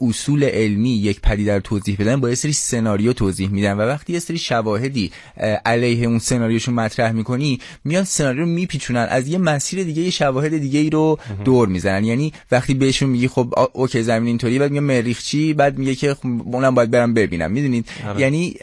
اصول 0.00 0.44
علمی 0.44 0.90
یک 0.90 1.20
پدیده 1.20 1.54
رو 1.54 1.60
توضیح 1.60 1.96
بدن 2.00 2.20
با 2.20 2.28
یه 2.28 2.34
سری 2.34 2.52
سناریو 2.52 3.12
توضیح 3.12 3.48
میدن 3.50 3.72
و 3.72 3.80
وقتی 3.80 4.12
یه 4.12 4.18
سری 4.18 4.38
شواهدی 4.80 5.12
اه، 5.36 5.60
علیه 5.64 6.06
اون 6.06 6.18
سناریوشون 6.18 6.74
مطرح 6.74 7.12
می‌کنی 7.12 7.58
میان 7.84 8.04
سناریو 8.04 8.40
رو 8.40 8.46
میپیچونن 8.46 9.06
از 9.10 9.28
یه 9.28 9.38
مسیر 9.38 9.84
دیگه 9.84 10.02
یه 10.02 10.10
شواهد 10.10 10.58
دیگه 10.58 10.80
ای 10.80 10.90
رو 10.90 11.18
دور 11.44 11.68
می‌زنن. 11.68 12.04
یعنی 12.04 12.32
وقتی 12.50 12.74
بهشون 12.74 13.10
میگی 13.10 13.28
خب 13.28 13.54
اوکی 13.72 14.02
زمین 14.02 14.26
اینطوری 14.26 14.58
بعد 14.58 14.70
میگه 14.70 14.80
مریخ 14.80 15.22
چی؟ 15.22 15.54
بعد 15.54 15.78
میگه 15.78 15.94
که 15.94 16.14
خب 16.14 16.26
اونم 16.26 16.74
باید 16.74 16.90
برم 16.90 17.14
ببینم. 17.14 17.52
می‌دونید؟ 17.52 17.88
آره. 18.08 18.20
یعنی 18.20 18.54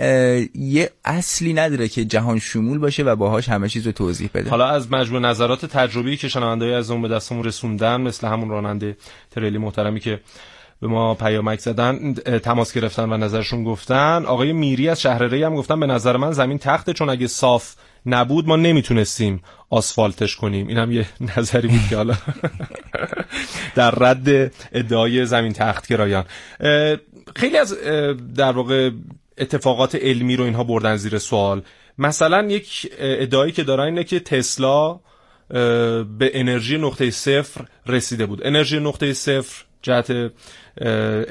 یه 0.55 0.89
اصلی 1.05 1.53
نداره 1.53 1.87
که 1.87 2.05
جهان 2.05 2.39
شمول 2.39 2.77
باشه 2.77 3.03
و 3.03 3.15
باهاش 3.15 3.49
همه 3.49 3.69
چیز 3.69 3.85
رو 3.85 3.91
توضیح 3.91 4.29
بده. 4.33 4.49
حالا 4.49 4.67
از 4.67 4.91
مجموع 4.91 5.21
نظرات 5.21 5.65
تجربی 5.65 6.17
که 6.17 6.27
شنونده‌ای 6.27 6.73
از 6.73 6.91
اون 6.91 7.01
به 7.01 7.07
دستمون 7.07 7.43
رسوندن 7.43 8.01
مثل 8.01 8.27
همون 8.27 8.49
راننده 8.49 8.97
تریلی 9.31 9.57
محترمی 9.57 9.99
که 9.99 10.19
به 10.81 10.87
ما 10.87 11.13
پیامک 11.15 11.59
زدن 11.59 12.13
تماس 12.13 12.73
گرفتن 12.73 13.13
و 13.13 13.17
نظرشون 13.17 13.63
گفتن. 13.63 14.25
آقای 14.25 14.53
میری 14.53 14.89
از 14.89 15.01
شهر 15.01 15.23
ری 15.23 15.43
هم 15.43 15.55
گفتن 15.55 15.79
به 15.79 15.85
نظر 15.85 16.17
من 16.17 16.31
زمین 16.31 16.57
تخته 16.57 16.93
چون 16.93 17.09
اگه 17.09 17.27
صاف 17.27 17.75
نبود 18.05 18.47
ما 18.47 18.55
نمی‌تونستیم 18.55 19.41
آسفالتش 19.69 20.35
کنیم. 20.35 20.67
این 20.67 20.77
هم 20.77 20.91
یه 20.91 21.05
نظری 21.37 21.67
بود 21.67 21.81
که 21.89 21.95
حالا 21.95 22.15
در 23.75 23.91
رد 23.91 24.53
ادعای 24.71 25.25
زمین 25.25 25.53
تخت 25.53 25.87
گرایان 25.87 26.25
خیلی 27.35 27.57
از 27.57 27.77
در 28.35 28.51
واقع 28.51 28.91
اتفاقات 29.37 29.95
علمی 29.95 30.35
رو 30.35 30.43
اینها 30.43 30.63
بردن 30.63 30.95
زیر 30.95 31.17
سوال. 31.17 31.61
مثلا 31.97 32.47
یک 32.47 32.91
ادعایی 32.97 33.51
که 33.51 33.63
دارن 33.63 33.85
اینه 33.85 34.03
که 34.03 34.19
تسلا 34.19 34.99
به 35.49 36.31
انرژی 36.33 36.77
نقطه 36.77 37.11
صفر 37.11 37.65
رسیده 37.87 38.25
بود. 38.25 38.47
انرژی 38.47 38.79
نقطه 38.79 39.13
صفر 39.13 39.63
جهت 39.81 40.31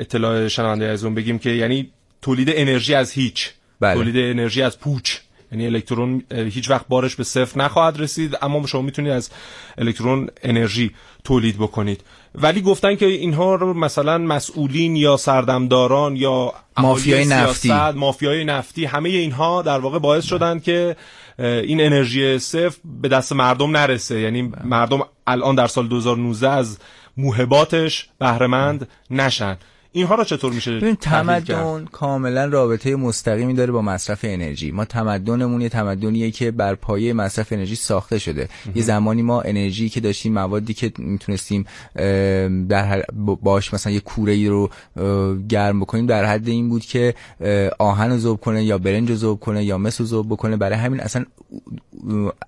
اطلاع 0.00 0.48
شنونده 0.48 0.84
از 0.84 1.04
اون 1.04 1.14
بگیم 1.14 1.38
که 1.38 1.50
یعنی 1.50 1.90
تولید 2.22 2.48
انرژی 2.52 2.94
از 2.94 3.12
هیچ 3.12 3.50
بله. 3.80 3.94
تولید 3.94 4.16
انرژی 4.16 4.62
از 4.62 4.80
پوچ 4.80 5.16
یعنی 5.52 5.66
الکترون 5.66 6.22
هیچ 6.30 6.70
وقت 6.70 6.88
بارش 6.88 7.16
به 7.16 7.24
صفر 7.24 7.60
نخواهد 7.60 8.00
رسید 8.00 8.38
اما 8.42 8.66
شما 8.66 8.82
می‌تونید 8.82 9.12
از 9.12 9.30
الکترون 9.78 10.28
انرژی 10.42 10.90
تولید 11.24 11.56
بکنید 11.56 12.00
ولی 12.34 12.60
گفتن 12.60 12.94
که 12.96 13.06
اینها 13.06 13.54
رو 13.54 13.74
مثلا 13.74 14.18
مسئولین 14.18 14.96
یا 14.96 15.16
سردمداران 15.16 16.16
یا 16.16 16.52
مافیای 16.78 17.24
نفتی. 17.24 17.72
مافیای 17.94 18.44
نفتی 18.44 18.84
همه 18.84 19.08
اینها 19.08 19.62
در 19.62 19.78
واقع 19.78 19.98
باعث 19.98 20.24
شدن 20.24 20.58
که 20.58 20.96
این 21.38 21.80
انرژی 21.80 22.38
صفر 22.38 22.78
به 22.84 23.08
دست 23.08 23.32
مردم 23.32 23.76
نرسه 23.76 24.20
یعنی 24.20 24.52
مردم 24.64 25.00
الان 25.26 25.54
در 25.54 25.66
سال 25.66 25.88
2019 25.88 26.50
از 26.50 26.78
موهباتش 27.16 28.08
بهرهمند 28.18 28.88
نشن. 29.10 29.56
اینها 29.96 30.14
رو 30.14 30.24
چطور 30.24 30.52
میشه 30.52 30.76
ببین؟ 30.76 30.94
تمدن 30.96 31.84
کاملا 31.92 32.44
رابطه 32.44 32.96
مستقیمی 32.96 33.54
داره 33.54 33.72
با 33.72 33.82
مصرف 33.82 34.20
انرژی. 34.22 34.70
ما 34.70 34.84
تمدنمون 34.84 35.60
یه 35.60 35.68
تمدنیه 35.68 36.30
که 36.30 36.50
بر 36.50 36.74
پایه 36.74 37.12
مصرف 37.12 37.52
انرژی 37.52 37.74
ساخته 37.74 38.18
شده. 38.18 38.48
یه 38.74 38.82
زمانی 38.82 39.22
ما 39.22 39.40
انرژی 39.40 39.88
که 39.88 40.00
داشتیم 40.00 40.32
موادی 40.32 40.74
که 40.74 40.92
می‌تونستیم 40.98 41.64
در 42.68 42.84
هر- 42.84 43.04
با- 43.12 43.34
باش 43.34 43.74
مثلا 43.74 43.92
یه 43.92 44.00
کوره 44.00 44.32
ای 44.32 44.48
رو 44.48 44.70
گرم 45.48 45.80
بکنیم 45.80 46.06
در 46.06 46.24
حد 46.24 46.48
این 46.48 46.68
بود 46.68 46.82
که 46.84 47.14
آهن 47.78 48.10
رو 48.10 48.18
ذوب 48.18 48.40
کنه 48.40 48.64
یا 48.64 48.78
برنج 48.78 49.10
رو 49.10 49.16
ذوب 49.16 49.40
کنه 49.40 49.64
یا 49.64 49.78
مس 49.78 50.00
رو 50.00 50.06
ذوب 50.06 50.28
بکنه. 50.28 50.56
برای 50.56 50.78
همین 50.78 51.00
اصلا 51.00 51.24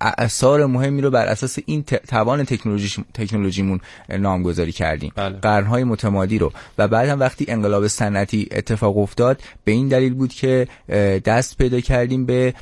اثار 0.01 0.66
مهمی 0.66 1.03
رو 1.03 1.11
بر 1.11 1.26
اساس 1.26 1.59
این 1.66 1.82
توان 1.82 2.44
تکنولوژی 2.44 3.05
تکنولوژیمون 3.14 3.80
نامگذاری 4.18 4.72
کردیم. 4.72 5.12
بله. 5.16 5.36
قرنهای 5.38 5.84
متمادی 5.84 6.38
رو. 6.38 6.53
و 6.78 6.88
بعد 6.88 7.09
هم 7.09 7.20
وقتی 7.20 7.38
انقلاب 7.49 7.86
صنعتی 7.86 8.49
اتفاق 8.53 8.99
افتاد 8.99 9.41
به 9.64 9.72
این 9.72 9.89
دلیل 9.89 10.14
بود 10.14 10.32
که 10.32 10.68
دست 11.24 11.59
پیدا 11.59 11.80
کردیم 11.80 12.26
به 12.26 12.55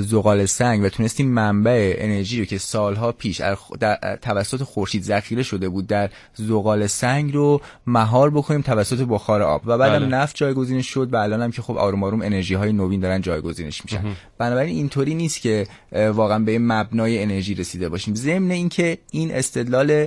زغال 0.00 0.46
سنگ 0.46 0.84
و 0.84 0.88
تونستیم 0.88 1.28
منبع 1.28 1.94
انرژی 1.98 2.38
رو 2.38 2.44
که 2.44 2.58
سالها 2.58 3.12
پیش 3.12 3.40
در 3.80 4.18
توسط 4.22 4.62
خورشید 4.62 5.02
ذخیره 5.02 5.42
شده 5.42 5.68
بود 5.68 5.86
در 5.86 6.10
زغال 6.34 6.86
سنگ 6.86 7.34
رو 7.34 7.60
مهار 7.86 8.30
بکنیم 8.30 8.60
توسط 8.60 9.06
بخار 9.08 9.42
آب. 9.42 9.62
و 9.66 9.78
بعدم 9.78 9.98
بله. 9.98 10.06
نفت 10.06 10.36
جایگزینش 10.36 10.88
شد 10.88 11.12
و 11.12 11.16
الان 11.16 11.42
هم 11.42 11.50
که 11.50 11.62
خب 11.62 11.76
آروم 11.76 12.04
آروم 12.04 12.22
انرژی 12.22 12.54
های 12.54 12.72
نوین 12.72 13.00
دارن 13.00 13.20
جایگزینش 13.20 13.84
میشن. 13.84 14.04
بنابراین 14.38 14.76
اینطوری 14.76 15.14
نیست 15.14 15.40
که 15.40 15.66
واقعا 15.92 16.38
به 16.38 16.58
مبنای 16.58 17.22
انرژی 17.22 17.54
رسیده 17.54 17.88
باشیم. 17.88 18.14
ضمن 18.14 18.50
اینکه 18.50 18.98
این 19.10 19.34
استدلال 19.34 20.06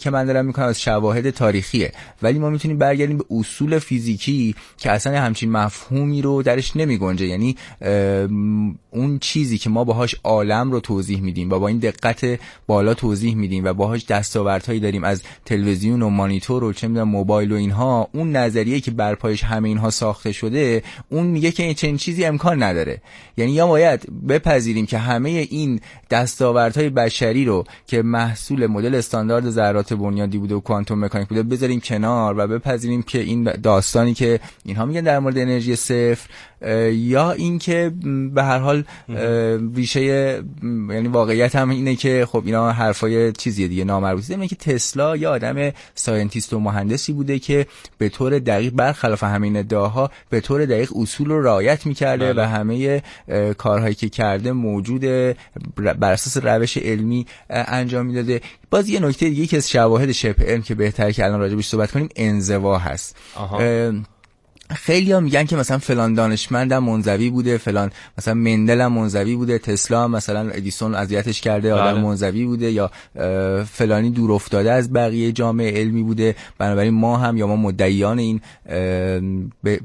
که 0.00 0.10
من 0.10 0.24
دارم 0.24 0.46
می‌کنم 0.46 0.66
از 0.66 0.80
شواهد 0.80 1.30
تاریخیه. 1.30 1.92
ولی 2.22 2.38
ما 2.38 2.50
می‌تونیم 2.50 2.78
برگردیم 2.78 3.18
به 3.18 3.24
اصول 3.30 3.78
فیزیکی 3.78 4.54
که 4.78 4.90
اصلا 4.90 5.20
همچین 5.20 5.50
مفهومی 5.50 6.22
رو 6.22 6.42
درش 6.42 6.76
نمی 6.76 6.98
گنجه 6.98 7.26
یعنی 7.26 7.56
اون 8.96 9.18
چیزی 9.18 9.58
که 9.58 9.70
ما 9.70 9.84
باهاش 9.84 10.16
عالم 10.24 10.72
رو 10.72 10.80
توضیح 10.80 11.20
میدیم 11.20 11.50
و 11.50 11.58
با 11.58 11.68
این 11.68 11.78
دقت 11.78 12.40
بالا 12.66 12.94
توضیح 12.94 13.34
میدیم 13.34 13.64
و 13.64 13.72
باهاش 13.72 14.06
دستاوردهایی 14.06 14.80
داریم 14.80 15.04
از 15.04 15.22
تلویزیون 15.44 16.02
و 16.02 16.08
مانیتور 16.08 16.64
و 16.64 16.72
چه 16.72 16.88
می‌دونم 16.88 17.08
موبایل 17.08 17.52
و 17.52 17.54
اینها 17.54 18.08
اون 18.12 18.36
نظریه 18.36 18.80
که 18.80 18.90
بر 18.90 19.14
پایش 19.14 19.44
همه 19.44 19.68
اینها 19.68 19.90
ساخته 19.90 20.32
شده 20.32 20.82
اون 21.08 21.26
میگه 21.26 21.50
که 21.50 21.74
چنین 21.74 21.96
چیزی 21.96 22.24
امکان 22.24 22.62
نداره. 22.62 23.00
یعنی 23.36 23.52
یا 23.52 23.66
باید 23.66 24.26
بپذیریم 24.28 24.86
که 24.86 24.98
همه 24.98 25.28
این 25.28 25.80
دستاوردهای 26.10 26.90
بشری 26.90 27.44
رو 27.44 27.64
که 27.86 28.02
محصول 28.02 28.66
مدل 28.66 28.94
استاندارد 28.94 29.50
ذرات 29.50 29.92
بنیادی 29.92 30.38
بوده 30.38 30.54
و 30.54 30.60
کوانتوم 30.60 31.04
مکانیک 31.04 31.28
بوده 31.28 31.42
بذاریم 31.42 31.80
کنار 31.80 32.34
و 32.38 32.46
بپذیریم 32.46 33.02
که 33.02 33.20
این 33.20 33.44
داستانی 33.44 34.14
که 34.14 34.40
اینها 34.64 34.84
میگن 34.84 35.00
در 35.00 35.18
مورد 35.18 35.38
انرژی 35.38 35.76
صفر 35.76 36.28
یا 36.92 37.32
اینکه 37.32 37.92
به 38.34 38.42
هر 38.42 38.58
حال 38.58 38.84
ریشه 39.74 40.02
یعنی 40.90 41.08
واقعیت 41.08 41.56
هم 41.56 41.70
اینه 41.70 41.96
که 41.96 42.26
خب 42.26 42.42
اینا 42.46 42.72
حرفای 42.72 43.32
چیزیه 43.32 43.68
دیگه 43.68 43.84
نامربوطه 43.84 44.34
اینه 44.34 44.48
که 44.48 44.56
تسلا 44.56 45.16
یه 45.16 45.28
آدم 45.28 45.72
scientist 45.94 46.52
و 46.52 46.60
مهندسی 46.60 47.12
بوده 47.12 47.38
که 47.38 47.66
به 47.98 48.08
طور 48.08 48.38
دقیق 48.38 48.72
برخلاف 48.72 49.24
همین 49.24 49.56
ادعاها 49.56 50.10
به 50.30 50.40
طور 50.40 50.64
دقیق 50.64 50.96
اصول 50.96 51.28
رو 51.28 51.42
رعایت 51.42 51.86
می‌کرده 51.86 52.32
بله. 52.32 52.42
و 52.42 52.46
همه 52.46 53.02
کارهایی 53.58 53.94
که 53.94 54.08
کرده 54.08 54.52
موجوده 54.52 55.36
بر 55.76 56.12
اساس 56.12 56.44
روش 56.44 56.76
علمی 56.76 57.26
انجام 57.50 58.06
می‌داده 58.06 58.40
باز 58.70 58.88
یه 58.88 59.00
نکته 59.00 59.28
دیگه 59.28 59.46
که 59.46 59.56
از 59.56 59.70
شواهد 59.70 60.12
شبه 60.12 60.44
علم 60.44 60.62
که 60.62 60.74
بهتر 60.74 61.10
که 61.12 61.24
الان 61.24 61.40
راجبش 61.40 61.66
صحبت 61.66 61.90
کنیم 61.90 62.08
انزوا 62.16 62.78
هست 62.78 63.16
آها. 63.34 63.58
اه، 63.60 63.92
خیلی 64.74 65.12
ها 65.12 65.20
میگن 65.20 65.44
که 65.44 65.56
مثلا 65.56 65.78
فلان 65.78 66.14
دانشمندم 66.14 66.84
منزوی 66.84 67.30
بوده 67.30 67.58
فلان 67.58 67.90
مثلا 68.18 68.34
مندل 68.34 68.80
هم 68.80 68.92
منزوی 68.92 69.36
بوده 69.36 69.58
تسلا 69.58 70.08
مثلا 70.08 70.50
ادیسون 70.50 70.94
اذیتش 70.94 71.40
کرده 71.40 71.74
آدم 71.74 71.92
بله. 71.92 72.02
منزوی 72.02 72.44
بوده 72.44 72.72
یا 72.72 72.90
فلانی 73.64 74.10
دور 74.10 74.32
افتاده 74.32 74.72
از 74.72 74.92
بقیه 74.92 75.32
جامعه 75.32 75.70
علمی 75.80 76.02
بوده 76.02 76.34
بنابراین 76.58 76.94
ما 76.94 77.16
هم 77.16 77.36
یا 77.36 77.46
ما 77.46 77.56
مدعیان 77.56 78.18
این 78.18 78.40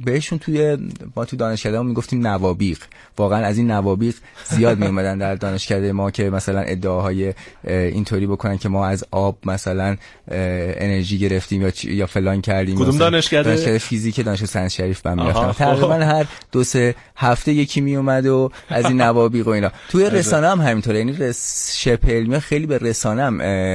بهشون 0.05 0.39
توی 0.39 0.77
ما 1.15 1.25
تو 1.25 1.35
دانشکده 1.35 1.81
می‌گفتیم 1.81 2.27
نوابیق 2.27 2.79
واقعا 3.17 3.45
از 3.45 3.57
این 3.57 3.71
نوابیق 3.71 4.15
زیاد 4.49 4.79
میومدن 4.79 5.17
در 5.17 5.35
دانشکده 5.35 5.91
ما 5.91 6.11
که 6.11 6.29
مثلا 6.29 6.59
ادعاهای 6.59 7.27
اه، 7.27 7.33
اینطوری 7.65 8.27
بکنن 8.27 8.57
که 8.57 8.69
ما 8.69 8.85
از 8.85 9.05
آب 9.11 9.37
مثلا 9.43 9.97
انرژی 10.27 11.19
گرفتیم 11.19 11.61
یا 11.61 11.71
یا 11.83 12.05
فلان 12.05 12.41
کردیم 12.41 12.75
کدوم 12.75 12.97
دانشکده؟ 12.97 13.43
دانشکده 13.43 13.77
فیزیک 13.77 14.25
دانشگاه 14.25 14.47
شریف 14.71 15.07
من 15.07 15.19
می‌رفتم. 15.19 15.51
تقریبا 15.51 15.93
هر 15.93 16.25
دو 16.51 16.63
سه 16.63 16.95
هفته 17.15 17.53
یکی 17.53 17.81
می 17.81 17.95
اومد 17.95 18.25
و 18.25 18.51
از 18.69 18.85
این 18.85 19.01
نوابیق 19.01 19.47
و 19.47 19.49
اینا. 19.49 19.71
توی 19.89 20.09
رسانه 20.09 20.47
هم 20.47 20.61
همینطوره. 20.61 20.97
یعنی 20.97 21.13
رس 21.13 21.87
علمی 22.07 22.39
خیلی 22.39 22.65
به 22.65 22.77
رسانه 22.77 23.23
هم 23.23 23.33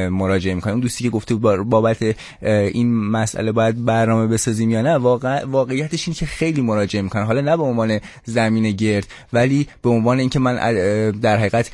مراجعه 0.08 0.54
می‌کنه 0.54 0.72
اون 0.72 0.80
دوستی 0.80 1.04
که 1.04 1.10
گفته 1.10 1.34
بابت 1.34 2.16
این 2.42 2.94
مسئله 2.94 3.52
باید 3.52 3.84
برنامه 3.84 4.26
بسازیم 4.26 4.70
یا 4.70 4.82
نه 4.82 4.94
واقع 4.94 5.44
واقعیتش 5.44 6.08
اینه 6.08 6.18
که 6.18 6.26
خیلی 6.26 6.60
مراجعه 6.60 7.02
می‌کنن. 7.02 7.24
حالا 7.24 7.40
نه 7.40 7.56
به 7.56 7.62
عنوان 7.62 8.00
زمین 8.24 8.70
گرد 8.70 9.06
ولی 9.32 9.68
به 9.82 9.90
عنوان 9.90 10.18
اینکه 10.18 10.38
من 10.38 10.56
در 11.10 11.36
حقیقت 11.36 11.70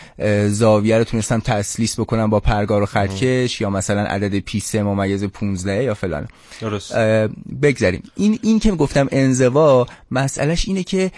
زاویه 0.48 0.98
رو 0.98 1.04
تونستم 1.04 1.40
تسلیس 1.40 2.00
بکنم 2.00 2.30
با 2.30 2.40
پرگار 2.40 2.82
و 2.82 2.86
خطکش 2.86 3.60
یا 3.60 3.70
مثلا 3.70 4.00
عدد 4.00 4.38
پی 4.38 4.60
3 4.60 4.82
ممیز 4.82 5.24
15 5.24 5.82
یا 5.82 5.94
فلان. 5.94 6.28
درست. 6.60 6.94
اه، 6.94 7.28
بگذریم 7.62 8.02
این 8.16 8.38
این 8.42 8.58
که 8.58 8.70
گفتم 8.70 9.08
انزوا 9.12 9.86
مسئلهش 10.10 10.68
اینه 10.68 10.82
که 10.82 11.10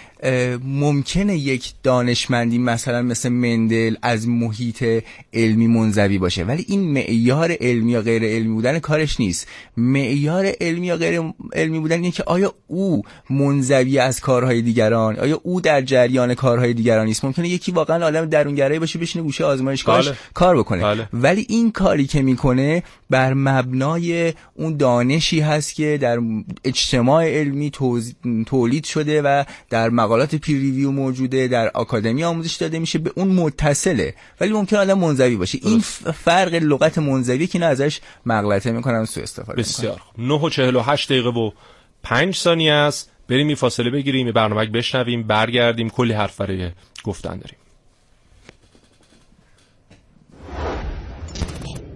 ممکنه 0.65 1.37
یک 1.37 1.73
دانشمندی 1.83 2.59
مثلا 2.59 3.03
مثل 3.03 3.29
مندل 3.29 3.95
از 4.03 4.29
محیط 4.29 5.05
علمی 5.35 5.67
منزوی 5.67 6.19
باشه 6.19 6.45
ولی 6.45 6.65
این 6.69 6.81
معیار 6.81 7.57
علمی 7.61 7.93
یا 7.93 8.03
غیر 8.03 8.25
علمی 8.25 8.55
بودن 8.55 8.79
کارش 8.79 9.21
نیست 9.21 9.49
معیار 9.77 10.53
علمی 10.61 10.87
یا 10.87 10.97
غیر 10.97 11.21
علمی 11.53 11.79
بودن 11.79 11.97
اینه 11.97 12.11
که 12.11 12.23
آیا 12.27 12.55
او 12.67 13.03
منزوی 13.31 13.99
از 13.99 14.21
کارهای 14.21 14.63
دیگران 14.63 15.19
آیا 15.19 15.41
او 15.43 15.61
در 15.61 15.83
جریان 15.83 16.35
کارهای 16.35 16.75
دیگران 16.75 17.07
نیست 17.07 17.25
ممکنه 17.25 17.49
یکی 17.49 17.73
واقعا 17.73 18.07
آدم 18.07 18.25
درونگرایی 18.25 18.79
باشه 18.79 18.99
بشینه 18.99 19.25
گوشه 19.25 19.45
آزمایشگاهش 19.45 20.09
بله. 20.09 20.17
کار 20.35 20.59
بکنه 20.59 20.83
بله. 20.83 21.09
ولی 21.13 21.47
این 21.49 21.71
کاری 21.71 22.07
که 22.07 22.23
می‌کنه 22.23 22.83
بر 23.11 23.35
مبنای 23.35 24.33
اون 24.55 24.77
دانشی 24.77 25.41
هست 25.41 25.75
که 25.75 25.99
در 26.01 26.19
اجتماع 26.65 27.29
علمی 27.29 27.71
تولید 28.47 28.85
شده 28.85 29.23
و 29.23 29.45
در 29.71 29.91
مقالات 29.91 30.35
پیر 30.35 30.61
ریویو 30.61 30.91
موجوده 30.91 31.49
در 31.49 31.69
آکادمی 31.69 32.25
آموزش 32.25 32.55
داده 32.55 32.79
میشه 32.79 32.99
به 32.99 33.13
اون 33.17 33.29
متصله. 33.29 34.15
ولی 34.41 34.53
ممکن 34.53 34.77
آدم 34.77 34.99
منزوی 34.99 35.37
باشه. 35.37 35.59
این 35.63 35.81
فرق 36.25 36.55
لغت 36.55 36.99
منزوی 36.99 37.47
که 37.47 37.59
اینا 37.59 37.67
ازش 37.67 38.01
مغلطه 38.27 38.73
می‌کنن 38.73 39.05
سو 39.05 39.21
استفاده 39.21 39.63
بسیار 39.63 39.99
خوب. 39.99 40.25
9 40.25 40.35
و 40.35 40.51
48 40.51 41.09
دقیقه 41.09 41.29
و 41.29 41.51
5 42.03 42.37
ثانیه 42.37 42.73
است. 42.73 43.11
بریم 43.29 43.47
این 43.47 43.57
فاصله 43.57 43.91
بگیریم 43.91 44.33
برنامه 44.33 44.67
بشنویم 44.67 45.23
برگردیم. 45.23 45.91
کلی 45.91 46.13
حرف 46.13 46.41
برای 46.41 46.71
گفتن 47.05 47.37
داریم. 47.37 47.57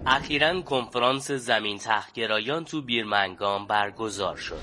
اخیرا 0.07 0.61
کنفرانس 0.61 1.31
زمین 1.31 1.77
تحگرایان 1.77 2.65
تو 2.65 2.81
بیرمنگام 2.81 3.67
برگزار 3.67 4.37
شد. 4.37 4.59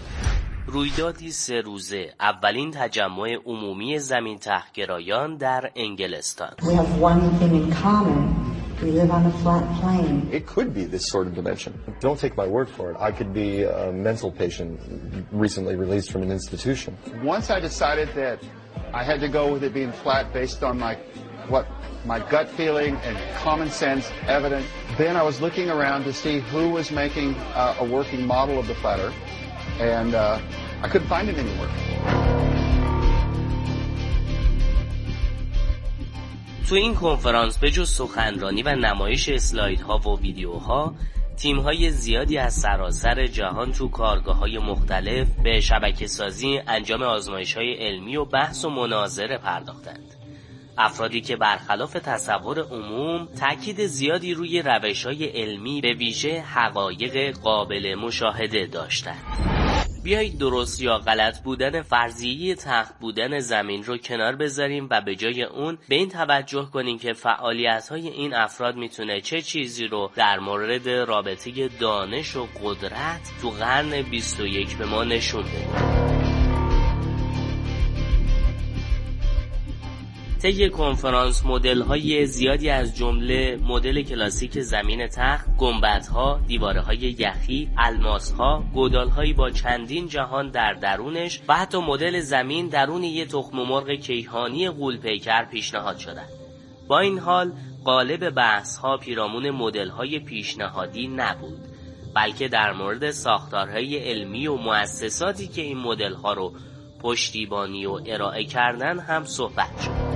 رویدادی 0.67 1.31
سه 1.31 1.61
روزه 1.61 2.13
اولین 2.19 2.71
تجمع 2.71 3.37
عمومی 3.45 3.99
زمین 3.99 4.37
تحگرایان 4.37 5.37
در 5.37 5.71
انگلستان 5.75 6.49
We 6.61 6.73
have 6.73 7.01
one 7.01 7.39
thing 7.39 7.55
in 7.55 7.71
common. 7.71 8.51
We 8.81 8.91
live 8.91 9.11
on 9.11 9.25
a 9.25 9.31
flat 9.41 9.65
plane. 9.79 10.27
It 10.31 10.47
could 10.47 10.73
be 10.73 10.85
this 10.85 11.05
sort 11.13 11.27
of 11.27 11.35
dimension. 11.35 11.71
Don't 11.99 12.19
take 12.19 12.35
my 12.35 12.47
word 12.47 12.67
for 12.67 12.89
it. 12.89 12.97
I 12.99 13.11
could 13.17 13.31
be 13.33 13.63
a 13.63 13.91
mental 13.91 14.31
patient 14.31 14.79
recently 15.31 15.75
released 15.75 16.09
from 16.11 16.23
an 16.23 16.31
institution. 16.31 16.97
Once 17.35 17.51
I 17.55 17.59
decided 17.59 18.07
that 18.15 18.37
I 18.93 19.03
had 19.03 19.19
to 19.25 19.29
go 19.39 19.43
with 19.53 19.63
it 19.63 19.73
being 19.73 19.93
flat 20.03 20.33
based 20.33 20.63
on 20.69 20.79
my 20.85 20.93
what 21.53 21.65
my 22.05 22.19
gut 22.33 22.47
feeling 22.59 22.93
and 23.07 23.15
common 23.45 23.69
sense 23.69 24.03
evidence, 24.37 24.67
then 24.97 25.13
I 25.21 25.23
was 25.29 25.41
looking 25.45 25.69
around 25.69 26.01
to 26.05 26.13
see 26.13 26.39
who 26.51 26.63
was 26.69 26.87
making 27.03 27.29
uh, 27.35 27.83
a 27.83 27.85
working 27.97 28.25
model 28.25 28.57
of 28.57 28.67
the 28.67 28.75
flat 28.75 28.99
earth 28.99 29.15
and 29.80 30.14
uh, 30.14 30.38
I 30.82 30.88
couldn't 30.88 31.08
find 31.08 31.28
it 31.28 31.38
anywhere. 31.38 31.70
تو 36.68 36.74
این 36.74 36.94
کنفرانس 36.94 37.58
به 37.58 37.70
جز 37.70 37.90
سخنرانی 37.90 38.62
و 38.62 38.74
نمایش 38.74 39.28
اسلایدها 39.28 39.98
و 39.98 40.20
ویدیوها 40.20 40.94
تیم 41.36 41.60
های 41.60 41.90
زیادی 41.90 42.38
از 42.38 42.54
سراسر 42.54 43.26
جهان 43.26 43.72
تو 43.72 43.88
کارگاه 43.88 44.36
های 44.36 44.58
مختلف 44.58 45.28
به 45.44 45.60
شبکه 45.60 46.06
سازی 46.06 46.60
انجام 46.66 47.02
آزمایش 47.02 47.56
های 47.56 47.74
علمی 47.74 48.16
و 48.16 48.24
بحث 48.24 48.64
و 48.64 48.70
مناظره 48.70 49.38
پرداختند 49.38 50.14
افرادی 50.78 51.20
که 51.20 51.36
برخلاف 51.36 51.92
تصور 51.92 52.60
عموم 52.60 53.28
تاکید 53.40 53.86
زیادی 53.86 54.34
روی 54.34 54.62
روش 54.62 55.06
های 55.06 55.24
علمی 55.24 55.80
به 55.80 55.92
ویژه 55.92 56.40
حقایق 56.40 57.36
قابل 57.36 57.94
مشاهده 57.94 58.66
داشتند 58.66 59.55
بیایید 60.06 60.38
درست 60.38 60.82
یا 60.82 60.98
غلط 60.98 61.42
بودن 61.42 61.82
فرضیه 61.82 62.54
تخت 62.54 62.98
بودن 63.00 63.38
زمین 63.38 63.84
رو 63.84 63.98
کنار 63.98 64.36
بذاریم 64.36 64.88
و 64.90 65.00
به 65.00 65.16
جای 65.16 65.42
اون 65.42 65.78
به 65.88 65.94
این 65.94 66.08
توجه 66.08 66.68
کنیم 66.72 66.98
که 66.98 67.12
فعالیت 67.12 67.88
های 67.88 68.08
این 68.08 68.34
افراد 68.34 68.76
می‌تونه 68.76 69.20
چه 69.20 69.42
چیزی 69.42 69.86
رو 69.86 70.10
در 70.16 70.38
مورد 70.38 70.88
رابطه 70.88 71.68
دانش 71.68 72.36
و 72.36 72.46
قدرت 72.64 73.32
تو 73.42 73.50
قرن 73.50 74.02
21 74.02 74.76
به 74.76 74.86
ما 74.86 75.04
نشون 75.04 75.42
بده. 75.42 76.05
طی 80.46 80.70
کنفرانس 80.70 81.46
مدل 81.46 81.82
های 81.82 82.26
زیادی 82.26 82.70
از 82.70 82.96
جمله 82.96 83.58
مدل 83.68 84.02
کلاسیک 84.02 84.60
زمین 84.60 85.06
تخت، 85.06 85.56
گنبدها، 85.58 86.22
ها، 86.22 86.40
دیواره 86.46 86.80
های 86.80 86.96
یخی، 86.96 87.70
الماس 87.78 88.32
ها، 88.32 88.64
گودال 88.74 89.08
هایی 89.08 89.32
با 89.32 89.50
چندین 89.50 90.08
جهان 90.08 90.50
در 90.50 90.72
درونش 90.72 91.40
و 91.48 91.56
حتی 91.56 91.78
مدل 91.78 92.20
زمین 92.20 92.68
درون 92.68 93.04
یه 93.04 93.24
تخم 93.24 93.56
مرغ 93.56 93.90
کیهانی 93.90 94.70
غولپیکر 94.70 95.44
پیشنهاد 95.44 95.98
شدند. 95.98 96.28
با 96.88 96.98
این 96.98 97.18
حال 97.18 97.52
قالب 97.84 98.30
بحث 98.30 98.76
ها 98.76 98.96
پیرامون 98.96 99.50
مدل 99.50 99.88
های 99.88 100.18
پیشنهادی 100.18 101.08
نبود 101.08 101.60
بلکه 102.14 102.48
در 102.48 102.72
مورد 102.72 103.10
ساختارهای 103.10 103.96
علمی 103.98 104.46
و 104.46 104.56
مؤسساتی 104.56 105.46
که 105.46 105.62
این 105.62 105.78
مدل 105.78 106.14
ها 106.14 106.32
رو 106.32 106.52
پشتیبانی 107.00 107.86
و 107.86 108.00
ارائه 108.06 108.44
کردن 108.44 108.98
هم 108.98 109.24
صحبت 109.24 109.80
شد. 109.84 110.15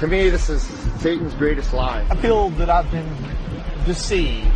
To 0.00 0.06
me, 0.06 0.30
this 0.30 0.48
is 0.48 0.62
Satan's 1.02 1.34
greatest 1.34 1.74
lie. 1.74 2.06
I 2.08 2.16
feel 2.16 2.48
that 2.58 2.70
I've 2.70 2.90
been 2.90 3.10
deceived. 3.86 4.46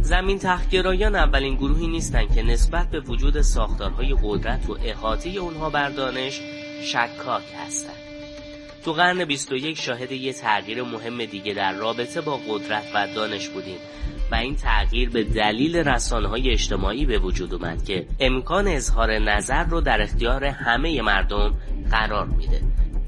زمین 0.00 0.38
تحقیرایان 0.38 1.14
اولین 1.14 1.54
گروهی 1.54 1.86
نیستند 1.86 2.34
که 2.34 2.42
نسبت 2.42 2.90
به 2.90 3.00
وجود 3.00 3.40
ساختارهای 3.40 4.16
قدرت 4.22 4.70
و 4.70 4.78
احاطه 4.84 5.28
اونها 5.30 5.70
بر 5.70 5.88
دانش 5.88 6.40
شکاک 6.82 7.42
هستند. 7.66 7.96
تو 8.84 8.92
قرن 8.92 9.24
21 9.24 9.78
شاهد 9.78 10.12
یه 10.12 10.32
تغییر 10.32 10.82
مهم 10.82 11.24
دیگه 11.24 11.54
در 11.54 11.72
رابطه 11.72 12.20
با 12.20 12.36
قدرت 12.48 12.84
و 12.94 13.08
دانش 13.14 13.48
بودیم 13.48 13.78
و 14.32 14.34
این 14.34 14.56
تغییر 14.56 15.10
به 15.10 15.24
دلیل 15.24 15.76
رسانه 15.76 16.28
های 16.28 16.50
اجتماعی 16.50 17.06
به 17.06 17.18
وجود 17.18 17.54
اومد 17.54 17.84
که 17.84 18.06
امکان 18.20 18.68
اظهار 18.68 19.18
نظر 19.18 19.64
رو 19.64 19.80
در 19.80 20.02
اختیار 20.02 20.44
همه 20.44 21.02
مردم 21.02 21.54
قرار 21.90 22.26
میده 22.26 22.60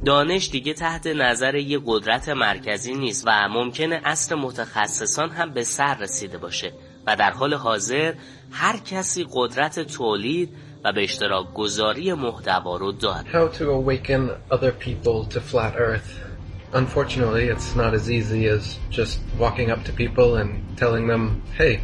دانش 0.04 0.50
دیگه 0.50 0.74
تحت 0.74 1.06
نظر 1.06 1.54
یه 1.54 1.80
قدرت 1.86 2.28
مرکزی 2.28 2.94
نیست 2.94 3.24
و 3.26 3.48
ممکنه 3.48 4.00
اصل 4.04 4.34
متخصصان 4.34 5.30
هم 5.30 5.50
به 5.50 5.62
سر 5.62 5.98
رسیده 5.98 6.38
باشه 6.38 6.72
و 7.06 7.16
در 7.16 7.30
حال 7.30 7.54
حاضر 7.54 8.14
هر 8.52 8.76
کسی 8.76 9.26
قدرت 9.32 9.80
تولید 9.80 10.50
و 10.84 10.92
به 10.92 11.04
اشتراک 11.04 11.52
گذاری 11.54 12.12
محتوا 12.12 12.76
رو 12.76 12.92
داره 12.92 13.24
How 13.32 13.56
to 13.58 13.62
awaken 13.62 14.30
other 14.50 14.72
people 14.86 15.34
to 15.34 15.40
flat 15.40 15.74
earth 15.76 16.28
Unfortunately, 16.72 17.48
it's 17.48 17.74
not 17.74 17.94
as 17.94 18.10
easy 18.10 18.46
as 18.46 18.78
just 18.90 19.20
walking 19.38 19.70
up 19.70 19.84
to 19.84 19.92
people 19.92 20.36
and 20.36 20.50
telling 20.76 21.06
them, 21.06 21.42
hey, 21.56 21.80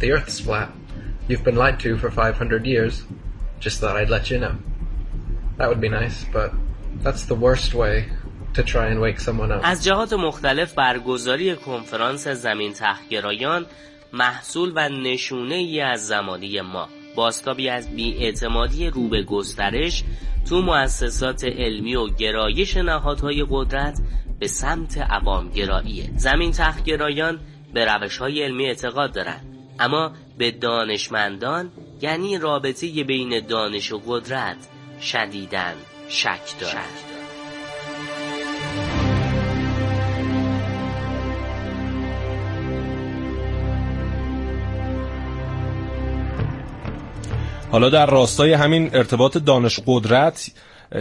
the 0.00 0.12
earth's 0.12 0.40
flat. 0.40 0.72
You've 1.28 1.44
been 1.44 1.56
lied 1.56 1.78
to 1.80 1.98
for 1.98 2.10
500 2.10 2.66
years. 2.66 3.04
Just 3.60 3.80
thought 3.80 3.96
I'd 3.96 4.08
let 4.08 4.30
you 4.30 4.38
know. 4.38 4.56
That 5.58 5.68
would 5.68 5.82
be 5.82 5.90
nice, 5.90 6.24
but 6.32 6.54
That's 7.02 7.24
the 7.24 7.34
worst 7.34 7.74
way 7.74 8.08
to 8.54 8.62
try 8.62 8.86
and 8.88 9.00
wake 9.00 9.20
someone 9.20 9.52
up. 9.52 9.60
از 9.64 9.84
جهات 9.84 10.12
مختلف 10.12 10.74
برگزاری 10.74 11.56
کنفرانس 11.56 12.28
زمین 12.28 12.72
تحقیرایان 12.72 13.66
محصول 14.12 14.72
و 14.76 14.88
نشونه 14.88 15.54
ای 15.54 15.80
از 15.80 16.06
زمانی 16.06 16.60
ما. 16.60 16.88
باستابی 17.16 17.68
از 17.68 17.96
بیاعتمادی 17.96 18.90
رو 18.90 19.08
به 19.08 19.22
گسترش 19.22 20.04
تو 20.48 20.62
مؤسسات 20.62 21.44
علمی 21.44 21.94
و 21.94 22.08
گرایش 22.08 22.76
نهادهای 22.76 23.46
قدرت 23.50 24.00
به 24.38 24.46
سمت 24.46 24.98
عوامگراییه 24.98 26.10
زمین 26.16 26.52
تحقیرایان 26.52 27.40
به 27.74 27.84
روش 27.84 28.18
های 28.18 28.42
علمی 28.42 28.66
اعتقاد 28.66 29.12
دارند 29.12 29.46
اما 29.78 30.12
به 30.38 30.50
دانشمندان 30.50 31.70
یعنی 32.02 32.38
رابطه 32.38 33.04
بین 33.04 33.46
دانش 33.46 33.92
و 33.92 34.02
قدرت 34.06 34.56
شدیدن 35.00 35.74
شک 36.08 36.58
دارد. 36.60 37.14
حالا 47.72 47.90
در 47.90 48.06
راستای 48.06 48.52
همین 48.52 48.90
ارتباط 48.96 49.38
دانش 49.38 49.80
قدرت 49.86 50.50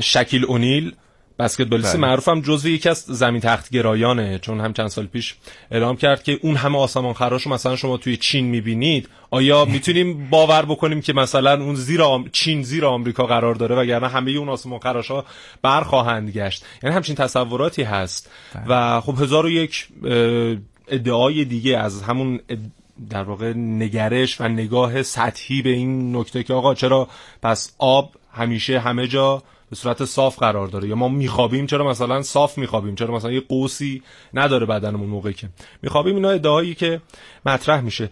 شکیل 0.02 0.46
اونیل 0.46 0.96
بسکتبالیست 1.40 1.98
بله. 1.98 2.02
معروفم 2.02 2.42
جزو 2.42 2.70
یکی 2.70 2.90
از 2.90 2.98
زمین 2.98 3.42
تخت 3.42 3.70
گرایانه 3.70 4.40
چون 4.40 4.60
هم 4.60 4.74
چند 4.74 4.88
سال 4.88 5.06
پیش 5.06 5.36
اعلام 5.72 5.96
کرد 5.96 6.24
که 6.24 6.40
اون 6.42 6.56
همه 6.56 6.78
آسمان 6.78 7.14
خراشو 7.14 7.50
مثلا 7.50 7.76
شما 7.76 7.98
توی 7.98 8.18
چین 8.18 8.46
می‌بینید 8.46 9.10
آیا 9.32 9.66
می‌تونیم 9.66 10.30
باور 10.30 10.66
بکنیم 10.66 11.02
که 11.02 11.14
مثلا 11.14 11.64
اون 11.64 11.76
زیر 11.76 12.02
آم... 12.02 12.30
چین 12.32 12.64
زیر 12.64 12.86
آمریکا 12.86 13.26
قرار 13.26 13.56
داره 13.56 13.76
وگرنه 13.76 14.08
همه 14.08 14.32
اون 14.32 14.50
آسمان 14.50 14.80
خراشا 14.80 15.24
برخواهند 15.62 16.30
گشت 16.30 16.66
یعنی 16.84 16.96
همچین 16.96 17.16
تصوراتی 17.16 17.84
هست 17.84 18.32
بله. 18.56 18.64
و 18.68 19.02
خب 19.02 19.22
هزار 19.22 19.46
و 19.46 19.50
یک 19.50 19.88
ادعای 20.88 21.46
دیگه 21.46 21.78
از 21.78 22.02
همون 22.02 22.40
در 23.10 23.24
واقع 23.24 23.54
نگرش 23.54 24.42
و 24.42 24.48
نگاه 24.48 25.04
سطحی 25.04 25.62
به 25.62 25.70
این 25.70 26.16
نکته 26.16 26.44
که 26.44 26.54
آقا 26.54 26.74
چرا 26.74 27.08
پس 27.42 27.74
آب 27.78 28.12
همیشه 28.34 28.80
همه 28.80 29.08
جا 29.08 29.44
به 29.74 29.78
صورت 29.78 30.06
صاف 30.06 30.40
قرار 30.40 30.68
داره. 30.68 30.88
یا 30.88 30.96
ما 30.96 31.08
میخوابیم 31.08 31.66
چرا 31.66 31.90
مثلا 31.90 32.22
صاف 32.22 32.58
میخوابیم؟ 32.58 32.96
چرا 32.96 33.16
مثلا 33.16 33.32
یه 33.32 33.40
قوسی 33.40 34.04
نداره 34.34 34.66
بدنمون 34.66 35.10
موقعی 35.10 35.34
که؟ 35.34 35.50
میخوابیم 35.82 36.16
اینا 36.16 36.30
ادعایی 36.30 36.76
که 36.76 37.02
مطرح 37.46 37.82
میشه. 37.82 38.10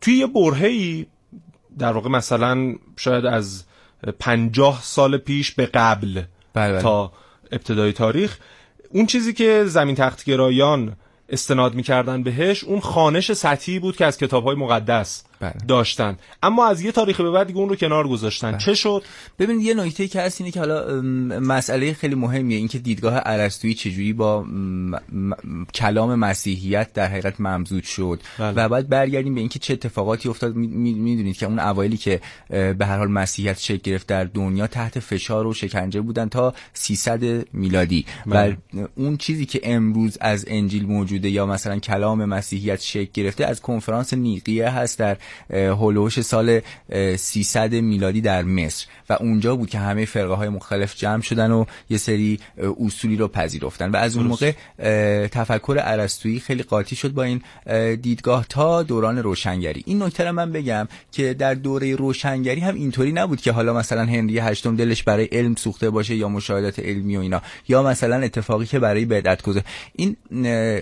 توی 0.00 0.14
یه 0.14 0.26
برهه‌ای 0.26 1.06
در 1.78 1.92
واقع 1.92 2.08
مثلا 2.08 2.74
شاید 2.96 3.26
از 3.26 3.64
پنجاه 4.18 4.80
سال 4.82 5.16
پیش 5.16 5.52
به 5.52 5.66
قبل 5.66 6.22
بله, 6.54 6.72
بله. 6.72 6.82
تا 6.82 7.12
ابتدای 7.52 7.92
تاریخ 7.92 8.38
اون 8.90 9.06
چیزی 9.06 9.32
که 9.32 9.64
زمین 9.66 9.94
تختگرایان 9.94 10.96
استناد 11.28 11.74
می‌کردن 11.74 12.22
بهش 12.22 12.64
اون 12.64 12.80
خانش 12.80 13.32
سطحی 13.32 13.78
بود 13.78 13.96
که 13.96 14.04
از 14.04 14.18
کتاب 14.18 14.44
های 14.44 14.56
مقدس 14.56 15.24
بله. 15.40 15.52
داشتن. 15.68 16.16
اما 16.42 16.66
از 16.66 16.82
یه 16.82 16.92
تاریخ 16.92 17.20
به 17.20 17.30
بعد 17.30 17.46
دیگه 17.46 17.58
اون 17.58 17.68
رو 17.68 17.76
کنار 17.76 18.08
گذاشتن. 18.08 18.58
چه 18.58 18.74
شد؟ 18.74 19.02
ببین 19.38 19.60
یه 19.60 19.74
نکته 19.74 20.08
که 20.08 20.20
هست 20.20 20.40
اینه 20.40 20.50
که 20.52 20.60
حالا 20.60 21.02
مسئله 21.40 21.92
خیلی 21.92 22.14
مهمیه. 22.14 22.56
اینکه 22.56 22.78
دیدگاه 22.78 23.22
ارسطویی 23.26 23.74
چجوری 23.74 24.12
با 24.12 24.42
م، 24.42 24.94
م، 25.12 25.64
کلام 25.74 26.14
مسیحیت 26.14 26.92
در 26.92 27.06
حقیقت 27.06 27.40
ممزوج 27.40 27.84
شد. 27.84 28.20
بله. 28.38 28.52
و 28.52 28.68
بعد 28.68 28.88
برگردیم 28.88 29.34
به 29.34 29.40
اینکه 29.40 29.58
چه 29.58 29.72
اتفاقاتی 29.72 30.28
افتاد. 30.28 30.54
می‌دونید 30.54 31.36
که 31.36 31.46
اون 31.46 31.58
اوایلی 31.58 31.96
که 31.96 32.20
به 32.48 32.86
هر 32.86 32.98
حال 32.98 33.08
مسیحیت 33.08 33.58
شکل 33.58 33.80
گرفت 33.90 34.06
در 34.06 34.24
دنیا 34.24 34.66
تحت 34.66 34.98
فشار 34.98 35.46
و 35.46 35.54
شکنجه 35.54 36.00
بودن 36.00 36.28
تا 36.28 36.54
300 36.72 37.54
میلادی. 37.54 38.06
و 38.26 38.30
بله. 38.30 38.56
اون 38.94 39.16
چیزی 39.16 39.46
که 39.46 39.60
امروز 39.62 40.18
از 40.20 40.44
انجیل 40.48 40.86
موجوده 40.86 41.30
یا 41.30 41.46
مثلا 41.46 41.78
کلام 41.78 42.24
مسیحیت 42.24 42.80
شکل 42.80 43.10
گرفته 43.14 43.46
از 43.46 43.60
کنفرانس 43.60 44.14
نیقیه 44.14 44.68
هست 44.70 44.98
در 44.98 45.16
هولوش 45.50 46.20
سال 46.20 46.60
اه، 46.90 47.16
300 47.16 47.74
میلادی 47.74 48.20
در 48.20 48.42
مصر 48.42 48.86
و 49.10 49.12
اونجا 49.12 49.56
بود 49.56 49.70
که 49.70 49.78
همه 49.78 50.04
فرقه 50.04 50.34
های 50.34 50.48
مختلف 50.48 50.96
جمع 50.96 51.22
شدن 51.22 51.50
و 51.50 51.64
یه 51.90 51.98
سری 51.98 52.40
اصولی 52.86 53.16
رو 53.16 53.28
پذیرفتن. 53.28 53.90
و 53.90 53.96
از 53.96 54.16
اون. 54.16 54.28
موقع 54.28 54.52
تفکر 55.26 55.76
ارسطویی 55.80 56.40
خیلی 56.40 56.62
قاطی 56.62 56.96
شد 56.96 57.12
با 57.12 57.22
این 57.22 57.42
اه، 57.66 57.96
دیدگاه 57.96 58.46
تا 58.48 58.82
دوران 58.82 59.18
روشنگری. 59.18 59.82
این 59.86 60.02
نکته 60.02 60.24
رو 60.24 60.32
من 60.32 60.52
بگم 60.52 60.88
که 61.12 61.34
در 61.34 61.54
دوره 61.54 61.96
روشنگری 61.96 62.60
هم 62.60 62.74
اینطوری 62.74 63.12
نبود 63.12 63.40
که 63.40 63.52
حالا 63.52 63.74
مثلا 63.74 64.04
هنری 64.04 64.38
هشتم 64.38 64.76
دلش 64.76 65.02
برای 65.02 65.24
علم 65.24 65.54
سوخته 65.54 65.90
باشه 65.90 66.14
یا 66.14 66.28
مشاهدات 66.28 66.78
علمی 66.78 67.16
و 67.16 67.20
اینا 67.20 67.42
یا 67.68 67.82
مثلا 67.82 68.16
اتفاقی 68.16 68.66
که 68.66 68.78
برای 68.78 69.04
بدعت 69.04 69.42
گذار 69.42 69.62
این 69.96 70.16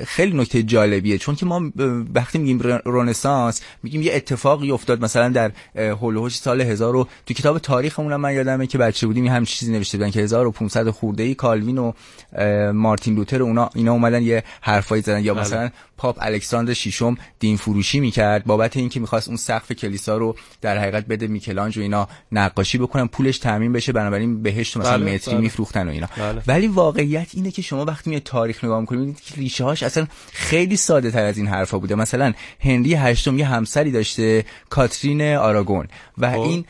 خیلی 0.04 0.36
نکته 0.36 0.62
جالبیه. 0.62 1.18
چون 1.18 1.34
که 1.34 1.46
ما 1.46 1.72
وقتی 2.14 2.38
میگیم 2.38 2.80
رنسانس 2.86 3.62
میگیم 3.82 4.02
یه 4.02 4.14
اتفاقی 4.36 4.70
افتاد 4.70 5.04
مثلا 5.04 5.28
در 5.28 5.52
هولوش 5.76 6.36
سال 6.36 6.60
1000 6.60 6.96
و 6.96 7.06
تو 7.26 7.34
کتاب 7.34 7.58
تاریخمون 7.58 8.12
هم 8.12 8.20
من 8.20 8.34
یادمه 8.34 8.66
که 8.66 8.78
بچه 8.78 9.06
بودیم 9.06 9.26
هم 9.26 9.44
چیزی 9.44 9.72
نوشته 9.72 9.98
بودن 9.98 10.10
که 10.10 10.20
1500 10.20 10.90
خورده 10.90 11.22
ای 11.22 11.34
کالوین 11.34 11.78
و 11.78 11.92
مارتین 12.72 13.14
لوتر 13.14 13.42
و 13.42 13.44
اونا 13.44 13.70
اینا 13.74 13.92
اومدن 13.92 14.22
یه 14.22 14.44
حرفایی 14.60 15.02
زدن 15.02 15.24
یا 15.24 15.34
بله. 15.34 15.42
مثلا 15.42 15.70
پاپ 15.96 16.18
الکساندر 16.20 16.72
ششم 16.72 17.16
دین 17.38 17.56
فروشی 17.56 18.00
می‌کرد 18.00 18.44
بابت 18.44 18.76
اینکه 18.76 19.00
می‌خواست 19.00 19.28
اون 19.28 19.36
سقف 19.36 19.72
کلیسا 19.72 20.16
رو 20.16 20.36
در 20.60 20.78
حقیقت 20.78 21.06
بده 21.06 21.26
میکلانج 21.26 21.78
و 21.78 21.80
اینا 21.80 22.08
نقاشی 22.32 22.78
بکنن 22.78 23.06
پولش 23.06 23.38
تامین 23.38 23.72
بشه 23.72 23.92
بنابراین 23.92 24.42
بهشت 24.42 24.76
مثلا 24.76 24.98
بله، 24.98 25.14
متری 25.14 25.34
بله. 25.34 25.42
میفروختن 25.42 25.88
و 25.88 25.90
اینا 25.90 26.08
بله. 26.16 26.42
ولی 26.46 26.66
واقعیت 26.66 27.28
اینه 27.32 27.50
که 27.50 27.62
شما 27.62 27.84
وقتی 27.84 28.10
میاد 28.10 28.22
تاریخ 28.22 28.64
نگاه 28.64 28.80
می‌کنید 28.80 29.00
می‌بینید 29.00 29.20
که 29.20 29.34
ریشه 29.34 29.64
هاش 29.64 29.82
اصلا 29.82 30.06
خیلی 30.32 30.76
ساده 30.76 31.10
تر 31.10 31.24
از 31.24 31.38
این 31.38 31.46
حرفا 31.46 31.78
بوده 31.78 31.94
مثلا 31.94 32.32
هنری 32.60 32.94
هشتم 32.94 33.38
یه 33.38 33.46
همسری 33.46 33.90
داشته 33.90 34.44
کاترین 34.70 35.22
آراگون 35.22 35.88
و 36.18 36.32
خب. 36.32 36.40
این 36.40 36.64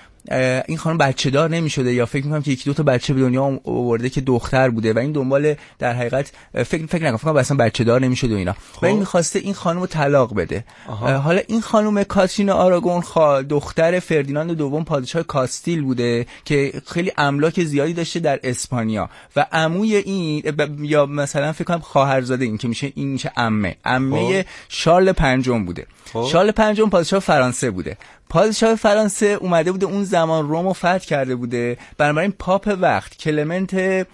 این 0.68 0.78
خانم 0.78 0.98
بچه 0.98 1.30
دار 1.30 1.50
نمی 1.50 1.70
شده 1.70 1.92
یا 1.92 2.06
فکر 2.06 2.24
می‌کنم 2.24 2.42
که 2.42 2.50
یکی 2.50 2.64
دو 2.64 2.74
تا 2.74 2.82
بچه 2.82 3.14
به 3.14 3.20
دنیا 3.20 3.60
آورده 3.64 4.10
که 4.10 4.20
دختر 4.20 4.70
بوده 4.70 4.92
و 4.92 4.98
این 4.98 5.12
دنبال 5.12 5.54
در 5.78 5.92
حقیقت 5.92 6.32
فکر 6.52 6.86
فکر 6.86 7.04
نکنم 7.04 7.16
فکر 7.16 7.24
کنم 7.24 7.36
اصلا 7.36 7.56
بچه 7.56 7.84
دار 7.84 8.00
نمی 8.00 8.16
شده 8.16 8.34
و 8.34 8.38
اینا. 8.38 8.54
و 8.82 8.86
این 8.86 8.98
می‌خواسته 8.98 9.38
این 9.38 9.54
خانم 9.54 9.80
رو 9.80 9.86
طلاق 9.86 10.34
بده. 10.34 10.64
آها. 10.88 11.18
حالا 11.18 11.40
این 11.48 11.60
خانم 11.60 12.02
کاترین 12.04 12.50
آراگون 12.50 13.00
خا... 13.00 13.42
دختر 13.42 14.00
فردیناند 14.00 14.50
دوم 14.50 14.84
پادشاه 14.84 15.22
کاستیل 15.22 15.82
بوده 15.82 16.26
که 16.44 16.72
خیلی 16.86 17.12
املاک 17.18 17.64
زیادی 17.64 17.92
داشته 17.92 18.20
در 18.20 18.40
اسپانیا. 18.44 19.10
و 19.36 19.46
عموی 19.52 19.96
این 19.96 20.40
ب- 20.40 20.84
یا 20.84 21.06
مثلا 21.06 21.52
فکر 21.52 21.64
کنم 21.64 21.80
خواهرزاده 21.80 22.44
این 22.44 22.58
که 22.58 22.68
میشه 22.68 22.92
این 22.94 23.08
میشه 23.08 23.32
عمه 23.36 23.76
عمه 23.84 24.42
خب. 24.42 24.48
شارل 24.68 25.12
پنجم 25.12 25.64
بوده. 25.64 25.86
خب. 26.12 26.28
شارل 26.32 26.50
پنجم 26.50 26.88
پادشاه 26.88 27.20
فرانسه 27.20 27.70
بوده. 27.70 27.96
پادشاه 28.28 28.74
فرانسه 28.74 29.26
اومده 29.26 29.72
بوده 29.72 29.86
اون 29.86 30.04
زمان 30.04 30.48
رومو 30.48 30.72
فتح 30.72 30.98
کرده 30.98 31.36
بوده. 31.36 31.78
بنابراین 31.98 32.32
پاپ 32.32 32.76
وقت 32.80 33.16
کلمنت 33.16 34.06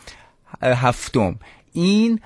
هفتم. 0.63 1.39
این 1.73 2.21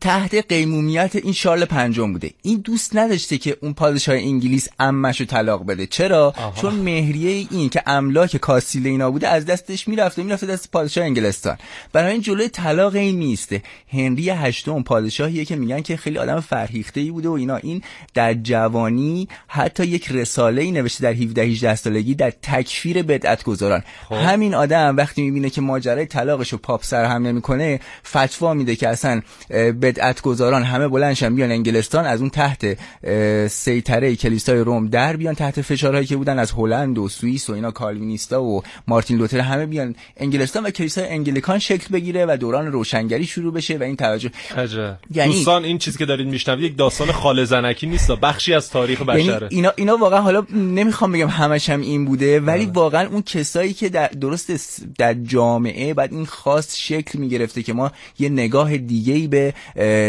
تحت 0.00 0.34
قیمومیت 0.48 1.16
این 1.16 1.32
شارل 1.32 1.64
پنجم 1.64 2.12
بوده. 2.12 2.30
این 2.42 2.58
دوست 2.58 2.96
نداشته 2.96 3.38
که 3.38 3.56
اون 3.60 3.72
پادشاه 3.72 4.16
انگلیس 4.16 4.68
عمش 4.78 5.20
رو 5.20 5.26
طلاق 5.26 5.66
بده. 5.66 5.86
چرا؟ 5.86 6.26
آها. 6.36 6.60
چون 6.60 6.74
مهریه 6.74 7.46
این 7.50 7.68
که 7.68 7.82
املاک 7.86 8.36
کاستیل 8.36 8.86
اینا 8.86 9.10
بوده 9.10 9.28
از 9.28 9.46
دستش 9.46 9.88
می‌رفته 9.88 10.22
می‌رفته 10.22 10.46
دست 10.46 10.70
پادشاه 10.70 11.04
انگلستان. 11.04 11.56
بنابراین 11.92 12.20
جلوی 12.20 12.48
طلاق 12.48 12.94
این 12.94 13.16
میسته 13.16 13.62
هنری 13.92 14.30
هشتم 14.30 14.82
پادشاهیه 14.82 15.44
که 15.44 15.56
میگن 15.56 15.80
که 15.80 15.96
خیلی 15.96 16.18
آدم 16.18 16.40
فرهیخته 16.40 17.00
ای 17.00 17.10
بوده 17.10 17.28
و 17.28 17.32
اینا. 17.32 17.56
این 17.56 17.82
در 18.14 18.34
جوانی 18.34 19.28
حتی 19.46 19.86
یک 19.86 20.12
رساله 20.12 20.62
ای 20.62 20.70
نوشته 20.70 21.02
در 21.02 21.12
17 21.12 21.42
18 21.42 21.74
سالگی 21.74 22.14
در 22.14 22.30
تکفیر 22.30 23.02
بدعت 23.02 23.42
گذاران 23.42 23.82
خب. 24.08 24.14
همین 24.14 24.54
آدم 24.54 24.96
وقتی 24.96 25.22
می‌بینه 25.22 25.50
که 25.50 25.60
ماجرای 25.60 26.06
طلاقش 26.06 26.52
رو 26.52 26.58
پاپ 26.58 26.84
سر 26.84 27.04
هم 27.04 27.26
نمی‌کنه 27.26 27.80
فتوا 28.06 28.54
میده 28.54 28.76
که 28.76 28.88
اصلا 28.88 29.22
بدعت 29.84 30.20
گذاران 30.22 30.62
همه 30.62 30.88
بلندشن 30.88 31.34
بیان 31.34 31.50
انگلستان 31.50 32.06
از 32.06 32.20
اون 32.20 32.30
تحت 32.30 32.78
سیطره 33.48 34.16
کلیسای 34.16 34.58
روم 34.58 34.88
در 34.88 35.16
بیان 35.16 35.34
تحت 35.34 35.60
فشارهایی 35.62 36.06
که 36.06 36.16
بودن 36.16 36.38
از 36.38 36.52
هلند 36.52 36.98
و 36.98 37.08
سوئیس 37.08 37.50
و 37.50 37.52
اینا 37.52 37.70
کالوینیستا 37.70 38.42
و 38.42 38.62
مارتین 38.88 39.18
لوتر 39.18 39.40
همه 39.40 39.66
بیان 39.66 39.94
انگلستان 40.16 40.64
و 40.64 40.70
کلیسای 40.70 41.08
انگلیکان 41.08 41.58
شکل 41.58 41.92
بگیره 41.92 42.26
و 42.26 42.36
دوران 42.40 42.72
روشنگری 42.72 43.26
شروع 43.26 43.52
بشه 43.52 43.76
و 43.78 43.82
این 43.82 43.96
توجه. 43.96 44.30
عجب. 44.56 44.98
یعنی- 45.14 45.32
دوستان 45.32 45.64
این 45.64 45.78
چیزی 45.78 45.98
که 45.98 46.04
دارید 46.04 46.26
میشنوید 46.26 46.64
یک 46.64 46.76
داستان 46.78 47.12
خاله 47.12 47.44
زنکی 47.44 47.86
نیست 47.86 48.10
بخشی 48.10 48.54
از 48.54 48.70
تاریخ 48.70 49.00
یعنی 49.00 49.22
بشره. 49.22 49.48
اینا 49.50 49.72
اینا 49.76 49.96
واقعا 49.96 50.20
حالا 50.20 50.46
نمی‌خوام 50.52 51.12
بگم 51.12 51.28
همش 51.28 51.70
هم 51.70 51.80
این 51.80 52.04
بوده 52.04 52.40
ولی 52.40 52.66
واقعا 52.66 53.08
اون 53.08 53.22
کسایی 53.22 53.72
که 53.72 53.88
در 53.88 54.08
درست 54.08 54.82
در 54.98 55.14
جامعه 55.14 55.94
بعد 55.94 56.12
این 56.12 56.26
خاص 56.26 56.76
شکل 56.76 57.18
می‌گرفته 57.18 57.62
که 57.62 57.72
ما 57.72 57.92
یه 58.18 58.28
نگاه 58.28 58.76
دیگه 58.76 59.14
ای 59.14 59.26
به 59.26 59.54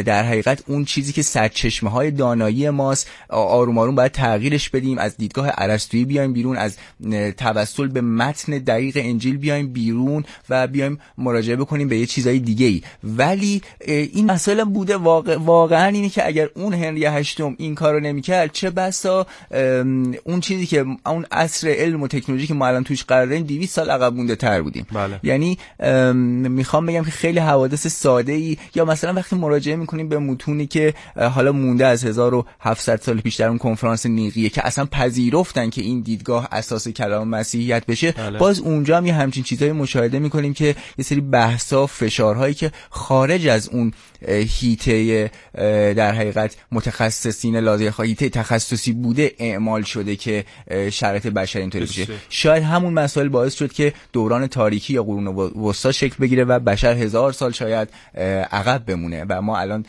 در 0.06 0.24
حقیقت 0.24 0.64
اون 0.68 0.86
چیزی 0.86 1.14
که 1.14 1.22
سرچشمه 1.22 1.90
های 1.90 2.12
دانایی 2.12 2.70
ماست 2.70 3.10
آروم 3.30 3.78
آروم 3.78 3.96
باید 3.96 4.12
تغییرش 4.12 4.70
بدیم 4.70 4.98
از 4.98 5.18
دیدگاه 5.18 5.50
ارسطویی 5.58 6.06
بیایم 6.06 6.34
بیرون 6.34 6.58
از 6.58 6.78
توسل 7.38 7.88
به 7.88 8.02
متن 8.02 8.58
دقیق 8.58 8.98
انجیل 8.98 9.38
بیایم 9.38 9.74
بیرون 9.74 10.26
و 10.50 10.68
بیایم 10.68 11.00
مراجعه 11.18 11.56
بکنیم 11.56 11.88
به 11.88 11.98
یه 11.98 12.06
چیزای 12.06 12.40
دیگه 12.40 12.66
ای 12.66 12.82
ولی 13.04 13.62
این 13.88 14.32
مسائل 14.32 14.60
هم 14.60 14.74
بوده 14.74 14.98
واقع 14.98 15.38
واقعا 15.38 15.88
اینه 15.88 16.10
که 16.10 16.28
اگر 16.28 16.50
اون 16.56 16.74
هنری 16.74 17.06
هشتم 17.06 17.56
این 17.58 17.76
کارو 17.76 18.00
نمی‌کرد 18.00 18.52
چه 18.52 18.70
بسا 18.70 19.26
اون 20.24 20.40
چیزی 20.42 20.66
که 20.66 20.86
اون 21.06 21.26
عصر 21.32 21.68
علم 21.68 22.02
و 22.02 22.08
تکنولوژی 22.08 22.48
که 22.48 22.54
ما 22.54 22.68
الان 22.68 22.84
توش 22.84 23.04
قرار 23.04 23.26
داریم 23.26 23.44
200 23.44 23.76
سال 23.76 23.90
عقب 23.90 24.14
مونده 24.14 24.36
تر 24.36 24.62
بودیم 24.62 24.88
بله. 24.94 25.20
یعنی 25.24 25.58
ام، 25.80 26.16
می‌خوام 26.52 26.86
بگم 26.86 27.04
که 27.04 27.12
خیلی 27.12 27.40
حوادث 27.40 27.88
ساده 27.88 28.32
ای 28.32 28.58
یا 28.76 28.86
مثلا 28.86 29.14
وقتی 29.14 29.36
مراجعه 29.46 29.76
می‌کنیم 29.76 30.10
به 30.10 30.20
متونی 30.20 30.68
که 30.68 30.94
حالا 31.16 31.52
مونده 31.52 31.86
از 31.86 32.06
1700 32.06 33.02
سال 33.02 33.22
پیش 33.22 33.36
در 33.36 33.48
اون 33.48 33.58
کنفرانس 33.58 34.06
نیقیه 34.06 34.50
که 34.50 34.68
اصلا 34.68 34.86
پذیرفتن 34.86 35.70
که 35.70 35.82
این 35.82 36.02
دیدگاه 36.02 36.48
اساس 36.52 36.88
کلام 36.88 37.28
مسیحیت 37.28 37.86
بشه 37.86 38.12
بله. 38.12 38.40
باز 38.40 38.60
اونجا 38.60 38.98
هم 38.98 39.06
یه 39.06 39.14
همچین 39.14 39.44
چیزایی 39.44 39.72
مشاهده 39.72 40.20
می‌کنیم 40.20 40.54
که 40.54 40.76
یه 40.98 41.06
سری 41.06 41.22
بحثا 41.22 41.88
فشارهایی 41.88 42.54
که 42.54 42.72
خارج 42.90 43.48
از 43.48 43.70
اون 43.70 43.94
هیته 44.28 45.32
در 45.94 46.12
حقیقت 46.12 46.56
متخصصین 46.72 47.58
لازم 47.58 47.94
هیته 48.04 48.30
تخصصی 48.30 48.92
بوده 48.92 49.32
اعمال 49.40 49.82
شده 49.82 50.16
که 50.16 50.46
شرایط 50.92 51.28
بشر 51.28 51.60
اینطوری 51.60 51.86
بشه. 51.86 52.08
شاید 52.30 52.64
همون 52.64 52.94
مسائل 52.94 53.30
باعث 53.30 53.54
شد 53.54 53.74
که 53.74 53.94
دوران 54.14 54.48
تاریکی 54.48 54.94
یا 54.94 55.04
قرون 55.04 55.28
وسطا 55.28 55.92
شکل 55.92 56.16
بگیره 56.22 56.44
و 56.44 56.60
بشر 56.60 56.94
هزار 56.94 57.32
سال 57.32 57.52
شاید 57.52 57.90
عقب 58.52 58.86
بمونه 58.86 59.26
و 59.30 59.35
ما 59.40 59.58
الان 59.58 59.86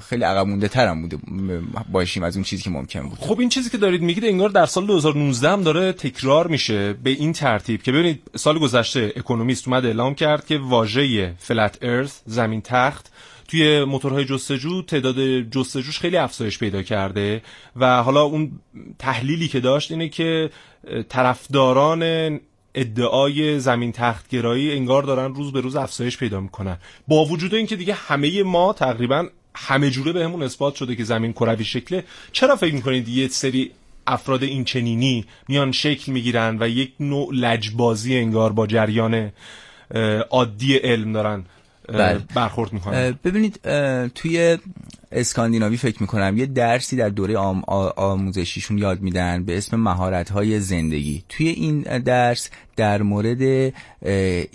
خیلی 0.00 0.24
عقب 0.24 0.46
مونده 0.46 0.68
ترم 0.68 1.02
بوده 1.02 1.18
باشیم 1.92 2.22
از 2.22 2.36
اون 2.36 2.44
چیزی 2.44 2.62
که 2.62 2.70
ممکن 2.70 3.08
بود. 3.08 3.18
خب 3.18 3.40
این 3.40 3.48
چیزی 3.48 3.70
که 3.70 3.78
دارید 3.78 4.02
میگید 4.02 4.24
انگار 4.24 4.48
در 4.48 4.66
سال 4.66 4.86
2019 4.86 5.48
هم 5.48 5.62
داره 5.62 5.92
تکرار 5.92 6.46
میشه 6.46 6.92
به 6.92 7.10
این 7.10 7.32
ترتیب 7.32 7.82
که 7.82 7.92
ببینید 7.92 8.22
سال 8.36 8.58
گذشته 8.58 9.12
اکونومیست 9.16 9.68
اومد 9.68 9.86
اعلام 9.86 10.14
کرد 10.14 10.46
که 10.46 10.58
واژه 10.58 11.34
فلت 11.38 11.78
ارث 11.82 12.20
زمین 12.26 12.60
تخت 12.60 13.12
توی 13.48 13.84
موتورهای 13.84 14.24
جستجو 14.24 14.82
تعداد 14.82 15.40
جستجوش 15.40 15.98
خیلی 15.98 16.16
افزایش 16.16 16.58
پیدا 16.58 16.82
کرده 16.82 17.42
و 17.76 18.02
حالا 18.02 18.22
اون 18.22 18.52
تحلیلی 18.98 19.48
که 19.48 19.60
داشت 19.60 19.90
اینه 19.92 20.08
که 20.08 20.50
طرفداران 21.08 22.40
ادعای 22.74 23.60
زمین 23.60 23.92
تخت 23.92 24.28
گرایی 24.28 24.72
انگار 24.72 25.02
دارن 25.02 25.34
روز 25.34 25.52
به 25.52 25.60
روز 25.60 25.76
افزایش 25.76 26.18
پیدا 26.18 26.40
می‌کنن. 26.40 26.76
با 27.08 27.24
وجود 27.24 27.54
اینکه 27.54 27.76
دیگه 27.76 27.94
همه 27.94 28.42
ما 28.42 28.72
تقریبا 28.72 29.28
همه 29.54 29.90
جوره 29.90 30.12
بهمون 30.12 30.42
اثبات 30.42 30.74
شده 30.74 30.96
که 30.96 31.04
زمین 31.04 31.32
کروی 31.32 31.64
شکله 31.64 32.04
چرا 32.32 32.56
فکر 32.56 32.74
می‌کنید 32.74 33.08
یه 33.08 33.28
سری 33.28 33.70
افراد 34.06 34.42
این 34.42 34.64
چنینی 34.64 35.24
میان 35.48 35.72
شکل 35.72 36.12
می‌گیرن 36.12 36.56
و 36.60 36.68
یک 36.68 36.92
نوع 37.00 37.34
لجبازی 37.34 38.16
انگار 38.16 38.52
با 38.52 38.66
جریان 38.66 39.32
عادی 40.30 40.76
علم 40.76 41.12
دارن؟ 41.12 41.44
بله. 41.98 42.20
برخورد 42.34 42.72
می‌کنن 42.72 43.18
ببینید 43.24 43.60
توی 44.08 44.58
اسکاندیناوی 45.12 45.76
فکر 45.76 45.96
می‌کنم 46.00 46.38
یه 46.38 46.46
درسی 46.46 46.96
در 46.96 47.08
دوره 47.08 47.36
آم 47.36 47.62
آموزشیشون 47.96 48.78
یاد 48.78 49.00
میدن 49.00 49.44
به 49.44 49.58
اسم 49.58 49.76
مهارت 49.76 50.30
های 50.30 50.60
زندگی. 50.60 51.24
توی 51.28 51.48
این 51.48 51.80
درس 51.98 52.50
در 52.76 53.02
مورد 53.02 53.72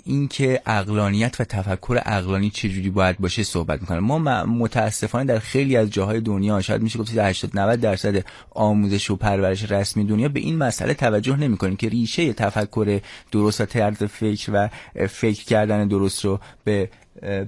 اینکه 0.04 0.62
اقلانیت 0.66 1.40
و 1.40 1.44
تفکر 1.44 2.00
اقلانی 2.06 2.50
چجوری 2.50 2.90
باید 2.90 3.18
باشه 3.18 3.42
صحبت 3.42 3.80
می‌کنن 3.80 3.98
ما 3.98 4.18
متاسفانه 4.44 5.24
در 5.24 5.38
خیلی 5.38 5.76
از 5.76 5.90
جاهای 5.90 6.20
دنیا 6.20 6.60
شاید 6.60 6.82
میشه 6.82 6.98
گفت 6.98 7.18
80 7.18 7.58
90 7.58 7.80
درصد 7.80 8.24
آموزش 8.50 9.10
و 9.10 9.16
پرورش 9.16 9.72
رسمی 9.72 10.04
دنیا 10.04 10.28
به 10.28 10.40
این 10.40 10.56
مسئله 10.56 10.94
توجه 10.94 11.36
نمی‌کنیم 11.36 11.76
که 11.76 11.88
ریشه 11.88 12.32
تفکر 12.32 13.00
درست 13.32 13.60
و 13.60 13.64
طرز 13.64 14.02
فکر 14.02 14.50
و 14.52 14.68
فکر 15.06 15.44
کردن 15.44 15.88
درست 15.88 16.24
رو 16.24 16.40
به 16.64 16.90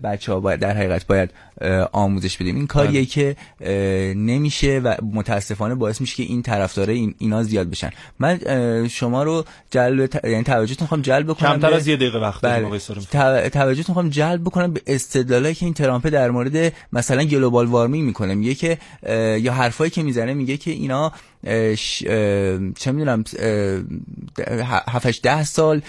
بچه 0.03 0.33
ها 0.33 0.41
باید 0.41 0.61
در 0.61 0.77
حقیقت 0.77 1.07
باید 1.07 1.31
آموزش 1.93 2.37
بدیم. 2.37 2.57
این 2.57 2.67
کاریه 2.67 3.05
که 3.05 3.37
نمیشه 4.17 4.79
و 4.85 4.95
متاسفانه 5.13 5.75
باعث 5.75 6.01
میشه 6.01 6.17
که 6.17 6.23
این 6.23 6.43
طرفدارای 6.43 6.97
این 6.97 7.15
اینا 7.19 7.43
زیاد 7.43 7.71
بشن. 7.71 7.91
من 8.19 8.39
شما 8.89 9.23
رو 9.23 9.45
جلب 9.71 10.07
ت... 10.07 10.25
یعنی 10.25 10.45
توجهتون 10.45 10.85
می‌خوام 10.85 11.03
جلب 11.03 11.27
بکنم 11.27 11.53
کمتر 11.53 11.75
از 11.75 11.87
یه 11.87 11.97
دقیقه 11.97 12.19
وقت 12.19 12.41
بله. 12.45 13.49
توجهتون 13.49 13.85
می‌خوام 13.89 14.09
جلب 14.09 14.41
بکنم 14.41 14.73
به 14.73 14.83
استدلالی 14.87 15.55
که 15.55 15.65
این 15.65 15.75
ترامپ 15.75 16.07
در 16.07 16.31
مورد 16.31 16.73
مثلا 16.93 17.25
گلوبال 17.25 17.67
وارمینگ 17.67 18.07
می‌کنه. 18.07 18.35
میگه 18.35 18.55
که 18.55 18.79
یا 19.41 19.53
حرفایی 19.53 19.91
که 19.91 20.03
می‌زنه 20.03 20.35
میگه 20.35 20.57
که 20.57 20.71
اینا 20.71 21.13
ش... 21.75 22.03
چه 22.79 22.93
می‌دونم 22.93 23.25
7 24.89 25.23
ده 25.23 25.45
سال 25.45 25.83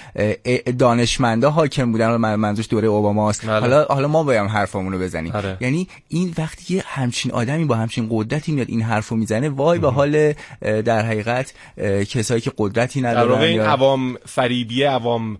دانشمندا 0.77 1.51
حاکم 1.51 1.91
بودن 1.91 2.15
منظورش 2.15 2.67
دوره 2.69 2.87
اوباماست 2.87 3.45
بله. 3.45 3.59
حالا 3.59 3.85
حالا 3.85 4.07
ما 4.07 4.23
بایم 4.23 4.45
حرفمون 4.45 4.93
رو 4.93 4.99
بزنیم 4.99 5.31
آره. 5.31 5.57
یعنی 5.61 5.87
این 6.07 6.33
وقتی 6.37 6.75
که 6.75 6.83
همچین 6.87 7.31
آدمی 7.31 7.65
با 7.65 7.75
همچین 7.75 8.07
قدرتی 8.11 8.51
میاد 8.51 8.69
این 8.69 8.81
حرفو 8.81 9.15
می‌زنه 9.15 9.49
وای 9.49 9.79
به 9.79 9.91
حال 9.91 10.33
در 10.61 11.05
حقیقت 11.05 11.53
کسایی 12.09 12.41
که 12.41 12.51
قدرتی 12.57 13.01
ندارن 13.01 13.39
در 13.39 13.45
این 13.45 13.61
عوام 13.61 14.17
فریبیه 14.25 14.89
عوام 14.89 15.37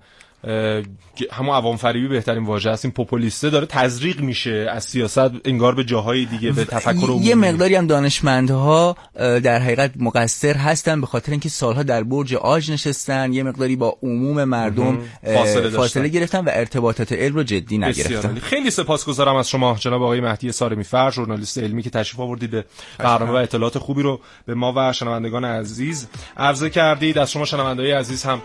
همون 1.32 1.56
عوام 1.56 1.78
فریبی 1.78 2.08
بهترین 2.08 2.44
واژه 2.44 2.70
است. 2.70 2.86
این 2.86 2.92
پوپولیسته 2.92 3.50
داره 3.50 3.66
تزریق 3.66 4.20
میشه 4.20 4.68
از 4.72 4.84
سیاست 4.84 5.32
انگار 5.46 5.76
به 5.76 5.84
جاهای 5.84 6.26
دیگه 6.26 6.52
به 6.52 6.66
تفکر 6.66 6.92
عمومی. 6.92 7.26
یه 7.26 7.36
مقداری 7.36 7.76
هم 7.76 7.88
دانشمندها 7.88 8.96
در 9.16 9.60
حقیقت 9.60 9.92
مقصر 9.96 10.56
هستن 10.56 11.02
به 11.02 11.08
خاطر 11.08 11.32
اینکه 11.32 11.50
سالها 11.50 11.84
در 11.84 12.04
برج 12.04 12.34
آج 12.34 12.72
نشستن. 12.72 13.34
یه 13.34 13.44
مقداری 13.44 13.76
با 13.76 13.98
عموم 14.04 14.44
مردم 14.44 15.00
فاصله, 15.24 15.70
فاصله 15.70 16.08
گرفتن 16.08 16.40
و 16.46 16.50
ارتباطات 16.54 17.12
علم 17.12 17.36
رو 17.36 17.44
جدی 17.44 17.78
نگرفتن. 17.78 18.40
خیلی 18.40 18.72
سپاسگزارم 18.72 19.36
از 19.36 19.50
شما 19.50 19.76
جناب 19.80 20.04
آقای 20.04 20.22
مهدی 20.22 20.52
سارمی 20.52 20.84
فر 20.84 21.12
ژورنالیست 21.12 21.58
علمی 21.58 21.84
که 21.84 21.90
تشریف 21.90 22.20
آوردید 22.20 22.52
به 22.52 22.66
برنامه 22.98 23.32
و 23.32 23.36
اطلاعات 23.36 23.78
خوبی 23.78 24.02
رو 24.02 24.20
به 24.46 24.54
ما 24.54 24.74
و 24.76 24.94
شنوندگان 24.94 25.46
عزیز 25.46 26.08
عرضه 26.38 26.70
کردید. 26.70 27.18
از 27.18 27.32
شما 27.32 27.46
شنوندگان 27.46 27.92
عزیز 27.92 28.24
هم 28.24 28.42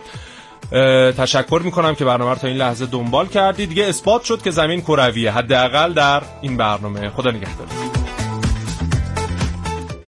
تشکر 1.17 1.61
می‌کنم 1.63 1.95
که 1.95 2.05
برنامه 2.05 2.31
رو 2.31 2.37
تا 2.37 2.47
این 2.47 2.57
لحظه 2.57 2.85
دنبال 2.85 3.27
کردید. 3.27 3.69
دیگه 3.69 3.85
اثبات 3.85 4.23
شد 4.23 4.41
که 4.41 4.51
زمین 4.51 4.81
کرویه. 4.81 5.31
حداقل 5.31 5.93
در 5.93 6.21
این 6.41 6.57
برنامه. 6.57 7.09
خدا 7.09 7.31
نگهدار. 7.31 7.67